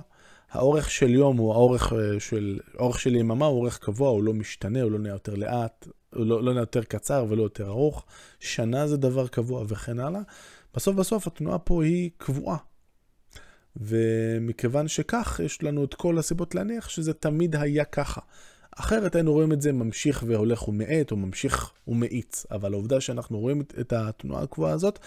האורך 0.51 0.91
של 0.91 1.11
יום 1.11 1.37
הוא 1.37 1.53
האורך 1.53 1.93
אה, 1.93 2.21
של, 2.21 2.61
האורך 2.75 3.01
של 3.01 3.15
יממה 3.15 3.47
הוא 3.47 3.59
אורך 3.59 3.79
קבוע, 3.79 4.09
הוא 4.09 4.23
לא 4.23 4.35
משתנה, 4.35 4.83
הוא 4.83 4.91
לא 4.91 4.99
נהיה 4.99 5.13
יותר 5.13 5.35
לאט, 5.35 5.89
הוא 6.15 6.27
לא, 6.27 6.43
לא 6.43 6.53
נהיה 6.53 6.63
יותר 6.63 6.85
קצר 6.85 7.25
ולא 7.29 7.43
יותר 7.43 7.67
ארוך. 7.67 8.05
שנה 8.41 8.87
זה 8.87 8.97
דבר 8.97 9.29
קבוע 9.29 9.65
וכן 9.69 10.01
הלאה. 10.01 10.21
בסוף 10.75 10.97
בסוף 10.97 11.27
התנועה 11.27 11.59
פה 11.59 11.85
היא 11.85 12.11
קבועה. 12.17 12.57
ומכיוון 13.77 14.89
שכך, 14.89 15.41
יש 15.45 15.63
לנו 15.63 15.85
את 15.85 15.95
כל 15.95 16.19
הסיבות 16.19 16.55
להניח 16.55 16.89
שזה 16.89 17.15
תמיד 17.15 17.57
היה 17.57 17.85
ככה. 17.85 18.21
אחרת 18.77 19.15
היינו 19.15 19.33
רואים 19.33 19.53
את 19.53 19.63
זה 19.63 19.73
ממשיך 19.73 20.25
והולך 20.27 20.69
ומאט, 20.69 21.11
או 21.11 21.17
ממשיך 21.17 21.73
ומאיץ. 21.89 22.47
אבל 22.51 22.73
העובדה 22.73 23.01
שאנחנו 23.01 23.39
רואים 23.39 23.61
את 23.81 23.93
התנועה 23.93 24.43
הקבועה 24.43 24.73
הזאת, 24.73 24.99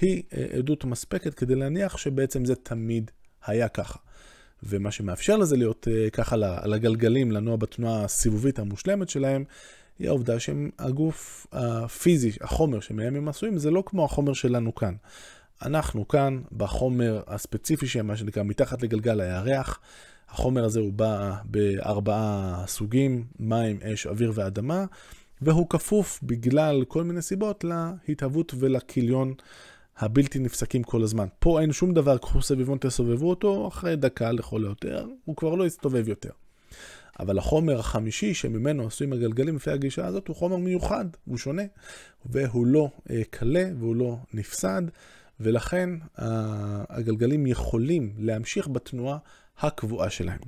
היא 0.00 0.22
אה, 0.36 0.46
עדות 0.58 0.84
מספקת 0.84 1.34
כדי 1.34 1.54
להניח 1.54 1.96
שבעצם 1.96 2.44
זה 2.44 2.54
תמיד 2.54 3.10
היה 3.46 3.68
ככה. 3.68 3.98
ומה 4.66 4.90
שמאפשר 4.90 5.36
לזה 5.36 5.56
להיות 5.56 5.88
uh, 5.90 6.10
ככה 6.10 6.36
על 6.62 6.72
הגלגלים, 6.72 7.32
לנוע 7.32 7.56
בתנועה 7.56 8.04
הסיבובית 8.04 8.58
המושלמת 8.58 9.08
שלהם, 9.08 9.44
היא 9.98 10.08
העובדה 10.08 10.40
שהגוף 10.40 11.46
הפיזי, 11.52 12.30
החומר 12.40 12.80
שמהם 12.80 13.16
הם 13.16 13.28
עשויים, 13.28 13.58
זה 13.58 13.70
לא 13.70 13.82
כמו 13.86 14.04
החומר 14.04 14.32
שלנו 14.32 14.74
כאן. 14.74 14.94
אנחנו 15.62 16.08
כאן 16.08 16.40
בחומר 16.56 17.22
הספציפי 17.26 17.86
שהם, 17.86 18.06
מה 18.06 18.16
שנקרא, 18.16 18.42
מתחת 18.42 18.82
לגלגל 18.82 19.20
הירח. 19.20 19.80
החומר 20.28 20.64
הזה 20.64 20.80
הוא 20.80 20.92
בא 20.92 21.34
בארבעה 21.44 22.64
סוגים, 22.66 23.24
מים, 23.38 23.78
אש, 23.82 24.06
אוויר 24.06 24.32
ואדמה, 24.34 24.84
והוא 25.42 25.68
כפוף 25.68 26.20
בגלל 26.22 26.84
כל 26.88 27.04
מיני 27.04 27.22
סיבות 27.22 27.64
להתהוות 28.08 28.54
ולכיליון 28.58 29.34
הבלתי 29.98 30.38
נפסקים 30.38 30.82
כל 30.82 31.02
הזמן. 31.02 31.26
פה 31.38 31.60
אין 31.60 31.72
שום 31.72 31.94
דבר, 31.94 32.18
קחו 32.18 32.42
סביבון, 32.42 32.78
תסובבו 32.78 33.30
אותו, 33.30 33.68
אחרי 33.68 33.96
דקה 33.96 34.32
לכל 34.32 34.64
היותר, 34.64 35.06
הוא 35.24 35.36
כבר 35.36 35.54
לא 35.54 35.66
יסתובב 35.66 36.08
יותר. 36.08 36.30
אבל 37.20 37.38
החומר 37.38 37.78
החמישי 37.78 38.34
שממנו 38.34 38.86
עשויים 38.86 39.12
הגלגלים 39.12 39.56
לפי 39.56 39.70
הגישה 39.70 40.06
הזאת 40.06 40.28
הוא 40.28 40.36
חומר 40.36 40.56
מיוחד, 40.56 41.04
הוא 41.24 41.38
שונה, 41.38 41.62
והוא 42.26 42.66
לא 42.66 42.90
אה, 43.10 43.22
קלה 43.30 43.64
והוא 43.78 43.96
לא 43.96 44.16
נפסד, 44.32 44.82
ולכן 45.40 45.90
אה, 46.18 46.84
הגלגלים 46.88 47.46
יכולים 47.46 48.14
להמשיך 48.18 48.68
בתנועה 48.68 49.18
הקבועה 49.58 50.10
שלהם. 50.10 50.40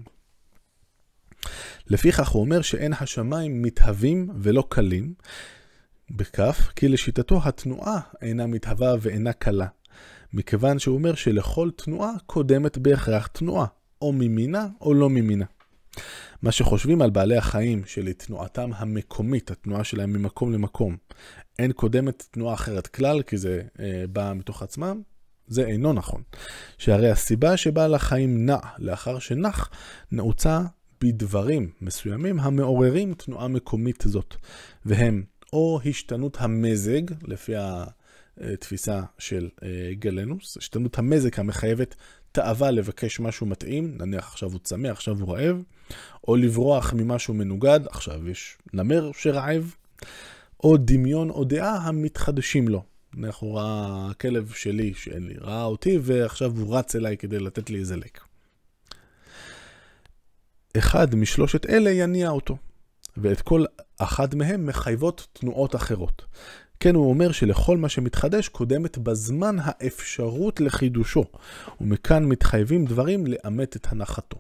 לפיכך 1.87 2.29
הוא 2.29 2.41
אומר 2.43 2.63
שאין 2.63 2.93
השמיים 3.01 3.63
מתהווים 3.63 4.31
ולא 4.35 4.65
קלים, 4.69 5.15
בכף, 6.11 6.69
כי 6.77 6.89
לשיטתו 6.89 7.41
התנועה 7.45 8.01
אינה 8.23 8.47
מתהווה 8.47 8.95
ואינה 9.01 9.33
קלה, 9.33 9.67
מכיוון 10.33 10.79
שהוא 10.79 10.97
אומר 10.97 11.15
שלכל 11.15 11.71
תנועה 11.77 12.13
קודמת 12.27 12.79
בהכרח 12.79 13.27
תנועה, 13.27 13.67
או 14.03 14.13
ממינה 14.13 14.67
או 14.81 14.95
לא 14.95 15.11
ממינה. 15.11 15.45
מה 16.43 16.53
שחושבים 16.53 17.03
על 17.03 17.11
בעלי 17.11 17.37
החיים 17.37 17.83
שלתנועתם 17.87 18.71
המקומית, 18.77 19.51
התנועה 19.51 19.85
שלהם 19.85 20.13
ממקום 20.13 20.53
למקום, 20.53 20.97
אין 21.59 21.73
קודמת 21.73 22.25
תנועה 22.31 22.55
אחרת 22.55 22.87
כלל, 22.87 23.23
כי 23.23 23.37
זה 23.37 23.63
אה, 23.81 24.05
בא 24.13 24.33
מתוך 24.37 24.63
עצמם, 24.63 25.03
זה 25.47 25.67
אינו 25.67 25.93
נכון. 25.93 26.23
שהרי 26.79 27.11
הסיבה 27.11 27.57
שבעל 27.57 27.95
החיים 27.95 28.47
נע 28.47 28.59
לאחר 28.79 29.19
שנח, 29.19 29.71
נעוצה 30.13 30.61
בדברים 31.01 31.71
מסוימים 31.81 32.41
המעוררים 32.41 33.15
תנועה 33.15 33.49
מקומית 33.49 34.05
זאת, 34.07 34.35
והם 34.85 35.25
או 35.53 35.81
השתנות 35.85 36.37
המזג, 36.41 37.03
לפי 37.23 37.53
התפיסה 38.41 39.03
של 39.19 39.49
אה, 39.63 39.91
גלנוס, 39.93 40.57
השתנות 40.57 40.99
המזג 40.99 41.41
המחייבת 41.41 41.95
תאווה 42.33 42.71
לבקש 42.71 43.21
משהו 43.21 43.47
מתאים, 43.47 43.95
נניח 43.99 44.29
עכשיו 44.29 44.53
הוא 44.53 44.61
צמא, 44.63 44.89
עכשיו 44.89 45.21
הוא 45.21 45.37
רעב, 45.37 45.63
או 46.29 46.37
לברוח 46.37 46.93
ממשהו 46.93 47.35
מנוגד, 47.35 47.81
עכשיו 47.91 48.29
יש 48.29 48.59
נמר 48.73 49.11
שרעב, 49.13 49.75
או 50.65 50.77
דמיון 50.77 51.31
או 51.31 51.45
דעה 51.45 51.77
המתחדשים 51.77 52.69
לו. 52.69 52.83
נניח 53.15 53.39
הוא 53.39 53.59
ראה 53.59 54.09
הכלב 54.11 54.53
שלי, 54.57 54.95
שאין 54.95 55.27
לי, 55.27 55.35
ראה 55.41 55.65
אותי, 55.65 55.99
ועכשיו 56.03 56.53
הוא 56.57 56.77
רץ 56.77 56.97
אליי 56.97 57.17
כדי 57.17 57.39
לתת 57.39 57.71
לי 57.71 57.79
איזה 57.79 57.97
לק. 57.97 58.21
אחד 60.77 61.15
משלושת 61.15 61.67
אלה 61.67 61.91
יניע 61.91 62.31
אותו. 62.31 62.57
ואת 63.17 63.41
כל 63.41 63.65
אחת 63.99 64.35
מהם 64.35 64.67
מחייבות 64.67 65.27
תנועות 65.33 65.75
אחרות. 65.75 66.25
כן, 66.81 66.95
הוא 66.95 67.09
אומר 67.09 67.33
שלכל 67.33 67.77
מה 67.77 67.89
שמתחדש 67.89 68.49
קודמת 68.49 68.99
בזמן 68.99 69.57
האפשרות 69.61 70.61
לחידושו, 70.61 71.25
ומכאן 71.81 72.25
מתחייבים 72.25 72.85
דברים 72.85 73.27
לאמת 73.27 73.77
את 73.77 73.87
הנחתו. 73.91 74.39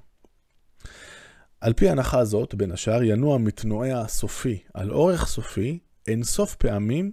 על 1.60 1.72
פי 1.72 1.88
הנחה 1.90 2.18
הזאת, 2.18 2.54
בין 2.54 2.72
השאר, 2.72 3.02
ינוע 3.02 3.38
מתנועע 3.38 4.00
הסופי 4.00 4.58
על 4.74 4.90
אורך 4.90 5.26
סופי 5.26 5.78
אין 6.06 6.24
סוף 6.24 6.54
פעמים, 6.54 7.12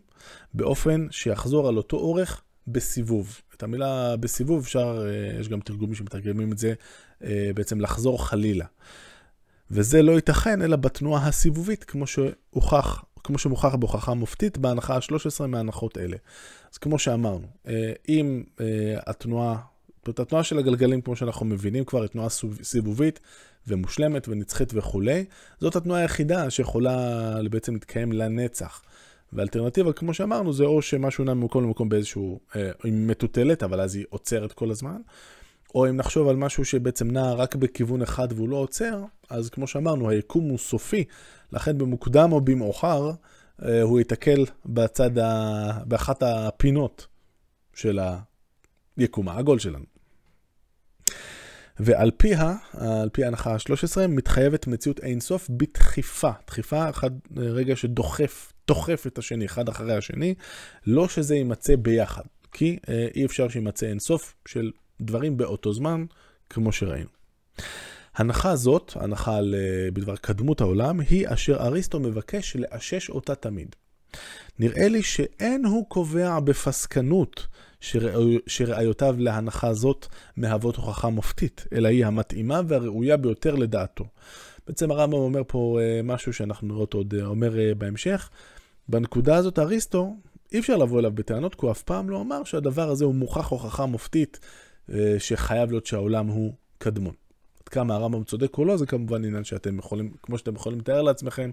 באופן 0.53 1.07
שיחזור 1.11 1.67
על 1.67 1.77
אותו 1.77 1.97
אורך 1.97 2.41
בסיבוב. 2.67 3.41
את 3.55 3.63
המילה 3.63 4.17
בסיבוב 4.17 4.63
אפשר, 4.63 5.05
אה, 5.07 5.39
יש 5.39 5.49
גם 5.49 5.59
תרגומים 5.59 5.95
שמתרגמים 5.95 6.51
את 6.51 6.57
זה, 6.57 6.73
אה, 7.23 7.51
בעצם 7.55 7.81
לחזור 7.81 8.27
חלילה. 8.27 8.65
וזה 9.71 10.01
לא 10.01 10.11
ייתכן 10.11 10.61
אלא 10.61 10.75
בתנועה 10.75 11.27
הסיבובית, 11.27 11.83
כמו 11.83 12.07
שהוכח 12.07 13.03
כמו 13.23 13.37
שמוכח 13.37 13.75
בהוכחה 13.75 14.13
מופתית, 14.13 14.57
בהנחה 14.57 14.95
ה-13 14.95 15.47
מהנחות 15.47 15.97
אלה. 15.97 16.17
אז 16.73 16.77
כמו 16.77 16.99
שאמרנו, 16.99 17.47
אם 18.09 18.43
התנועה, 19.07 19.57
זאת 20.05 20.19
התנועה 20.19 20.43
של 20.43 20.57
הגלגלים, 20.57 21.01
כמו 21.01 21.15
שאנחנו 21.15 21.45
מבינים 21.45 21.85
כבר, 21.85 22.01
היא 22.01 22.07
תנועה 22.07 22.29
סיבובית 22.63 23.19
ומושלמת 23.67 24.27
ונצחית 24.27 24.71
וכולי, 24.75 25.25
זאת 25.59 25.75
התנועה 25.75 26.01
היחידה 26.01 26.49
שיכולה 26.49 27.37
בעצם 27.51 27.73
להתקיים 27.73 28.11
לנצח. 28.11 28.81
ואלטרנטיבה, 29.33 29.93
כמו 29.93 30.13
שאמרנו, 30.13 30.53
זה 30.53 30.63
או 30.63 30.81
שמשהו 30.81 31.23
נע 31.23 31.33
ממקום 31.33 31.63
למקום 31.63 31.89
באיזשהו, 31.89 32.39
אה, 32.55 32.71
עם 32.83 33.07
מטוטלת, 33.07 33.63
אבל 33.63 33.81
אז 33.81 33.95
היא 33.95 34.05
עוצרת 34.09 34.51
כל 34.51 34.71
הזמן, 34.71 34.97
או 35.75 35.89
אם 35.89 35.97
נחשוב 35.97 36.27
על 36.27 36.35
משהו 36.35 36.65
שבעצם 36.65 37.11
נע 37.11 37.33
רק 37.33 37.55
בכיוון 37.55 38.01
אחד 38.01 38.27
והוא 38.35 38.49
לא 38.49 38.55
עוצר, 38.55 39.03
אז 39.29 39.49
כמו 39.49 39.67
שאמרנו, 39.67 40.09
היקום 40.09 40.43
הוא 40.49 40.57
סופי, 40.57 41.03
לכן 41.51 41.77
במוקדם 41.77 42.31
או 42.31 42.41
במאוחר, 42.41 43.11
אה, 43.65 43.81
הוא 43.81 43.99
ייתקל 43.99 44.45
בצד, 44.65 45.17
ה... 45.17 45.83
באחת 45.85 46.23
הפינות 46.23 47.07
של 47.73 47.99
היקום 48.97 49.29
העגול 49.29 49.59
שלנו. 49.59 49.85
ועל 51.79 52.11
פיה, 52.17 52.55
על 52.73 53.09
פי 53.09 53.23
ההנחה 53.23 53.53
ה-13, 53.53 54.07
מתחייבת 54.07 54.67
מציאות 54.67 54.99
אינסוף 54.99 55.49
בדחיפה. 55.49 56.31
דחיפה, 56.47 56.89
אחד 56.89 57.11
רגע 57.37 57.75
שדוחף, 57.75 58.53
דוחף 58.67 59.07
את 59.07 59.17
השני, 59.17 59.45
אחד 59.45 59.69
אחרי 59.69 59.95
השני, 59.95 60.35
לא 60.87 61.07
שזה 61.07 61.35
יימצא 61.35 61.75
ביחד, 61.75 62.23
כי 62.51 62.79
אה, 62.89 63.07
אי 63.15 63.25
אפשר 63.25 63.49
שימצא 63.49 63.85
אינסוף 63.85 64.35
של 64.47 64.71
דברים 65.01 65.37
באותו 65.37 65.73
זמן, 65.73 66.05
כמו 66.49 66.71
שראינו. 66.71 67.09
הנחה 68.15 68.55
זאת, 68.55 68.93
הנחה 68.95 69.35
על, 69.35 69.55
אה, 69.57 69.91
בדבר 69.91 70.15
קדמות 70.15 70.61
העולם, 70.61 70.99
היא 70.99 71.27
אשר 71.29 71.63
אריסטו 71.63 71.99
מבקש 71.99 72.55
לאשש 72.55 73.09
אותה 73.09 73.35
תמיד. 73.35 73.75
נראה 74.59 74.87
לי 74.87 75.03
שאין 75.03 75.65
הוא 75.65 75.89
קובע 75.89 76.39
בפסקנות 76.39 77.47
שראיותיו 78.47 79.15
להנחה 79.19 79.73
זאת 79.73 80.07
מהוות 80.37 80.75
הוכחה 80.75 81.09
מופתית, 81.09 81.65
אלא 81.73 81.87
היא 81.87 82.05
המתאימה 82.05 82.61
והראויה 82.67 83.17
ביותר 83.17 83.55
לדעתו. 83.55 84.05
בעצם 84.67 84.91
הרמב"ם 84.91 85.17
אומר 85.17 85.41
פה 85.47 85.79
אה, 85.81 86.01
משהו 86.03 86.33
שאנחנו 86.33 86.67
נראה 86.67 86.79
אותו 86.79 86.97
עוד 86.97 87.13
אה, 87.19 87.25
אומר 87.25 87.53
בהמשך. 87.77 88.29
בנקודה 88.89 89.35
הזאת 89.35 89.59
אריסטו, 89.59 90.15
אי 90.51 90.59
אפשר 90.59 90.77
לבוא 90.77 90.99
אליו 90.99 91.11
בטענות, 91.11 91.55
כי 91.55 91.59
הוא 91.65 91.71
אף 91.71 91.81
פעם 91.81 92.09
לא 92.09 92.21
אמר 92.21 92.43
שהדבר 92.43 92.89
הזה 92.89 93.05
הוא 93.05 93.15
מוכח 93.15 93.47
הוכחה 93.47 93.85
מופתית, 93.85 94.39
שחייב 95.17 95.71
להיות 95.71 95.85
שהעולם 95.85 96.27
הוא 96.27 96.53
קדמון. 96.77 97.13
עד 97.63 97.69
כמה 97.69 97.95
הרמב"ם 97.95 98.23
צודק 98.23 98.57
או 98.57 98.65
לא, 98.65 98.77
זה 98.77 98.85
כמובן 98.85 99.25
עניין 99.25 99.43
שאתם 99.43 99.79
יכולים, 99.79 100.11
כמו 100.23 100.37
שאתם 100.37 100.55
יכולים 100.55 100.79
לתאר 100.79 101.01
לעצמכם, 101.01 101.51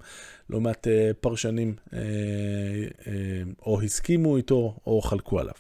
לא 0.51 0.61
מעט 0.61 0.87
פרשנים 1.21 1.75
או 3.63 3.83
הסכימו 3.83 4.37
איתו 4.37 4.77
או 4.87 5.01
חלקו 5.01 5.41
עליו. 5.41 5.55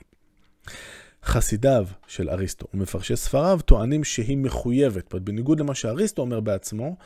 חסידיו 1.24 1.86
של 2.06 2.30
אריסטו 2.30 2.66
ומפרשי 2.74 3.16
ספריו 3.16 3.60
טוענים 3.64 4.04
שהיא 4.04 4.36
מחויבת. 4.36 5.14
בניגוד 5.14 5.60
למה 5.60 5.74
שאריסטו 5.74 6.22
אומר 6.22 6.40
בעצמו, 6.40 6.96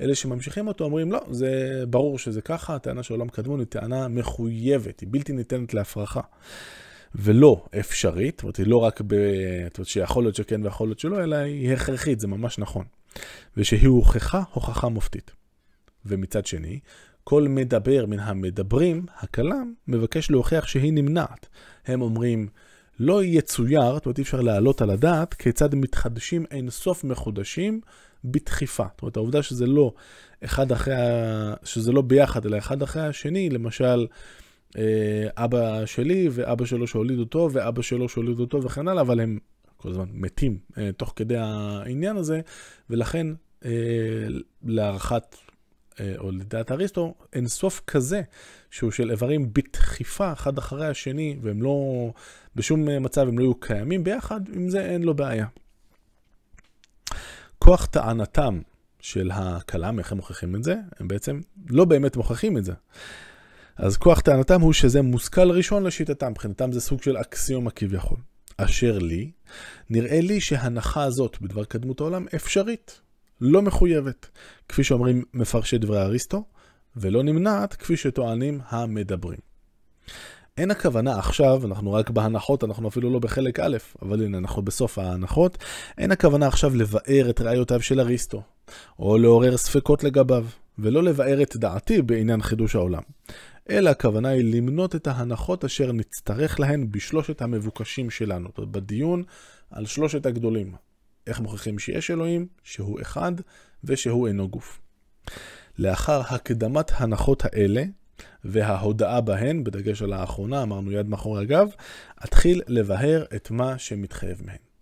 אלה 0.00 0.14
שממשיכים 0.14 0.68
אותו 0.68 0.84
אומרים, 0.84 1.12
לא, 1.12 1.20
זה 1.30 1.82
ברור 1.88 2.18
שזה 2.18 2.40
ככה, 2.40 2.74
הטענה 2.74 3.02
של 3.02 3.14
עולם 3.14 3.28
קדמון 3.28 3.60
היא 3.60 3.66
טענה 3.66 4.08
מחויבת, 4.08 5.00
היא 5.00 5.08
בלתי 5.12 5.32
ניתנת 5.32 5.74
להפרחה. 5.74 6.20
ולא 7.14 7.64
אפשרית, 7.80 8.34
זאת 8.36 8.42
אומרת, 8.42 8.56
היא 8.56 8.66
לא 8.66 8.76
רק 8.76 9.00
ב... 9.00 9.14
זאת 9.64 9.78
אומרת, 9.78 9.88
שיכול 9.88 10.24
להיות 10.24 10.34
שכן 10.34 10.62
ויכול 10.64 10.88
להיות 10.88 10.98
שלא, 10.98 11.24
אלא 11.24 11.36
היא 11.36 11.72
הכרחית, 11.72 12.20
זה 12.20 12.28
ממש 12.28 12.58
נכון. 12.58 12.84
ושהיא 13.56 13.88
הוכחה 13.88 14.42
הוכחה 14.52 14.88
מופתית. 14.88 15.30
ומצד 16.06 16.46
שני, 16.46 16.78
כל 17.24 17.48
מדבר 17.48 18.06
מן 18.06 18.20
המדברים, 18.20 19.06
הכלם, 19.18 19.74
מבקש 19.88 20.30
להוכיח 20.30 20.66
שהיא 20.66 20.92
נמנעת. 20.92 21.48
הם 21.86 22.02
אומרים, 22.02 22.48
לא 23.00 23.24
יצויר, 23.24 23.94
זאת 23.94 24.06
אומרת 24.06 24.18
אי 24.18 24.22
אפשר 24.22 24.40
להעלות 24.40 24.82
על 24.82 24.90
הדעת, 24.90 25.34
כיצד 25.34 25.74
מתחדשים 25.74 26.44
אין 26.50 26.70
סוף 26.70 27.04
מחודשים 27.04 27.80
בדחיפה. 28.24 28.84
זאת 28.92 29.02
אומרת, 29.02 29.16
העובדה 29.16 29.42
שזה 29.42 29.66
לא 29.66 29.92
אחד 30.44 30.72
אחרי, 30.72 30.94
שזה 31.64 31.92
לא 31.92 32.02
ביחד, 32.02 32.46
אלא 32.46 32.58
אחד 32.58 32.82
אחרי 32.82 33.02
השני, 33.02 33.50
למשל, 33.50 34.06
אבא 35.36 35.86
שלי 35.86 36.28
ואבא 36.32 36.64
שלו 36.64 36.86
שהוליד 36.86 37.18
אותו, 37.18 37.48
ואבא 37.52 37.82
שלו 37.82 38.08
שהוליד 38.08 38.40
אותו 38.40 38.62
וכן 38.62 38.88
הלאה, 38.88 39.02
אבל 39.02 39.20
הם 39.20 39.38
כל 39.84 39.90
הזמן 39.90 40.08
מתים 40.12 40.58
אה, 40.78 40.90
תוך 40.96 41.12
כדי 41.16 41.36
העניין 41.36 42.16
הזה, 42.16 42.40
ולכן 42.90 43.26
אה, 43.64 43.70
להערכת 44.64 45.36
אה, 46.00 46.14
או 46.18 46.30
לדעת 46.30 46.72
אריסטו, 46.72 47.14
אין 47.32 47.48
סוף 47.48 47.82
כזה, 47.86 48.22
שהוא 48.70 48.90
של 48.90 49.10
איברים 49.10 49.52
בדחיפה 49.52 50.32
אחד 50.32 50.58
אחרי 50.58 50.86
השני, 50.86 51.36
והם 51.42 51.62
לא, 51.62 51.76
בשום 52.56 53.02
מצב 53.02 53.28
הם 53.28 53.38
לא 53.38 53.44
יהיו 53.44 53.54
קיימים 53.54 54.04
ביחד, 54.04 54.40
עם 54.52 54.68
זה 54.68 54.84
אין 54.84 55.02
לו 55.02 55.14
בעיה. 55.14 55.46
כוח 57.58 57.86
טענתם 57.86 58.60
של 59.00 59.30
הכלם, 59.34 59.98
איך 59.98 60.12
הם 60.12 60.18
מוכיחים 60.18 60.56
את 60.56 60.64
זה? 60.64 60.74
הם 60.98 61.08
בעצם 61.08 61.40
לא 61.70 61.84
באמת 61.84 62.16
מוכיחים 62.16 62.58
את 62.58 62.64
זה. 62.64 62.72
אז 63.76 63.96
כוח 63.96 64.20
טענתם 64.20 64.60
הוא 64.60 64.72
שזה 64.72 65.02
מושכל 65.02 65.50
ראשון 65.50 65.84
לשיטתם, 65.84 66.30
מבחינתם 66.30 66.72
זה 66.72 66.80
סוג 66.80 67.02
של 67.02 67.16
אקסיומה 67.16 67.70
כביכול. 67.70 68.18
אשר 68.56 68.98
לי, 68.98 69.30
נראה 69.90 70.20
לי 70.20 70.40
שהנחה 70.40 71.02
הזאת 71.02 71.36
בדבר 71.40 71.64
קדמות 71.64 72.00
העולם 72.00 72.26
אפשרית. 72.34 73.00
לא 73.40 73.62
מחויבת, 73.62 74.28
כפי 74.68 74.84
שאומרים 74.84 75.22
מפרשי 75.34 75.78
דברי 75.78 76.02
אריסטו, 76.02 76.44
ולא 76.96 77.22
נמנעת 77.22 77.74
כפי 77.74 77.96
שטוענים 77.96 78.60
המדברים. 78.68 79.38
אין 80.58 80.70
הכוונה 80.70 81.18
עכשיו, 81.18 81.62
אנחנו 81.66 81.92
רק 81.92 82.10
בהנחות, 82.10 82.64
אנחנו 82.64 82.88
אפילו 82.88 83.10
לא 83.10 83.18
בחלק 83.18 83.60
א', 83.60 83.76
אבל 84.02 84.22
הנה, 84.22 84.38
אנחנו 84.38 84.62
בסוף 84.62 84.98
ההנחות, 84.98 85.58
אין 85.98 86.12
הכוונה 86.12 86.46
עכשיו 86.46 86.74
לבאר 86.74 87.30
את 87.30 87.40
ראיותיו 87.40 87.82
של 87.82 88.00
אריסטו, 88.00 88.42
או 88.98 89.18
לעורר 89.18 89.56
ספקות 89.56 90.04
לגביו, 90.04 90.46
ולא 90.78 91.02
לבאר 91.02 91.42
את 91.42 91.56
דעתי 91.56 92.02
בעניין 92.02 92.42
חידוש 92.42 92.74
העולם. 92.74 93.02
אלא 93.70 93.90
הכוונה 93.90 94.28
היא 94.28 94.54
למנות 94.54 94.94
את 94.94 95.06
ההנחות 95.06 95.64
אשר 95.64 95.92
נצטרך 95.92 96.60
להן 96.60 96.90
בשלושת 96.90 97.42
המבוקשים 97.42 98.10
שלנו, 98.10 98.48
בדיון 98.58 99.22
על 99.70 99.86
שלושת 99.86 100.26
הגדולים, 100.26 100.74
איך 101.26 101.40
מוכיחים 101.40 101.78
שיש 101.78 102.10
אלוהים, 102.10 102.46
שהוא 102.62 103.00
אחד 103.00 103.32
ושהוא 103.84 104.28
אינו 104.28 104.48
גוף. 104.48 104.80
לאחר 105.78 106.20
הקדמת 106.28 106.90
הנחות 106.94 107.42
האלה 107.44 107.84
וההודעה 108.44 109.20
בהן, 109.20 109.64
בדגש 109.64 110.02
על 110.02 110.12
האחרונה, 110.12 110.62
אמרנו 110.62 110.92
יד 110.92 111.08
מאחורי 111.08 111.42
הגב, 111.42 111.68
אתחיל 112.24 112.62
לבאר 112.68 113.24
את 113.36 113.50
מה 113.50 113.78
שמתחייב 113.78 114.42
מהן. 114.44 114.73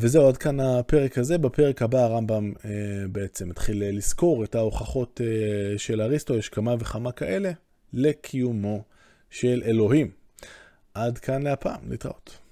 וזהו, 0.00 0.28
עד 0.28 0.36
כאן 0.36 0.60
הפרק 0.60 1.18
הזה. 1.18 1.38
בפרק 1.38 1.82
הבא 1.82 1.98
הרמב"ם 1.98 2.52
אה, 2.64 2.70
בעצם 3.12 3.50
התחיל 3.50 3.96
לזכור 3.96 4.44
את 4.44 4.54
ההוכחות 4.54 5.20
אה, 5.24 5.78
של 5.78 6.00
אריסטו, 6.00 6.34
יש 6.34 6.48
כמה 6.48 6.74
וכמה 6.78 7.12
כאלה, 7.12 7.50
לקיומו 7.92 8.82
של 9.30 9.62
אלוהים. 9.64 10.10
עד 10.94 11.18
כאן 11.18 11.42
להפעם, 11.42 11.80
להתראות. 11.90 12.47